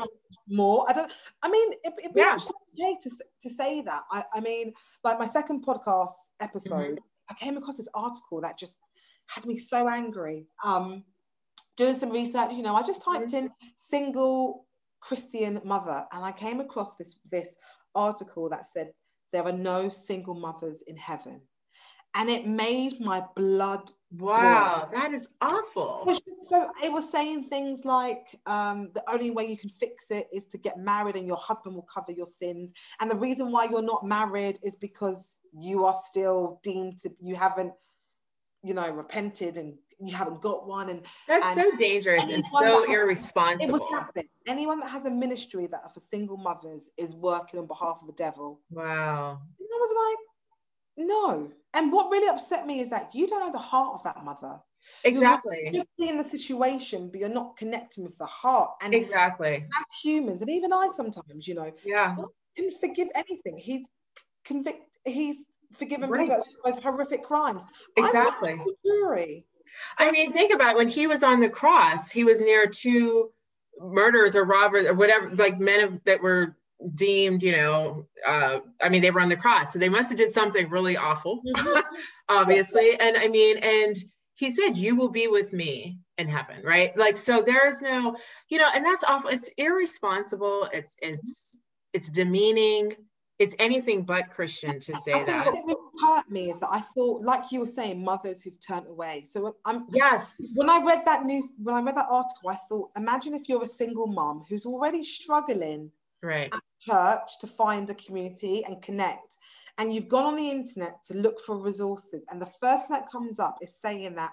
more. 0.48 0.86
I 0.88 0.92
don't. 0.92 1.12
I 1.42 1.50
mean, 1.50 1.72
it, 1.84 1.92
would 2.02 2.14
be 2.14 2.20
yeah. 2.20 2.36
okay 2.36 2.96
to 3.02 3.10
to 3.42 3.50
say 3.50 3.82
that. 3.82 4.02
I, 4.10 4.24
I 4.32 4.40
mean, 4.40 4.72
like 5.02 5.18
my 5.18 5.26
second 5.26 5.64
podcast 5.64 6.12
episode, 6.40 6.96
mm-hmm. 6.96 7.30
I 7.30 7.34
came 7.34 7.56
across 7.56 7.76
this 7.76 7.88
article 7.94 8.40
that 8.42 8.58
just 8.58 8.78
had 9.26 9.46
me 9.46 9.58
so 9.58 9.88
angry. 9.88 10.46
Um, 10.64 11.04
doing 11.76 11.94
some 11.94 12.10
research, 12.10 12.52
you 12.52 12.62
know, 12.62 12.76
I 12.76 12.82
just 12.82 13.02
typed 13.02 13.28
mm-hmm. 13.28 13.46
in 13.46 13.50
single 13.76 14.66
Christian 15.00 15.60
mother, 15.64 16.06
and 16.12 16.24
I 16.24 16.32
came 16.32 16.60
across 16.60 16.96
this 16.96 17.16
this 17.30 17.56
article 17.94 18.48
that 18.50 18.64
said 18.64 18.92
there 19.32 19.44
are 19.44 19.52
no 19.52 19.88
single 19.88 20.34
mothers 20.34 20.82
in 20.86 20.96
heaven, 20.96 21.40
and 22.14 22.28
it 22.28 22.46
made 22.46 23.00
my 23.00 23.24
blood 23.34 23.90
Wow, 24.18 24.90
that 24.92 25.12
is 25.12 25.28
awful. 25.40 26.14
So 26.46 26.70
it 26.84 26.92
was 26.92 27.10
saying 27.10 27.44
things 27.44 27.86
like 27.86 28.38
um, 28.44 28.90
the 28.94 29.02
only 29.10 29.30
way 29.30 29.46
you 29.46 29.56
can 29.56 29.70
fix 29.70 30.10
it 30.10 30.26
is 30.30 30.46
to 30.48 30.58
get 30.58 30.76
married 30.76 31.16
and 31.16 31.26
your 31.26 31.38
husband 31.38 31.74
will 31.74 31.86
cover 31.92 32.12
your 32.12 32.26
sins. 32.26 32.74
And 33.00 33.10
the 33.10 33.16
reason 33.16 33.50
why 33.50 33.68
you're 33.70 33.80
not 33.80 34.04
married 34.04 34.58
is 34.62 34.76
because 34.76 35.38
you 35.58 35.86
are 35.86 35.94
still 35.96 36.60
deemed 36.62 36.98
to, 36.98 37.10
you 37.22 37.36
haven't, 37.36 37.72
you 38.62 38.74
know, 38.74 38.90
repented 38.90 39.56
and 39.56 39.78
you 39.98 40.14
haven't 40.14 40.42
got 40.42 40.66
one. 40.66 40.90
And 40.90 41.02
that's 41.26 41.56
and 41.56 41.70
so 41.70 41.76
dangerous 41.76 42.22
and 42.24 42.44
so 42.44 42.80
has, 42.82 42.90
irresponsible. 42.90 43.64
It 43.64 43.72
was 43.72 43.82
happening. 43.92 44.28
Anyone 44.46 44.80
that 44.80 44.90
has 44.90 45.06
a 45.06 45.10
ministry 45.10 45.68
that 45.68 45.80
are 45.84 45.90
for 45.90 46.00
single 46.00 46.36
mothers 46.36 46.90
is 46.98 47.14
working 47.14 47.60
on 47.60 47.66
behalf 47.66 47.98
of 48.02 48.08
the 48.08 48.14
devil. 48.14 48.60
Wow. 48.70 49.40
And 49.58 49.68
I 49.74 49.78
was 49.78 50.10
like, 50.10 50.26
no 50.96 51.50
and 51.74 51.92
what 51.92 52.10
really 52.10 52.28
upset 52.28 52.66
me 52.66 52.80
is 52.80 52.90
that 52.90 53.14
you 53.14 53.26
don't 53.26 53.40
know 53.40 53.52
the 53.52 53.58
heart 53.58 53.94
of 53.94 54.04
that 54.04 54.24
mother. 54.24 54.60
Exactly. 55.04 55.60
You're 55.64 55.72
just 55.72 55.86
seeing 55.98 56.18
the 56.18 56.24
situation, 56.24 57.08
but 57.08 57.20
you're 57.20 57.28
not 57.28 57.56
connecting 57.56 58.04
with 58.04 58.18
the 58.18 58.26
heart. 58.26 58.72
And 58.82 58.92
exactly. 58.92 59.54
As 59.54 59.98
humans, 60.02 60.42
and 60.42 60.50
even 60.50 60.72
I 60.72 60.88
sometimes, 60.94 61.46
you 61.46 61.54
know, 61.54 61.72
yeah, 61.84 62.14
God 62.16 62.26
can 62.56 62.70
forgive 62.78 63.08
anything. 63.14 63.56
He's 63.58 63.86
convict. 64.44 64.80
He's 65.04 65.36
forgiven 65.72 66.10
right. 66.10 66.28
people 66.28 66.42
of 66.64 66.82
horrific 66.82 67.24
crimes. 67.24 67.64
Exactly. 67.96 68.60
jury. 68.84 69.46
So, 69.98 70.06
I 70.06 70.10
mean, 70.10 70.32
think 70.32 70.52
about 70.52 70.74
it. 70.74 70.76
when 70.76 70.88
he 70.88 71.06
was 71.06 71.22
on 71.22 71.40
the 71.40 71.48
cross. 71.48 72.10
He 72.10 72.24
was 72.24 72.40
near 72.40 72.66
two 72.66 73.30
murders 73.80 74.36
or 74.36 74.44
robbers 74.44 74.86
or 74.86 74.94
whatever, 74.94 75.30
like 75.34 75.58
men 75.58 76.00
that 76.04 76.20
were 76.20 76.56
deemed, 76.94 77.42
you 77.42 77.52
know, 77.52 78.06
uh, 78.26 78.60
I 78.80 78.88
mean, 78.88 79.02
they 79.02 79.10
were 79.10 79.20
on 79.20 79.28
the 79.28 79.36
cross, 79.36 79.72
so 79.72 79.78
they 79.78 79.88
must 79.88 80.10
have 80.10 80.18
did 80.18 80.32
something 80.32 80.68
really 80.68 80.96
awful, 80.96 81.42
mm-hmm. 81.46 81.80
obviously. 82.28 82.98
And 82.98 83.16
I 83.16 83.28
mean, 83.28 83.58
and 83.58 83.96
he 84.34 84.50
said, 84.50 84.76
"You 84.76 84.96
will 84.96 85.10
be 85.10 85.28
with 85.28 85.52
me 85.52 85.98
in 86.18 86.28
heaven," 86.28 86.62
right? 86.64 86.96
Like, 86.96 87.16
so 87.16 87.42
there's 87.42 87.80
no, 87.80 88.16
you 88.48 88.58
know, 88.58 88.68
and 88.74 88.84
that's 88.84 89.04
awful. 89.04 89.30
It's 89.30 89.50
irresponsible. 89.56 90.68
It's 90.72 90.96
it's 91.00 91.58
it's 91.92 92.08
demeaning. 92.08 92.92
It's 93.38 93.56
anything 93.58 94.04
but 94.04 94.30
Christian 94.30 94.78
to 94.78 94.96
say 94.96 95.14
I 95.14 95.24
that. 95.24 95.52
What 95.52 95.78
hurt 96.00 96.30
me 96.30 96.50
is 96.50 96.60
that 96.60 96.68
I 96.70 96.80
thought, 96.80 97.22
like 97.22 97.50
you 97.50 97.60
were 97.60 97.66
saying, 97.66 98.04
mothers 98.04 98.40
who've 98.40 98.60
turned 98.60 98.86
away. 98.86 99.24
So 99.26 99.56
I'm 99.64 99.86
yes. 99.92 100.52
When 100.54 100.70
I 100.70 100.80
read 100.84 101.04
that 101.06 101.24
news, 101.24 101.52
when 101.60 101.74
I 101.74 101.80
read 101.80 101.96
that 101.96 102.06
article, 102.08 102.50
I 102.50 102.56
thought, 102.68 102.90
imagine 102.96 103.34
if 103.34 103.48
you're 103.48 103.64
a 103.64 103.68
single 103.68 104.06
mom 104.06 104.44
who's 104.48 104.64
already 104.64 105.02
struggling 105.02 105.90
right. 106.22 106.52
church 106.80 107.38
to 107.40 107.46
find 107.46 107.88
a 107.90 107.94
community 107.94 108.64
and 108.66 108.82
connect. 108.82 109.38
And 109.78 109.94
you've 109.94 110.08
gone 110.08 110.24
on 110.24 110.36
the 110.36 110.50
internet 110.50 111.02
to 111.04 111.14
look 111.14 111.40
for 111.40 111.56
resources 111.56 112.24
and 112.30 112.40
the 112.40 112.50
first 112.60 112.88
thing 112.88 112.96
that 112.96 113.10
comes 113.10 113.38
up 113.38 113.58
is 113.62 113.74
saying 113.74 114.14
that 114.14 114.32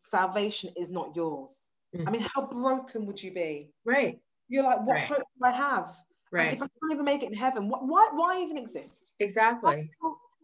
salvation 0.00 0.70
is 0.76 0.88
not 0.88 1.14
yours. 1.14 1.66
Mm-hmm. 1.94 2.08
i 2.08 2.10
mean 2.10 2.26
how 2.34 2.46
broken 2.46 3.06
would 3.06 3.22
you 3.22 3.32
be? 3.32 3.70
Right. 3.84 4.18
You're 4.48 4.64
like 4.64 4.80
what 4.80 4.94
right. 4.94 5.04
hope 5.04 5.18
do 5.18 5.44
i 5.44 5.50
have? 5.50 5.94
Right. 6.32 6.52
if 6.52 6.62
i 6.62 6.66
can't 6.66 6.92
even 6.92 7.04
make 7.04 7.22
it 7.22 7.30
in 7.30 7.36
heaven 7.36 7.68
what, 7.68 7.86
why 7.86 8.08
why 8.12 8.40
even 8.42 8.56
exist? 8.56 9.14
Exactly. 9.20 9.90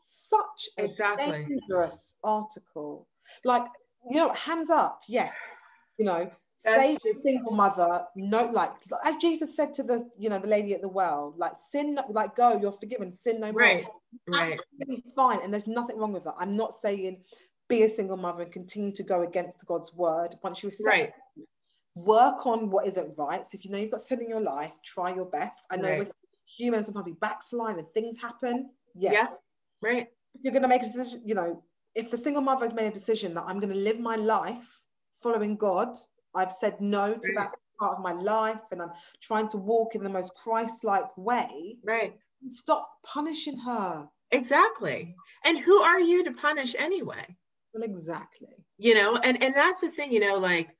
Such 0.02 0.68
a 0.78 0.84
exactly. 0.84 1.46
dangerous 1.46 2.16
article. 2.24 3.06
Like 3.44 3.64
you 4.10 4.18
know 4.18 4.30
hands 4.30 4.70
up 4.70 5.00
yes 5.08 5.58
you 5.98 6.04
know 6.04 6.30
Say 6.64 6.96
a 7.10 7.14
single 7.14 7.52
mother, 7.52 8.04
no, 8.14 8.46
like 8.46 8.70
as 9.04 9.16
Jesus 9.16 9.56
said 9.56 9.74
to 9.74 9.82
the, 9.82 10.08
you 10.16 10.28
know, 10.28 10.38
the 10.38 10.46
lady 10.46 10.74
at 10.74 10.80
the 10.80 10.88
well, 10.88 11.34
like 11.36 11.54
sin, 11.56 11.98
like 12.08 12.36
go, 12.36 12.56
you're 12.60 12.70
forgiven, 12.70 13.12
sin 13.12 13.40
no 13.40 13.50
more. 13.50 13.60
Right, 13.60 13.84
right. 14.28 14.54
Absolutely 14.80 15.10
fine, 15.16 15.40
and 15.42 15.52
there's 15.52 15.66
nothing 15.66 15.98
wrong 15.98 16.12
with 16.12 16.22
that. 16.24 16.34
I'm 16.38 16.56
not 16.56 16.72
saying 16.72 17.22
be 17.68 17.82
a 17.82 17.88
single 17.88 18.16
mother 18.16 18.42
and 18.42 18.52
continue 18.52 18.92
to 18.92 19.02
go 19.02 19.22
against 19.22 19.66
God's 19.66 19.92
word 19.94 20.34
once 20.42 20.62
you 20.62 20.68
accept 20.68 20.86
right. 20.86 21.04
It. 21.36 21.48
Work 21.96 22.46
on 22.46 22.70
what 22.70 22.86
isn't 22.86 23.18
right. 23.18 23.44
So 23.44 23.56
if 23.56 23.64
you 23.64 23.70
know 23.70 23.78
you've 23.78 23.90
got 23.90 24.00
sin 24.00 24.20
in 24.20 24.28
your 24.28 24.40
life, 24.40 24.72
try 24.84 25.14
your 25.14 25.26
best. 25.26 25.64
I 25.70 25.76
know 25.76 25.88
right. 25.88 25.98
with 26.00 26.12
humans 26.58 26.86
sometimes 26.86 27.06
we 27.06 27.12
backslide 27.12 27.76
and 27.76 27.88
things 27.88 28.18
happen. 28.20 28.70
Yes, 28.94 29.38
yeah. 29.82 29.88
right. 29.88 30.06
You're 30.40 30.52
going 30.52 30.62
to 30.62 30.68
make 30.68 30.82
a 30.82 30.84
decision, 30.84 31.22
you 31.24 31.34
know, 31.34 31.62
if 31.94 32.10
the 32.10 32.16
single 32.16 32.42
mother 32.42 32.64
has 32.64 32.74
made 32.74 32.86
a 32.86 32.90
decision 32.90 33.34
that 33.34 33.44
I'm 33.46 33.58
going 33.58 33.72
to 33.72 33.78
live 33.78 33.98
my 33.98 34.16
life 34.16 34.84
following 35.22 35.56
God 35.56 35.96
I've 36.34 36.52
said 36.52 36.80
no 36.80 37.14
to 37.14 37.32
that 37.34 37.52
part 37.78 37.98
of 37.98 38.04
my 38.04 38.12
life 38.12 38.60
and 38.70 38.82
I'm 38.82 38.92
trying 39.20 39.48
to 39.48 39.56
walk 39.56 39.94
in 39.94 40.02
the 40.02 40.10
most 40.10 40.34
Christ 40.34 40.84
like 40.84 41.16
way. 41.16 41.76
Right. 41.84 42.14
Stop 42.48 42.88
punishing 43.04 43.58
her. 43.58 44.08
Exactly. 44.30 45.14
And 45.44 45.58
who 45.58 45.78
are 45.78 46.00
you 46.00 46.24
to 46.24 46.32
punish 46.32 46.74
anyway? 46.78 47.36
Well, 47.74 47.82
exactly. 47.82 48.48
You 48.78 48.94
know, 48.94 49.16
and, 49.16 49.42
and 49.42 49.54
that's 49.54 49.80
the 49.80 49.90
thing, 49.90 50.12
you 50.12 50.20
know, 50.20 50.38
like 50.38 50.74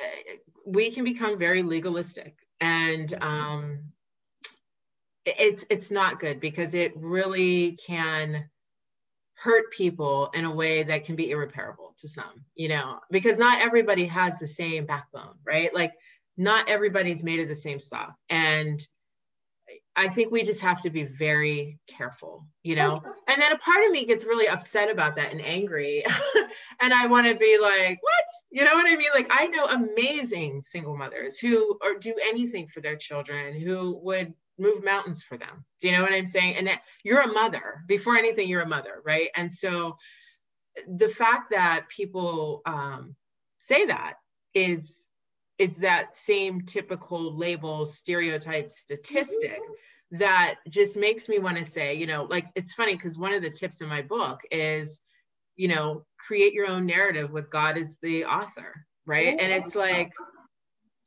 uh, 0.00 0.32
we 0.64 0.90
can 0.90 1.04
become 1.04 1.38
very 1.38 1.62
legalistic 1.62 2.36
and 2.60 3.12
um, 3.22 3.80
it's 5.26 5.66
it's 5.68 5.90
not 5.90 6.20
good 6.20 6.40
because 6.40 6.74
it 6.74 6.92
really 6.96 7.78
can 7.84 8.48
hurt 9.34 9.70
people 9.72 10.30
in 10.34 10.44
a 10.44 10.54
way 10.54 10.82
that 10.82 11.04
can 11.04 11.16
be 11.16 11.30
irreparable 11.30 11.85
to 11.98 12.08
some, 12.08 12.44
you 12.54 12.68
know, 12.68 13.00
because 13.10 13.38
not 13.38 13.60
everybody 13.60 14.06
has 14.06 14.38
the 14.38 14.46
same 14.46 14.86
backbone, 14.86 15.34
right? 15.44 15.74
Like 15.74 15.92
not 16.36 16.68
everybody's 16.68 17.24
made 17.24 17.40
of 17.40 17.48
the 17.48 17.54
same 17.54 17.78
stuff. 17.78 18.10
And 18.28 18.80
I 19.96 20.08
think 20.08 20.30
we 20.30 20.42
just 20.44 20.60
have 20.60 20.82
to 20.82 20.90
be 20.90 21.04
very 21.04 21.78
careful, 21.88 22.46
you 22.62 22.76
know. 22.76 23.02
And 23.26 23.42
then 23.42 23.52
a 23.52 23.58
part 23.58 23.84
of 23.84 23.90
me 23.90 24.04
gets 24.04 24.24
really 24.24 24.46
upset 24.46 24.90
about 24.90 25.16
that 25.16 25.32
and 25.32 25.42
angry. 25.42 26.04
and 26.80 26.94
I 26.94 27.06
want 27.06 27.26
to 27.26 27.34
be 27.34 27.58
like, 27.58 28.00
what? 28.02 28.24
You 28.50 28.64
know 28.64 28.74
what 28.74 28.86
I 28.86 28.96
mean? 28.96 29.08
Like 29.14 29.28
I 29.30 29.46
know 29.46 29.64
amazing 29.64 30.62
single 30.62 30.96
mothers 30.96 31.38
who 31.38 31.78
or 31.82 31.94
do 31.98 32.14
anything 32.22 32.68
for 32.68 32.80
their 32.80 32.96
children, 32.96 33.58
who 33.58 33.98
would 34.02 34.34
move 34.58 34.84
mountains 34.84 35.22
for 35.22 35.36
them. 35.36 35.64
Do 35.80 35.88
you 35.88 35.94
know 35.94 36.02
what 36.02 36.12
I'm 36.12 36.26
saying? 36.26 36.56
And 36.56 36.66
that, 36.68 36.82
you're 37.02 37.22
a 37.22 37.32
mother. 37.32 37.82
Before 37.86 38.16
anything, 38.16 38.48
you're 38.48 38.62
a 38.62 38.68
mother, 38.68 39.02
right? 39.04 39.30
And 39.34 39.50
so 39.50 39.96
the 40.86 41.08
fact 41.08 41.50
that 41.50 41.86
people 41.88 42.62
um, 42.66 43.14
say 43.58 43.86
that 43.86 44.14
is 44.54 45.08
is 45.58 45.78
that 45.78 46.14
same 46.14 46.62
typical 46.62 47.34
label 47.34 47.86
stereotype 47.86 48.72
statistic 48.72 49.58
mm-hmm. 49.58 50.18
that 50.18 50.56
just 50.68 50.98
makes 50.98 51.30
me 51.30 51.38
want 51.38 51.56
to 51.56 51.64
say, 51.64 51.94
you 51.94 52.06
know, 52.06 52.24
like 52.24 52.46
it's 52.54 52.74
funny 52.74 52.94
because 52.94 53.18
one 53.18 53.32
of 53.32 53.42
the 53.42 53.50
tips 53.50 53.80
in 53.80 53.88
my 53.88 54.02
book 54.02 54.42
is, 54.50 55.00
you 55.56 55.68
know, 55.68 56.04
create 56.18 56.52
your 56.52 56.66
own 56.66 56.84
narrative 56.84 57.30
with 57.30 57.50
God 57.50 57.78
as 57.78 57.96
the 58.02 58.26
author, 58.26 58.84
right? 59.06 59.38
And 59.40 59.50
it's 59.50 59.74
like, 59.74 60.12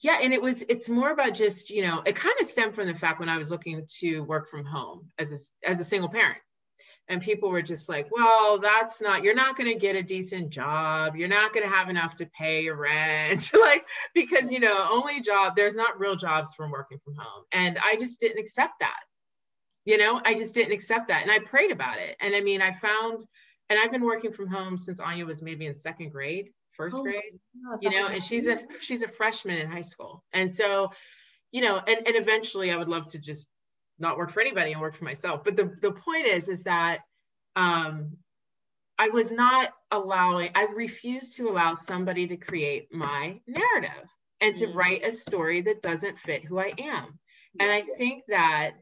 yeah, 0.02 0.18
and 0.22 0.34
it 0.34 0.42
was 0.42 0.64
it's 0.64 0.90
more 0.90 1.12
about 1.12 1.36
just, 1.36 1.70
you 1.70 1.84
know, 1.84 2.02
it 2.04 2.16
kind 2.16 2.36
of 2.42 2.48
stemmed 2.48 2.74
from 2.74 2.88
the 2.88 2.96
fact 2.96 3.20
when 3.20 3.30
I 3.30 3.38
was 3.38 3.52
looking 3.52 3.86
to 4.00 4.22
work 4.22 4.50
from 4.50 4.66
home 4.66 5.12
as 5.20 5.54
a, 5.64 5.70
as 5.70 5.80
a 5.80 5.84
single 5.84 6.10
parent 6.10 6.40
and 7.10 7.22
people 7.22 7.50
were 7.50 7.62
just 7.62 7.90
like 7.90 8.08
well 8.12 8.60
that's 8.60 9.02
not 9.02 9.24
you're 9.24 9.36
not 9.36 9.58
going 9.58 9.72
to 9.72 9.78
get 9.78 9.96
a 9.96 10.04
decent 10.04 10.50
job. 10.52 11.16
You're 11.16 11.28
not 11.28 11.52
going 11.52 11.68
to 11.68 11.76
have 11.76 11.90
enough 11.90 12.16
to 12.16 12.28
pay 12.28 12.64
your 12.64 12.76
rent. 12.76 13.52
Like 13.60 13.86
because 14.14 14.52
you 14.52 14.60
know 14.60 14.88
only 14.90 15.20
job 15.20 15.56
there's 15.56 15.76
not 15.76 16.00
real 16.00 16.16
jobs 16.16 16.54
from 16.56 16.72
working 16.72 17.00
from 17.04 17.16
home. 17.16 17.44
And 17.52 17.78
i 17.84 17.96
just 17.98 18.20
didn't 18.20 18.40
accept 18.40 18.74
that. 18.80 19.00
You 19.86 19.98
know 19.98 20.22
i 20.24 20.34
just 20.34 20.54
didn't 20.54 20.74
accept 20.74 21.08
that. 21.10 21.24
And 21.24 21.32
i 21.32 21.40
prayed 21.40 21.72
about 21.72 21.98
it. 21.98 22.16
And 22.22 22.36
i 22.36 22.42
mean 22.42 22.62
i 22.62 22.72
found 22.72 23.26
and 23.70 23.80
i've 23.80 23.92
been 23.92 24.06
working 24.06 24.32
from 24.32 24.48
home 24.48 24.78
since 24.78 25.00
anya 25.00 25.26
was 25.26 25.42
maybe 25.42 25.66
in 25.66 25.76
second 25.76 26.12
grade 26.12 26.52
first 26.74 27.00
oh, 27.00 27.04
grade 27.04 27.40
God, 27.68 27.80
you 27.82 27.90
know 27.90 28.08
and 28.08 28.24
she's 28.24 28.48
a 28.48 28.58
she's 28.82 29.02
a 29.02 29.08
freshman 29.08 29.58
in 29.58 29.70
high 29.70 29.82
school. 29.82 30.24
And 30.32 30.54
so 30.54 30.92
you 31.52 31.62
know 31.62 31.78
and, 31.78 32.08
and 32.08 32.16
eventually 32.16 32.72
i 32.72 32.76
would 32.76 32.90
love 32.90 33.08
to 33.08 33.20
just 33.20 33.48
not 34.00 34.18
work 34.18 34.32
for 34.32 34.42
anybody 34.42 34.72
and 34.72 34.82
work 34.82 34.96
for 34.96 35.06
myself. 35.06 35.44
But 35.44 35.56
the, 35.56 35.76
the 35.82 35.92
point 35.92 36.28
is, 36.28 36.50
is 36.50 36.64
that 36.64 37.00
um, 37.56 38.18
I 38.98 39.10
was 39.10 39.32
not 39.32 39.72
allowing, 39.92 40.52
I 40.56 40.68
refused 40.76 41.38
to 41.38 41.50
allow 41.50 41.74
somebody 41.74 42.28
to 42.28 42.38
create 42.38 42.94
my 42.94 43.40
narrative 43.48 44.10
and 44.42 44.56
to 44.56 44.68
mm. 44.68 44.76
write 44.76 45.06
a 45.06 45.12
story 45.12 45.62
that 45.62 45.82
doesn't 45.82 46.20
fit 46.20 46.46
who 46.46 46.60
I 46.60 46.74
am. 46.78 47.20
And 47.60 47.72
I 47.72 47.82
think 47.82 48.24
that 48.28 48.74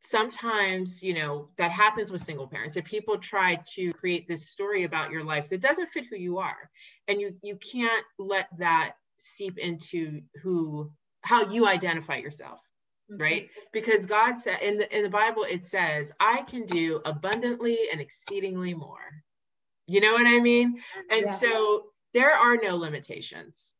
sometimes, 0.00 1.02
you 1.02 1.14
know, 1.14 1.48
that 1.56 1.70
happens 1.70 2.10
with 2.10 2.22
single 2.22 2.48
parents 2.48 2.74
that 2.74 2.84
people 2.84 3.18
try 3.18 3.60
to 3.74 3.92
create 3.92 4.26
this 4.26 4.50
story 4.50 4.84
about 4.84 5.10
your 5.10 5.24
life 5.24 5.48
that 5.48 5.60
doesn't 5.60 5.90
fit 5.90 6.04
who 6.10 6.16
you 6.16 6.38
are. 6.38 6.70
And 7.06 7.20
you 7.20 7.36
you 7.42 7.56
can't 7.56 8.04
let 8.18 8.48
that 8.58 8.94
seep 9.18 9.58
into 9.58 10.22
who 10.42 10.90
how 11.22 11.50
you 11.50 11.66
identify 11.66 12.16
yourself 12.16 12.60
right? 13.08 13.44
Mm-hmm. 13.44 13.60
Because 13.72 14.06
god 14.06 14.40
said 14.40 14.58
in 14.62 14.78
the 14.78 14.96
in 14.96 15.02
the 15.02 15.08
bible 15.08 15.44
it 15.48 15.64
says 15.64 16.12
i 16.20 16.42
can 16.42 16.64
do 16.66 17.00
abundantly 17.04 17.78
and 17.92 18.00
exceedingly 18.00 18.74
more. 18.74 19.22
You 19.86 20.00
know 20.00 20.12
what 20.12 20.26
i 20.26 20.40
mean? 20.40 20.78
And 21.10 21.26
yeah. 21.26 21.32
so 21.32 21.84
there 22.14 22.32
are 22.32 22.56
no 22.56 22.76
limitations. 22.76 23.74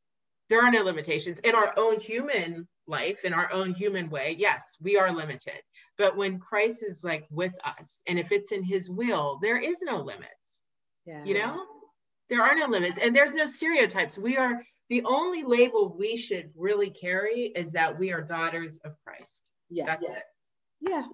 There 0.49 0.62
are 0.62 0.70
no 0.70 0.83
limitations. 0.83 1.39
In 1.41 1.55
our 1.55 1.74
own 1.76 2.01
human 2.01 2.66
life 2.87 3.24
in 3.24 3.35
our 3.35 3.53
own 3.53 3.74
human 3.74 4.09
way 4.09 4.35
yes 4.39 4.76
we 4.81 4.97
are 4.97 5.12
limited. 5.12 5.61
But 5.97 6.16
when 6.16 6.39
christ 6.39 6.83
is 6.83 7.05
like 7.05 7.26
with 7.31 7.55
us 7.64 8.03
and 8.07 8.18
if 8.18 8.33
it's 8.33 8.53
in 8.53 8.62
his 8.62 8.91
will 8.91 9.39
there 9.43 9.59
is 9.59 9.76
no 9.83 9.99
limits. 9.99 10.62
Yeah. 11.05 11.24
you 11.24 11.35
know? 11.35 11.64
There 12.29 12.43
are 12.43 12.55
no 12.55 12.66
limits. 12.66 12.99
And 12.99 13.16
there's 13.16 13.35
no 13.35 13.47
stereotypes. 13.47 14.18
We 14.18 14.37
are 14.37 14.62
the 14.89 15.05
only 15.05 15.43
label 15.43 15.95
we 15.99 16.16
should 16.16 16.51
really 16.57 16.91
carry 16.91 17.53
is 17.55 17.72
that 17.72 17.99
we 17.99 18.12
are 18.12 18.22
daughters 18.22 18.80
of 18.84 18.95
Christ. 19.05 19.51
Yes. 19.68 19.86
That's 19.86 20.03
it. 20.03 20.22
Yeah. 20.80 21.07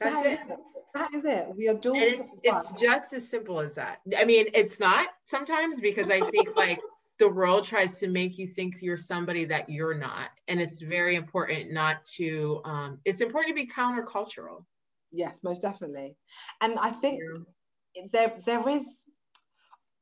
That's 0.00 0.22
that 0.22 0.26
it. 0.26 0.40
Is, 0.52 0.58
that 0.94 1.14
is 1.14 1.24
it. 1.24 1.46
We 1.56 1.68
are 1.68 1.74
daughters 1.74 2.20
it's, 2.20 2.36
it's 2.42 2.80
just 2.80 3.12
as 3.12 3.28
simple 3.28 3.60
as 3.60 3.76
that. 3.76 4.00
I 4.16 4.24
mean, 4.24 4.46
it's 4.54 4.80
not 4.80 5.08
sometimes 5.24 5.80
because 5.80 6.10
I 6.10 6.20
think 6.20 6.56
like 6.56 6.80
the 7.18 7.28
world 7.28 7.64
tries 7.64 7.98
to 8.00 8.08
make 8.08 8.36
you 8.36 8.48
think 8.48 8.82
you're 8.82 8.96
somebody 8.96 9.44
that 9.44 9.70
you're 9.70 9.94
not. 9.94 10.30
And 10.48 10.60
it's 10.60 10.82
very 10.82 11.14
important 11.14 11.72
not 11.72 12.04
to, 12.16 12.60
um, 12.64 12.98
it's 13.04 13.20
important 13.20 13.56
to 13.56 13.62
be 13.62 13.70
countercultural. 13.70 14.64
Yes, 15.12 15.40
most 15.44 15.62
definitely. 15.62 16.16
And 16.60 16.78
I 16.78 16.90
think 16.90 17.20
yeah. 17.94 18.02
there 18.12 18.32
there 18.44 18.68
is, 18.68 19.02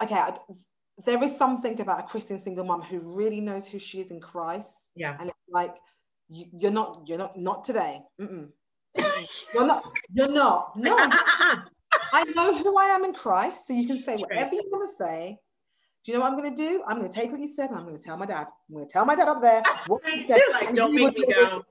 okay, 0.02 0.22
there 1.06 1.22
is 1.22 1.36
something 1.36 1.80
about 1.80 2.00
a 2.00 2.02
Christian 2.04 2.38
single 2.38 2.64
mom 2.64 2.82
who 2.82 3.00
really 3.00 3.40
knows 3.40 3.66
who 3.66 3.78
she 3.78 4.00
is 4.00 4.10
in 4.10 4.20
Christ. 4.20 4.90
Yeah. 4.94 5.16
And 5.18 5.28
it's 5.28 5.38
like, 5.48 5.74
you, 6.28 6.46
are 6.68 6.70
not, 6.70 7.02
you're 7.06 7.18
not, 7.18 7.36
not 7.36 7.64
today. 7.64 8.00
Mm-mm. 8.20 8.48
you're 9.54 9.66
not, 9.66 9.84
you're 10.12 10.32
not. 10.32 10.76
No. 10.76 10.96
I 12.12 12.24
know 12.34 12.56
who 12.56 12.78
I 12.78 12.86
am 12.86 13.04
in 13.04 13.12
Christ. 13.12 13.66
So 13.66 13.72
you 13.72 13.86
can 13.86 13.98
say 13.98 14.16
whatever 14.16 14.54
you 14.54 14.64
want 14.70 14.90
to 14.90 15.04
say. 15.04 15.38
Do 16.04 16.12
you 16.12 16.18
know 16.18 16.24
what 16.24 16.32
I'm 16.32 16.38
going 16.38 16.56
to 16.56 16.56
do? 16.56 16.82
I'm 16.86 16.98
going 16.98 17.10
to 17.10 17.14
take 17.14 17.30
what 17.30 17.40
you 17.40 17.48
said 17.48 17.70
and 17.70 17.78
I'm 17.78 17.84
going 17.84 17.98
to 17.98 18.02
tell 18.02 18.16
my 18.16 18.26
dad. 18.26 18.46
I'm 18.68 18.74
going 18.74 18.86
to 18.86 18.92
tell 18.92 19.04
my 19.04 19.14
dad 19.14 19.28
up 19.28 19.42
there 19.42 19.62
what 19.86 20.06
you 20.06 20.22
said. 20.22 20.40
like, 20.52 20.74
don't 20.74 20.94
make 20.94 21.18
me 21.18 21.26
go. 21.26 21.62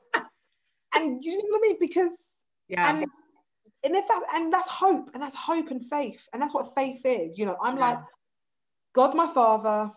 And 0.95 1.23
you 1.23 1.37
know 1.37 1.43
what 1.49 1.61
I 1.65 1.67
mean? 1.67 1.77
Because, 1.79 2.29
yeah. 2.67 2.89
And, 2.89 3.05
and 3.83 3.95
if 3.95 4.05
that's 4.07 4.25
and 4.35 4.53
that's 4.53 4.67
hope, 4.67 5.09
and 5.13 5.23
that's 5.23 5.35
hope 5.35 5.71
and 5.71 5.83
faith, 5.85 6.27
and 6.33 6.41
that's 6.41 6.53
what 6.53 6.75
faith 6.75 7.01
is. 7.05 7.37
You 7.37 7.45
know, 7.45 7.57
I'm 7.63 7.77
yeah. 7.77 7.81
like, 7.81 7.99
God's 8.93 9.15
my 9.15 9.27
father. 9.27 9.91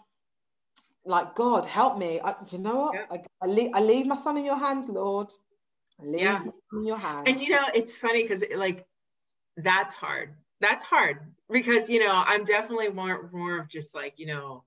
Like, 1.05 1.35
God, 1.35 1.67
help 1.67 1.99
me. 1.99 2.21
I, 2.23 2.35
you 2.51 2.59
know 2.59 2.77
what? 2.77 2.95
Yeah. 2.95 3.07
I, 3.11 3.23
I, 3.43 3.47
leave, 3.47 3.71
I 3.75 3.81
leave 3.81 4.07
my 4.07 4.15
son 4.15 4.37
in 4.37 4.45
your 4.45 4.59
hands, 4.59 4.89
Lord. 4.89 5.33
I 6.01 6.05
leave 6.05 6.21
yeah. 6.21 6.43
in 6.73 6.87
your 6.87 6.99
hands. 6.99 7.25
And 7.27 7.41
you 7.41 7.51
know, 7.51 7.65
it's 7.75 7.99
funny 7.99 8.23
because 8.23 8.45
like 8.57 8.87
that's 9.57 9.95
hard. 9.95 10.35
That's 10.61 10.85
hard 10.85 11.19
because 11.51 11.89
you 11.89 12.01
know, 12.01 12.23
I'm 12.27 12.45
definitely 12.45 12.91
more 12.91 13.29
more 13.33 13.59
of 13.59 13.69
just 13.69 13.95
like, 13.95 14.15
you 14.17 14.27
know, 14.27 14.65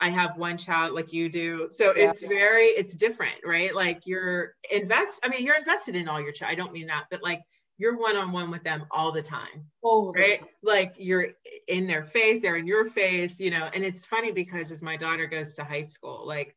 I 0.00 0.08
have 0.08 0.36
one 0.36 0.56
child 0.56 0.94
like 0.94 1.12
you 1.12 1.28
do. 1.28 1.68
So 1.70 1.94
yeah. 1.94 2.08
it's 2.08 2.24
very, 2.24 2.66
it's 2.66 2.96
different, 2.96 3.36
right? 3.44 3.74
Like 3.74 4.06
you're 4.06 4.54
invest, 4.70 5.20
I 5.22 5.28
mean, 5.28 5.44
you're 5.44 5.58
invested 5.58 5.94
in 5.94 6.08
all 6.08 6.20
your 6.20 6.32
child. 6.32 6.52
I 6.52 6.54
don't 6.54 6.72
mean 6.72 6.86
that, 6.86 7.04
but 7.10 7.22
like 7.22 7.42
you're 7.80 7.96
one-on-one 7.96 8.50
with 8.50 8.62
them 8.62 8.84
all 8.90 9.10
the 9.10 9.22
time 9.22 9.64
all 9.82 10.12
right? 10.12 10.42
like 10.62 10.92
you're 10.98 11.28
in 11.66 11.86
their 11.86 12.04
face 12.04 12.42
they're 12.42 12.56
in 12.56 12.66
your 12.66 12.90
face 12.90 13.40
you 13.40 13.50
know 13.50 13.68
and 13.72 13.82
it's 13.82 14.06
funny 14.06 14.30
because 14.30 14.70
as 14.70 14.82
my 14.82 14.96
daughter 14.96 15.26
goes 15.26 15.54
to 15.54 15.64
high 15.64 15.80
school 15.80 16.26
like 16.26 16.54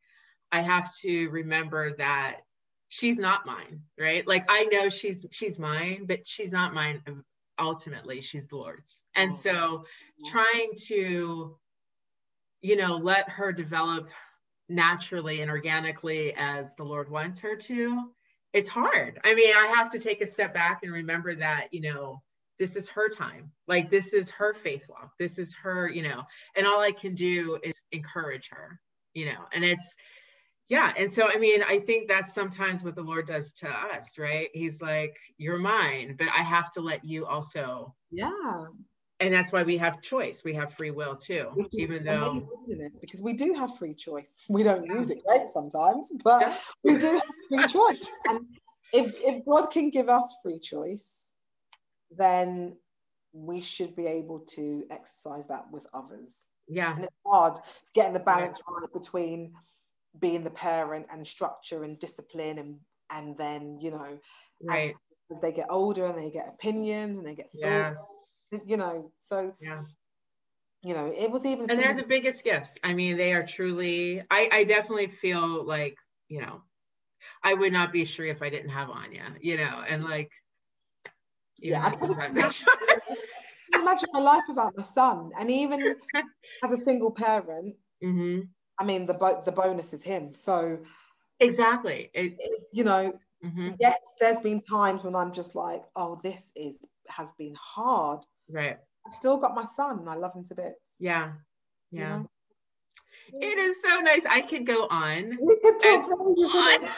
i 0.52 0.60
have 0.60 0.94
to 0.94 1.28
remember 1.30 1.96
that 1.96 2.40
she's 2.90 3.18
not 3.18 3.46
mine 3.46 3.80
right? 3.98 4.26
Like 4.26 4.44
i 4.48 4.64
know 4.64 4.88
she's 4.88 5.26
she's 5.32 5.58
mine 5.58 6.04
but 6.06 6.26
she's 6.26 6.52
not 6.52 6.74
mine 6.74 7.02
um, 7.08 7.24
ultimately 7.58 8.20
she's 8.20 8.46
the 8.48 8.56
lord's. 8.56 9.04
And 9.16 9.32
oh. 9.32 9.36
so 9.36 9.84
trying 10.26 10.72
to 10.88 11.56
you 12.60 12.76
know 12.76 12.96
let 12.96 13.30
her 13.30 13.52
develop 13.52 14.10
naturally 14.68 15.40
and 15.40 15.50
organically 15.50 16.34
as 16.36 16.74
the 16.74 16.84
lord 16.84 17.10
wants 17.10 17.40
her 17.40 17.54
to 17.54 18.10
it's 18.54 18.68
hard. 18.68 19.20
I 19.24 19.34
mean, 19.34 19.52
I 19.54 19.66
have 19.76 19.90
to 19.90 19.98
take 19.98 20.22
a 20.22 20.26
step 20.26 20.54
back 20.54 20.80
and 20.82 20.92
remember 20.92 21.34
that, 21.34 21.68
you 21.72 21.80
know, 21.80 22.22
this 22.58 22.76
is 22.76 22.88
her 22.90 23.08
time. 23.08 23.50
Like 23.66 23.90
this 23.90 24.12
is 24.12 24.30
her 24.30 24.54
faith 24.54 24.84
walk. 24.88 25.10
This 25.18 25.38
is 25.40 25.54
her, 25.56 25.90
you 25.90 26.02
know, 26.02 26.22
and 26.56 26.64
all 26.66 26.80
I 26.80 26.92
can 26.92 27.16
do 27.16 27.58
is 27.64 27.82
encourage 27.90 28.48
her, 28.50 28.80
you 29.12 29.26
know, 29.26 29.40
and 29.52 29.64
it's, 29.64 29.96
yeah. 30.68 30.92
And 30.96 31.12
so, 31.12 31.28
I 31.28 31.36
mean, 31.36 31.62
I 31.62 31.80
think 31.80 32.08
that's 32.08 32.32
sometimes 32.32 32.84
what 32.84 32.94
the 32.94 33.02
Lord 33.02 33.26
does 33.26 33.52
to 33.54 33.68
us, 33.68 34.18
right? 34.18 34.48
He's 34.54 34.80
like, 34.80 35.16
you're 35.36 35.58
mine, 35.58 36.14
but 36.16 36.28
I 36.28 36.42
have 36.42 36.70
to 36.72 36.80
let 36.80 37.04
you 37.04 37.26
also. 37.26 37.94
Yeah. 38.12 38.66
And 39.20 39.32
that's 39.32 39.52
why 39.52 39.62
we 39.62 39.76
have 39.78 40.02
choice. 40.02 40.42
We 40.44 40.54
have 40.54 40.74
free 40.74 40.90
will 40.90 41.14
too, 41.14 41.68
even 41.72 42.02
though. 42.04 42.42
Because 43.00 43.22
we 43.22 43.32
do 43.32 43.54
have 43.54 43.76
free 43.76 43.94
choice. 43.94 44.42
We 44.48 44.62
don't 44.62 44.86
yeah. 44.86 44.94
use 44.94 45.10
it 45.10 45.18
great 45.24 45.46
sometimes, 45.46 46.12
but 46.24 46.58
we 46.82 46.98
do 46.98 47.12
have 47.12 47.22
free 47.48 47.66
choice. 47.66 48.10
And 48.28 48.43
if, 48.94 49.14
if 49.22 49.44
God 49.44 49.70
can 49.70 49.90
give 49.90 50.08
us 50.08 50.34
free 50.42 50.58
choice, 50.58 51.18
then 52.10 52.76
we 53.32 53.60
should 53.60 53.96
be 53.96 54.06
able 54.06 54.40
to 54.40 54.84
exercise 54.90 55.48
that 55.48 55.64
with 55.72 55.86
others. 55.92 56.46
Yeah. 56.68 56.94
And 56.94 57.04
it's 57.04 57.16
hard 57.26 57.58
getting 57.94 58.14
the 58.14 58.20
balance 58.20 58.60
right, 58.68 58.82
right 58.82 58.92
between 58.92 59.52
being 60.18 60.44
the 60.44 60.50
parent 60.50 61.06
and 61.10 61.26
structure 61.26 61.84
and 61.84 61.98
discipline 61.98 62.58
and 62.58 62.76
and 63.10 63.36
then, 63.36 63.78
you 63.82 63.90
know, 63.90 64.18
right. 64.62 64.94
as, 65.30 65.36
as 65.36 65.40
they 65.40 65.52
get 65.52 65.66
older 65.68 66.06
and 66.06 66.16
they 66.16 66.30
get 66.30 66.48
opinions 66.48 67.18
and 67.18 67.26
they 67.26 67.34
get 67.34 67.50
thoughts, 67.60 68.48
yes. 68.50 68.62
you 68.64 68.76
know, 68.76 69.12
so 69.18 69.54
yeah 69.60 69.82
you 70.84 70.92
know 70.92 71.12
it 71.16 71.30
was 71.30 71.46
even 71.46 71.68
and 71.70 71.80
they're 71.80 71.94
the 71.94 72.02
biggest 72.02 72.44
gifts 72.44 72.76
i 72.84 72.92
mean 72.92 73.16
they 73.16 73.32
are 73.32 73.44
truly 73.44 74.22
i 74.30 74.48
i 74.52 74.64
definitely 74.64 75.06
feel 75.06 75.64
like 75.64 75.96
you 76.28 76.40
know 76.42 76.60
I 77.42 77.54
would 77.54 77.72
not 77.72 77.92
be 77.92 78.04
Sheree 78.04 78.30
if 78.30 78.42
I 78.42 78.50
didn't 78.50 78.70
have 78.70 78.90
Anya, 78.90 79.34
you 79.40 79.56
know, 79.56 79.82
and 79.88 80.04
like, 80.04 80.30
yeah, 81.58 81.90
sometimes 81.96 82.64
imagine 83.74 84.08
my 84.12 84.20
life 84.20 84.44
without 84.48 84.76
my 84.76 84.82
son, 84.82 85.30
and 85.38 85.50
even 85.50 85.96
as 86.64 86.72
a 86.72 86.76
single 86.76 87.10
parent, 87.10 87.76
mm-hmm. 88.02 88.40
I 88.78 88.84
mean, 88.84 89.06
the 89.06 89.14
bo- 89.14 89.42
the 89.44 89.52
bonus 89.52 89.92
is 89.92 90.02
him. 90.02 90.34
So 90.34 90.78
exactly, 91.40 92.10
it, 92.14 92.36
you 92.72 92.84
know, 92.84 93.14
Mm-hmm. 93.44 93.70
Yes, 93.78 93.98
there's 94.18 94.40
been 94.40 94.62
times 94.62 95.04
when 95.04 95.14
I'm 95.14 95.32
just 95.32 95.54
like, 95.54 95.82
oh, 95.96 96.18
this 96.22 96.50
is 96.56 96.78
has 97.08 97.32
been 97.32 97.54
hard. 97.60 98.20
Right. 98.48 98.78
I've 99.06 99.12
still 99.12 99.36
got 99.36 99.54
my 99.54 99.66
son 99.66 99.98
and 99.98 100.08
I 100.08 100.14
love 100.14 100.34
him 100.34 100.44
to 100.44 100.54
bits. 100.54 100.96
Yeah. 100.98 101.32
Yeah. 101.90 102.00
You 102.00 102.22
know? 102.22 102.30
It 103.40 103.58
is 103.58 103.80
so 103.82 104.00
nice. 104.00 104.24
I 104.28 104.40
could 104.40 104.66
go 104.66 104.88
on. 104.90 105.38
We 105.40 105.58
could 105.62 105.78
talk 105.80 106.10
on. 106.10 106.88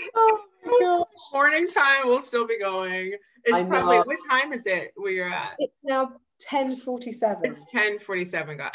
oh 0.14 0.40
my 0.64 0.78
gosh. 0.80 1.06
Morning 1.32 1.68
time 1.68 2.06
we'll 2.06 2.20
still 2.20 2.46
be 2.46 2.58
going. 2.58 3.14
It's 3.44 3.62
probably 3.68 3.98
what 3.98 4.18
time 4.28 4.52
is 4.52 4.66
it 4.66 4.92
where 4.96 5.12
you're 5.12 5.28
at? 5.28 5.54
It's 5.58 5.72
now 5.84 6.06
1047. 6.50 7.44
It's 7.44 7.60
1047, 7.72 8.56
guys. 8.56 8.72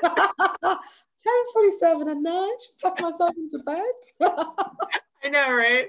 1047 0.00 2.08
at 2.08 2.16
night. 2.16 2.56
Tuck 2.80 2.98
myself 3.00 3.34
into 3.36 3.58
bed. 3.64 3.82
I 5.22 5.28
know, 5.28 5.54
right? 5.54 5.86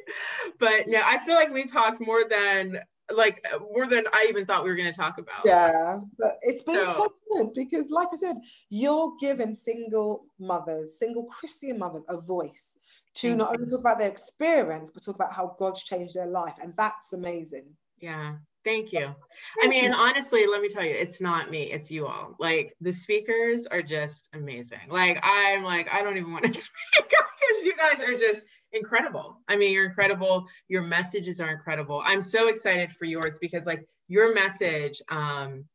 But 0.59 0.87
no, 0.87 1.01
I 1.03 1.17
feel 1.19 1.35
like 1.35 1.53
we 1.53 1.65
talked 1.65 2.01
more 2.01 2.23
than 2.29 2.79
like 3.13 3.45
uh, 3.53 3.59
more 3.59 3.87
than 3.87 4.05
I 4.13 4.27
even 4.29 4.45
thought 4.45 4.63
we 4.63 4.69
were 4.69 4.75
going 4.75 4.91
to 4.91 4.97
talk 4.97 5.17
about. 5.17 5.41
Yeah, 5.45 5.99
but 6.17 6.37
it's 6.41 6.63
been 6.63 6.75
so, 6.75 6.93
so, 6.93 7.13
good 7.31 7.53
because, 7.53 7.89
like 7.89 8.09
I 8.13 8.17
said, 8.17 8.37
you're 8.69 9.13
giving 9.19 9.53
single 9.53 10.25
mothers, 10.39 10.99
single 10.99 11.25
Christian 11.25 11.79
mothers, 11.79 12.03
a 12.09 12.19
voice 12.19 12.77
to 13.15 13.35
not 13.35 13.53
only 13.53 13.65
talk 13.65 13.79
about 13.79 13.99
their 13.99 14.09
experience, 14.09 14.91
but 14.91 15.03
talk 15.03 15.15
about 15.15 15.33
how 15.33 15.55
God's 15.57 15.83
changed 15.83 16.15
their 16.15 16.27
life, 16.27 16.55
and 16.61 16.73
that's 16.75 17.13
amazing. 17.13 17.75
Yeah, 17.99 18.35
Thank 18.67 18.91
you. 18.91 19.15
I 19.63 19.69
mean, 19.69 19.93
honestly, 19.93 20.45
let 20.45 20.61
me 20.61 20.67
tell 20.67 20.83
you, 20.83 20.93
it's 20.93 21.21
not 21.21 21.49
me, 21.49 21.71
it's 21.71 21.89
you 21.89 22.05
all. 22.05 22.35
Like 22.37 22.75
the 22.81 22.91
speakers 22.91 23.65
are 23.65 23.81
just 23.81 24.27
amazing. 24.33 24.89
Like 24.89 25.19
I'm 25.23 25.63
like, 25.63 25.87
I 25.89 26.01
don't 26.01 26.17
even 26.17 26.33
want 26.33 26.43
to 26.43 26.51
speak 26.59 26.73
because 26.97 27.63
you 27.63 27.73
guys 27.77 28.03
are 28.03 28.17
just 28.17 28.45
incredible. 28.73 29.37
I 29.47 29.55
mean, 29.55 29.73
you're 29.73 29.85
incredible. 29.85 30.47
Your 30.67 30.83
messages 30.83 31.39
are 31.41 31.49
incredible. 31.51 32.01
I'm 32.05 32.21
so 32.21 32.47
excited 32.47 32.91
for 32.91 33.05
yours 33.05 33.37
because 33.39 33.65
like 33.65 33.87
your 34.07 34.33
message, 34.33 35.01
um, 35.09 35.65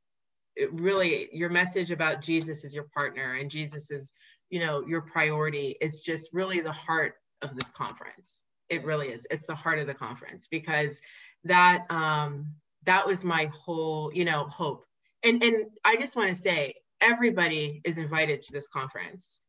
really 0.71 1.29
your 1.33 1.51
message 1.51 1.91
about 1.91 2.21
Jesus 2.21 2.65
is 2.65 2.75
your 2.75 2.87
partner 2.95 3.35
and 3.35 3.51
Jesus 3.51 3.91
is, 3.91 4.13
you 4.51 4.61
know, 4.61 4.85
your 4.87 5.03
priority. 5.03 5.77
It's 5.81 6.03
just 6.03 6.31
really 6.33 6.61
the 6.61 6.73
heart 6.73 7.15
of 7.41 7.55
this 7.55 7.73
conference. 7.73 8.43
It 8.69 8.85
really 8.85 9.09
is. 9.09 9.27
It's 9.31 9.47
the 9.47 9.55
heart 9.55 9.79
of 9.79 9.87
the 9.87 9.95
conference 9.95 10.49
because 10.51 11.01
that 11.45 11.87
um 11.91 12.47
that 12.85 13.07
was 13.07 13.25
my 13.25 13.51
whole, 13.53 14.13
you 14.13 14.25
know, 14.25 14.45
hope. 14.45 14.85
And 15.23 15.43
and 15.43 15.67
I 15.85 15.97
just 15.97 16.17
want 16.17 16.29
to 16.29 16.35
say 16.35 16.75
everybody 17.01 17.81
is 17.85 17.99
invited 17.99 18.41
to 18.43 18.53
this 18.53 18.69
conference. 18.69 19.41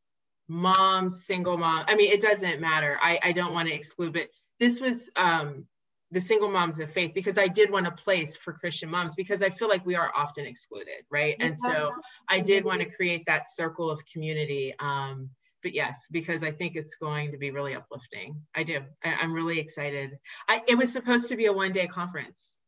Moms, 0.48 1.24
single 1.24 1.56
mom. 1.56 1.84
I 1.88 1.94
mean, 1.94 2.12
it 2.12 2.20
doesn't 2.20 2.60
matter. 2.60 2.98
I, 3.00 3.18
I 3.22 3.32
don't 3.32 3.54
want 3.54 3.68
to 3.68 3.74
exclude, 3.74 4.12
but 4.12 4.28
this 4.60 4.80
was 4.80 5.10
um, 5.16 5.66
the 6.10 6.20
single 6.20 6.50
moms 6.50 6.78
of 6.78 6.92
faith 6.92 7.12
because 7.14 7.38
I 7.38 7.48
did 7.48 7.70
want 7.70 7.86
a 7.86 7.90
place 7.90 8.36
for 8.36 8.52
Christian 8.52 8.90
moms 8.90 9.16
because 9.16 9.42
I 9.42 9.50
feel 9.50 9.68
like 9.68 9.84
we 9.84 9.96
are 9.96 10.12
often 10.14 10.46
excluded, 10.46 11.04
right? 11.10 11.36
And 11.40 11.58
so 11.58 11.92
I 12.28 12.40
did 12.40 12.64
want 12.64 12.82
to 12.82 12.90
create 12.90 13.24
that 13.26 13.48
circle 13.48 13.90
of 13.90 14.00
community. 14.06 14.74
Um, 14.78 15.30
but 15.62 15.74
yes, 15.74 16.06
because 16.10 16.42
I 16.42 16.50
think 16.50 16.76
it's 16.76 16.94
going 16.94 17.32
to 17.32 17.38
be 17.38 17.50
really 17.50 17.74
uplifting. 17.74 18.42
I 18.54 18.64
do. 18.64 18.82
I, 19.02 19.24
am 19.24 19.32
really 19.32 19.58
excited. 19.58 20.18
I, 20.46 20.62
it 20.68 20.76
was 20.76 20.92
supposed 20.92 21.30
to 21.30 21.36
be 21.36 21.46
a 21.46 21.52
one 21.52 21.72
day 21.72 21.86
conference 21.86 22.60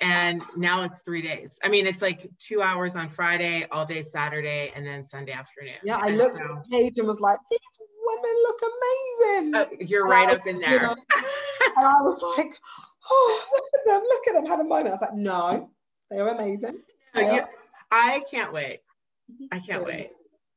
and 0.00 0.42
now 0.56 0.82
it's 0.82 1.02
three 1.02 1.22
days. 1.22 1.58
I 1.62 1.68
mean, 1.68 1.86
it's 1.86 2.02
like 2.02 2.30
two 2.38 2.62
hours 2.62 2.94
on 2.94 3.08
Friday, 3.08 3.66
all 3.72 3.84
day 3.84 4.02
Saturday, 4.02 4.72
and 4.74 4.86
then 4.86 5.04
Sunday 5.04 5.32
afternoon. 5.32 5.74
Yeah, 5.82 5.98
I 6.00 6.10
looked 6.10 6.36
so, 6.36 6.44
at 6.44 6.64
the 6.64 6.70
page 6.70 6.98
and 6.98 7.08
was 7.08 7.20
like, 7.20 7.38
these 7.50 7.58
women 8.04 8.36
look 8.42 8.60
amazing. 8.62 9.54
Uh, 9.54 9.66
you're 9.80 10.02
and 10.02 10.10
right 10.10 10.30
up 10.30 10.46
in 10.46 10.60
there. 10.60 10.72
You 10.72 10.80
know, 10.80 10.92
and 11.76 11.86
I 11.86 12.00
was 12.00 12.22
like, 12.36 12.54
oh, 13.10 13.44
look 13.54 13.64
at 13.74 13.86
them, 13.86 14.02
look 14.02 14.28
at 14.28 14.32
them. 14.34 14.46
Had 14.46 14.60
a 14.60 14.64
moment. 14.64 14.88
I 14.88 14.92
was 14.92 15.00
like, 15.00 15.14
no, 15.14 15.70
they 16.10 16.18
are 16.18 16.28
amazing. 16.28 16.78
No, 17.14 17.34
you, 17.34 17.42
I 17.90 18.22
can't 18.30 18.52
wait. 18.52 18.80
I 19.50 19.58
can't 19.58 19.82
so, 19.82 19.84
wait. 19.84 20.10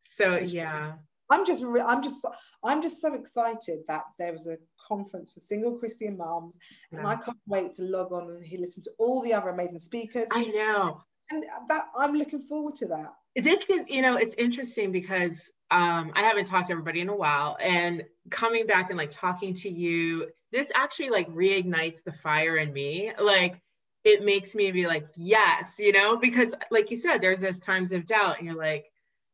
So 0.04 0.38
yeah. 0.38 0.94
I'm 1.32 1.46
just, 1.48 1.64
re- 1.64 1.82
I'm 1.82 2.04
just, 2.04 2.26
I'm 2.64 2.82
just 2.82 3.02
so 3.02 3.14
excited 3.14 3.80
that 3.88 4.04
there 4.20 4.34
was 4.34 4.48
a 4.48 4.58
conference 4.92 5.32
for 5.32 5.40
single 5.40 5.78
Christian 5.78 6.18
moms, 6.18 6.58
yeah. 6.92 7.00
and 7.00 7.08
I 7.08 7.16
can't 7.16 7.38
wait 7.48 7.74
to 7.74 7.84
log 7.84 8.12
on 8.12 8.30
and 8.30 8.60
listen 8.60 8.84
to 8.84 8.92
all 8.98 9.22
the 9.22 9.34
other 9.34 9.50
amazing 9.50 9.80
speakers. 9.80 10.28
I 10.32 10.44
know, 10.46 11.02
and 11.30 11.46
that 11.70 11.86
I'm 11.98 12.16
looking 12.16 12.42
forward 12.42 12.76
to 12.76 12.88
that. 12.88 13.14
This 13.36 13.66
is, 13.70 13.88
you 13.88 14.02
know, 14.02 14.18
it's 14.18 14.36
interesting 14.36 14.92
because 14.92 15.52
um, 15.70 16.12
I 16.16 16.24
haven't 16.24 16.46
talked 16.46 16.68
to 16.68 16.74
everybody 16.74 17.00
in 17.00 17.10
a 17.10 17.16
while, 17.16 17.58
and 17.62 18.04
coming 18.30 18.68
back 18.68 18.90
and 18.90 18.98
like 18.98 19.12
talking 19.12 19.54
to 19.56 19.70
you, 19.70 20.30
this 20.52 20.72
actually 20.76 21.10
like 21.10 21.30
reignites 21.30 22.04
the 22.04 22.12
fire 22.12 22.58
in 22.58 22.74
me, 22.74 23.14
like 23.18 23.62
it 24.04 24.26
makes 24.26 24.56
me 24.56 24.72
be 24.72 24.88
like, 24.88 25.08
yes, 25.16 25.78
you 25.80 25.92
know, 25.92 26.18
because 26.18 26.54
like 26.72 26.90
you 26.90 26.98
said, 26.98 27.22
there's 27.22 27.42
those 27.42 27.60
times 27.60 27.92
of 27.92 28.06
doubt, 28.06 28.40
and 28.40 28.48
you're 28.48 28.58
like, 28.58 28.91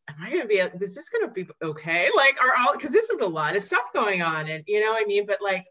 am 0.10 0.16
I 0.22 0.32
gonna 0.32 0.46
be, 0.46 0.56
is 0.58 0.96
this 0.96 1.10
gonna 1.10 1.32
be 1.32 1.48
okay? 1.62 2.10
Like, 2.16 2.38
are 2.42 2.52
all, 2.60 2.74
because 2.74 2.92
this 2.92 3.10
is 3.10 3.22
a 3.22 3.28
lot 3.28 3.56
of 3.56 3.64
stuff 3.64 3.94
going 3.94 4.22
on, 4.22 4.48
and 4.50 4.64
you 4.68 4.80
know 4.82 4.92
what 4.92 5.04
I 5.04 5.06
mean? 5.06 5.26
But 5.26 5.42
like, 5.42 5.66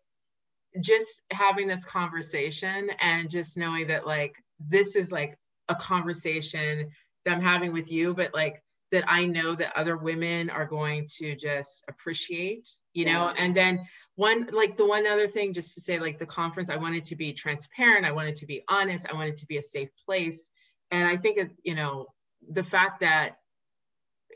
just 0.80 1.22
having 1.30 1.68
this 1.68 1.84
conversation 1.84 2.90
and 3.00 3.30
just 3.30 3.56
knowing 3.56 3.86
that 3.86 4.06
like 4.06 4.36
this 4.60 4.94
is 4.94 5.10
like 5.10 5.38
a 5.68 5.74
conversation 5.74 6.90
that 7.24 7.34
I'm 7.34 7.42
having 7.42 7.72
with 7.72 7.90
you, 7.90 8.14
but 8.14 8.34
like 8.34 8.62
that 8.92 9.04
I 9.08 9.24
know 9.24 9.54
that 9.54 9.76
other 9.76 9.96
women 9.96 10.48
are 10.50 10.66
going 10.66 11.08
to 11.18 11.34
just 11.34 11.82
appreciate, 11.88 12.68
you 12.94 13.04
know. 13.04 13.26
Yeah. 13.26 13.34
And 13.38 13.56
then 13.56 13.86
one 14.14 14.48
like 14.52 14.76
the 14.76 14.86
one 14.86 15.06
other 15.06 15.28
thing, 15.28 15.54
just 15.54 15.74
to 15.74 15.80
say, 15.80 15.98
like 15.98 16.18
the 16.18 16.26
conference, 16.26 16.70
I 16.70 16.76
wanted 16.76 17.04
to 17.06 17.16
be 17.16 17.32
transparent, 17.32 18.06
I 18.06 18.12
wanted 18.12 18.36
to 18.36 18.46
be 18.46 18.62
honest, 18.68 19.06
I 19.10 19.14
wanted 19.14 19.38
to 19.38 19.46
be 19.46 19.56
a 19.56 19.62
safe 19.62 19.90
place. 20.04 20.48
And 20.90 21.08
I 21.08 21.16
think 21.16 21.38
it, 21.38 21.50
you 21.64 21.74
know, 21.74 22.06
the 22.48 22.62
fact 22.62 23.00
that 23.00 23.38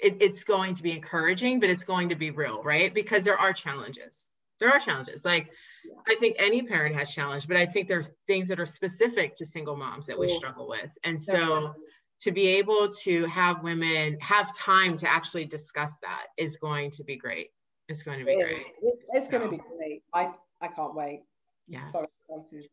it, 0.02 0.18
it's 0.20 0.44
going 0.44 0.74
to 0.74 0.82
be 0.82 0.92
encouraging, 0.92 1.60
but 1.60 1.70
it's 1.70 1.84
going 1.84 2.08
to 2.10 2.14
be 2.14 2.30
real, 2.30 2.62
right? 2.62 2.92
Because 2.92 3.24
there 3.24 3.38
are 3.38 3.52
challenges. 3.52 4.30
There 4.58 4.70
are 4.70 4.78
challenges. 4.78 5.24
Like 5.24 5.50
yeah. 5.84 5.94
I 6.08 6.14
think 6.16 6.36
any 6.38 6.62
parent 6.62 6.96
has 6.96 7.10
challenge, 7.10 7.48
but 7.48 7.56
I 7.56 7.66
think 7.66 7.88
there's 7.88 8.10
things 8.26 8.48
that 8.48 8.60
are 8.60 8.66
specific 8.66 9.34
to 9.36 9.46
single 9.46 9.76
moms 9.76 10.06
that 10.06 10.18
we 10.18 10.28
struggle 10.28 10.68
with. 10.68 10.90
And 11.04 11.20
so 11.20 11.74
to 12.20 12.32
be 12.32 12.46
able 12.48 12.88
to 13.02 13.24
have 13.26 13.62
women 13.62 14.18
have 14.20 14.54
time 14.54 14.96
to 14.98 15.10
actually 15.10 15.46
discuss 15.46 15.98
that 16.00 16.26
is 16.36 16.58
going 16.58 16.90
to 16.92 17.04
be 17.04 17.16
great. 17.16 17.48
It's 17.88 18.02
going 18.02 18.18
to 18.20 18.24
be 18.24 18.36
great. 18.36 18.66
It's 19.14 19.26
so. 19.26 19.30
going 19.32 19.50
to 19.50 19.56
be 19.56 19.62
great. 19.76 20.02
I, 20.12 20.30
I 20.60 20.68
can't 20.68 20.94
wait. 20.94 21.22
Yeah. 21.66 21.82
So 21.90 22.06
excited. 22.28 22.66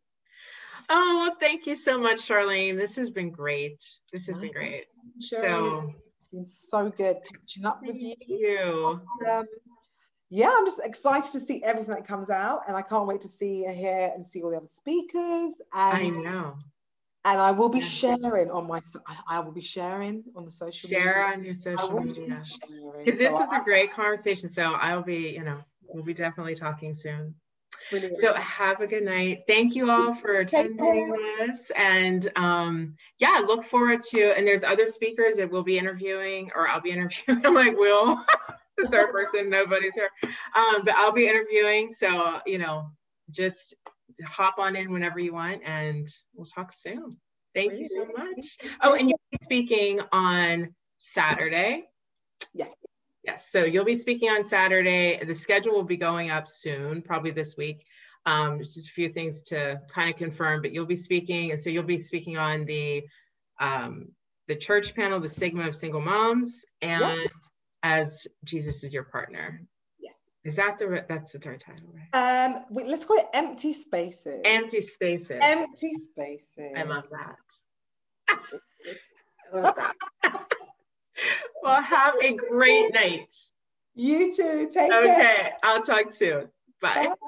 Oh, 0.90 1.22
well, 1.22 1.36
thank 1.40 1.66
you 1.66 1.76
so 1.76 2.00
much, 2.00 2.18
Charlene. 2.18 2.78
This 2.78 2.96
has 2.98 3.10
been 3.10 3.32
great. 3.32 3.82
This 4.14 4.28
has 4.28 4.38
been 4.38 4.52
great. 4.52 4.86
Sure. 5.22 5.42
So 5.42 5.94
it's 6.28 6.34
been 6.34 6.48
so 6.48 6.90
good 6.90 7.18
catching 7.24 7.66
up 7.66 7.82
with 7.82 7.96
you. 7.96 8.16
you. 8.28 9.02
Um, 9.30 9.46
yeah, 10.30 10.54
I'm 10.58 10.66
just 10.66 10.82
excited 10.84 11.32
to 11.32 11.40
see 11.40 11.64
everything 11.64 11.96
that 11.96 12.06
comes 12.06 12.30
out, 12.30 12.62
and 12.68 12.76
I 12.76 12.82
can't 12.82 13.08
wait 13.08 13.22
to 13.22 13.30
see 13.30 13.66
hear 13.66 14.12
and 14.14 14.26
see 14.26 14.42
all 14.42 14.52
the 14.52 14.58
other 14.58 14.68
speakers. 14.68 15.62
And, 15.74 15.98
I 15.98 16.10
know. 16.10 16.58
And 17.24 17.42
I 17.42 17.52
will 17.52 17.70
be 17.70 17.82
sharing 17.82 18.52
on 18.52 18.68
my. 18.68 18.82
I 19.28 19.40
will 19.40 19.52
be 19.52 19.62
sharing 19.62 20.24
on 20.36 20.46
the 20.46 20.52
social. 20.52 20.90
Share 20.90 21.06
media. 21.06 21.38
on 21.38 21.44
your 21.44 21.54
social 21.54 22.00
media 22.00 22.44
because 23.04 23.20
this 23.20 23.34
so 23.34 23.44
is 23.44 23.50
I, 23.52 23.60
a 23.60 23.64
great 23.64 23.92
conversation. 23.94 24.50
So 24.50 24.64
I'll 24.64 25.04
be, 25.04 25.30
you 25.30 25.44
know, 25.44 25.60
we'll 25.88 26.04
be 26.04 26.14
definitely 26.14 26.56
talking 26.56 26.94
soon. 26.94 27.36
Brilliant. 27.90 28.18
So 28.18 28.34
have 28.34 28.82
a 28.82 28.88
good 28.88 29.04
night. 29.04 29.44
Thank 29.48 29.76
you 29.76 29.90
all 29.90 30.14
for 30.14 30.40
attending 30.40 31.12
this. 31.40 31.72
And 31.76 32.28
um, 32.36 32.96
yeah, 33.20 33.44
look 33.46 33.64
forward 33.64 34.02
to, 34.10 34.38
and 34.38 34.46
there's 34.46 34.64
other 34.64 34.88
speakers 34.88 35.36
that 35.38 35.50
we'll 35.50 35.64
be 35.64 35.78
interviewing, 35.78 36.52
or 36.56 36.68
I'll 36.68 36.82
be 36.82 36.92
interviewing. 36.92 37.42
I'm 37.46 37.54
like, 37.54 37.78
Will, 37.78 38.24
the 38.78 38.88
third 38.88 39.12
person, 39.12 39.50
nobody's 39.50 39.96
here. 39.96 40.10
Um, 40.56 40.84
but 40.84 40.96
I'll 40.96 41.14
be 41.14 41.28
interviewing. 41.28 41.92
So, 41.92 42.40
you 42.46 42.58
know, 42.58 42.92
just 43.30 43.76
hop 44.26 44.60
on 44.60 44.76
in 44.76 44.92
whenever 44.92 45.20
you 45.20 45.34
want 45.34 45.62
and 45.66 46.08
we'll 46.36 46.48
talk 46.48 46.72
soon. 46.74 47.18
Thank 47.54 47.72
Brilliant. 47.72 47.92
you 47.92 48.08
so 48.08 48.24
much. 48.24 48.58
Oh, 48.82 48.96
and 48.96 49.10
you'll 49.10 49.20
be 49.32 49.38
speaking 49.42 50.02
on 50.12 50.76
Saturday. 50.98 51.86
Yes. 52.54 52.74
Yes, 53.28 53.52
so 53.52 53.66
you'll 53.66 53.84
be 53.84 53.96
speaking 53.96 54.30
on 54.30 54.46
Saturday. 54.46 55.20
The 55.22 55.36
schedule 55.36 55.74
will 55.74 55.84
be 55.84 55.98
going 55.98 56.32
up 56.32 56.48
soon, 56.48 57.02
probably 57.02 57.32
this 57.32 57.58
week. 57.58 57.86
Um, 58.26 58.60
just 58.60 58.88
a 58.88 58.92
few 58.92 59.10
things 59.10 59.42
to 59.50 59.82
kind 59.90 60.10
of 60.10 60.16
confirm, 60.16 60.62
but 60.62 60.72
you'll 60.72 60.86
be 60.86 60.96
speaking, 60.96 61.52
and 61.52 61.60
so 61.60 61.70
you'll 61.70 61.84
be 61.84 62.00
speaking 62.00 62.38
on 62.38 62.64
the 62.64 63.04
um, 63.60 64.14
the 64.48 64.56
church 64.56 64.96
panel, 64.96 65.20
the 65.20 65.28
Stigma 65.28 65.68
of 65.68 65.76
Single 65.76 66.00
Moms, 66.00 66.66
and 66.82 67.02
yep. 67.02 67.32
as 67.84 68.28
Jesus 68.46 68.86
is 68.86 68.94
your 68.94 69.04
partner. 69.04 69.62
Yes. 70.00 70.16
Is 70.46 70.56
that 70.56 70.80
the 70.80 71.06
that's 71.10 71.34
the 71.34 71.40
third 71.40 71.60
title, 71.60 71.94
right? 71.94 72.54
Um, 72.54 72.64
wait, 72.70 72.88
let's 72.88 73.04
call 73.04 73.18
it 73.18 73.26
Empty 73.34 73.74
Spaces. 73.74 74.40
Empty 74.46 74.80
Spaces. 74.80 75.40
Empty 75.42 75.94
Spaces. 75.96 76.74
I 76.78 76.84
love 76.84 77.04
that. 77.12 78.30
I 79.54 79.60
love 79.60 79.76
that. 79.76 80.48
well, 81.64 81.82
have 81.82 82.16
a 82.22 82.36
great 82.36 82.94
night. 82.94 83.34
You 83.96 84.32
too. 84.34 84.70
Take 84.72 84.92
okay, 84.92 85.06
care. 85.08 85.32
Okay, 85.32 85.52
I'll 85.64 85.82
talk 85.82 86.12
soon. 86.12 86.50
Bye. 86.82 87.08
Bye. 87.22 87.28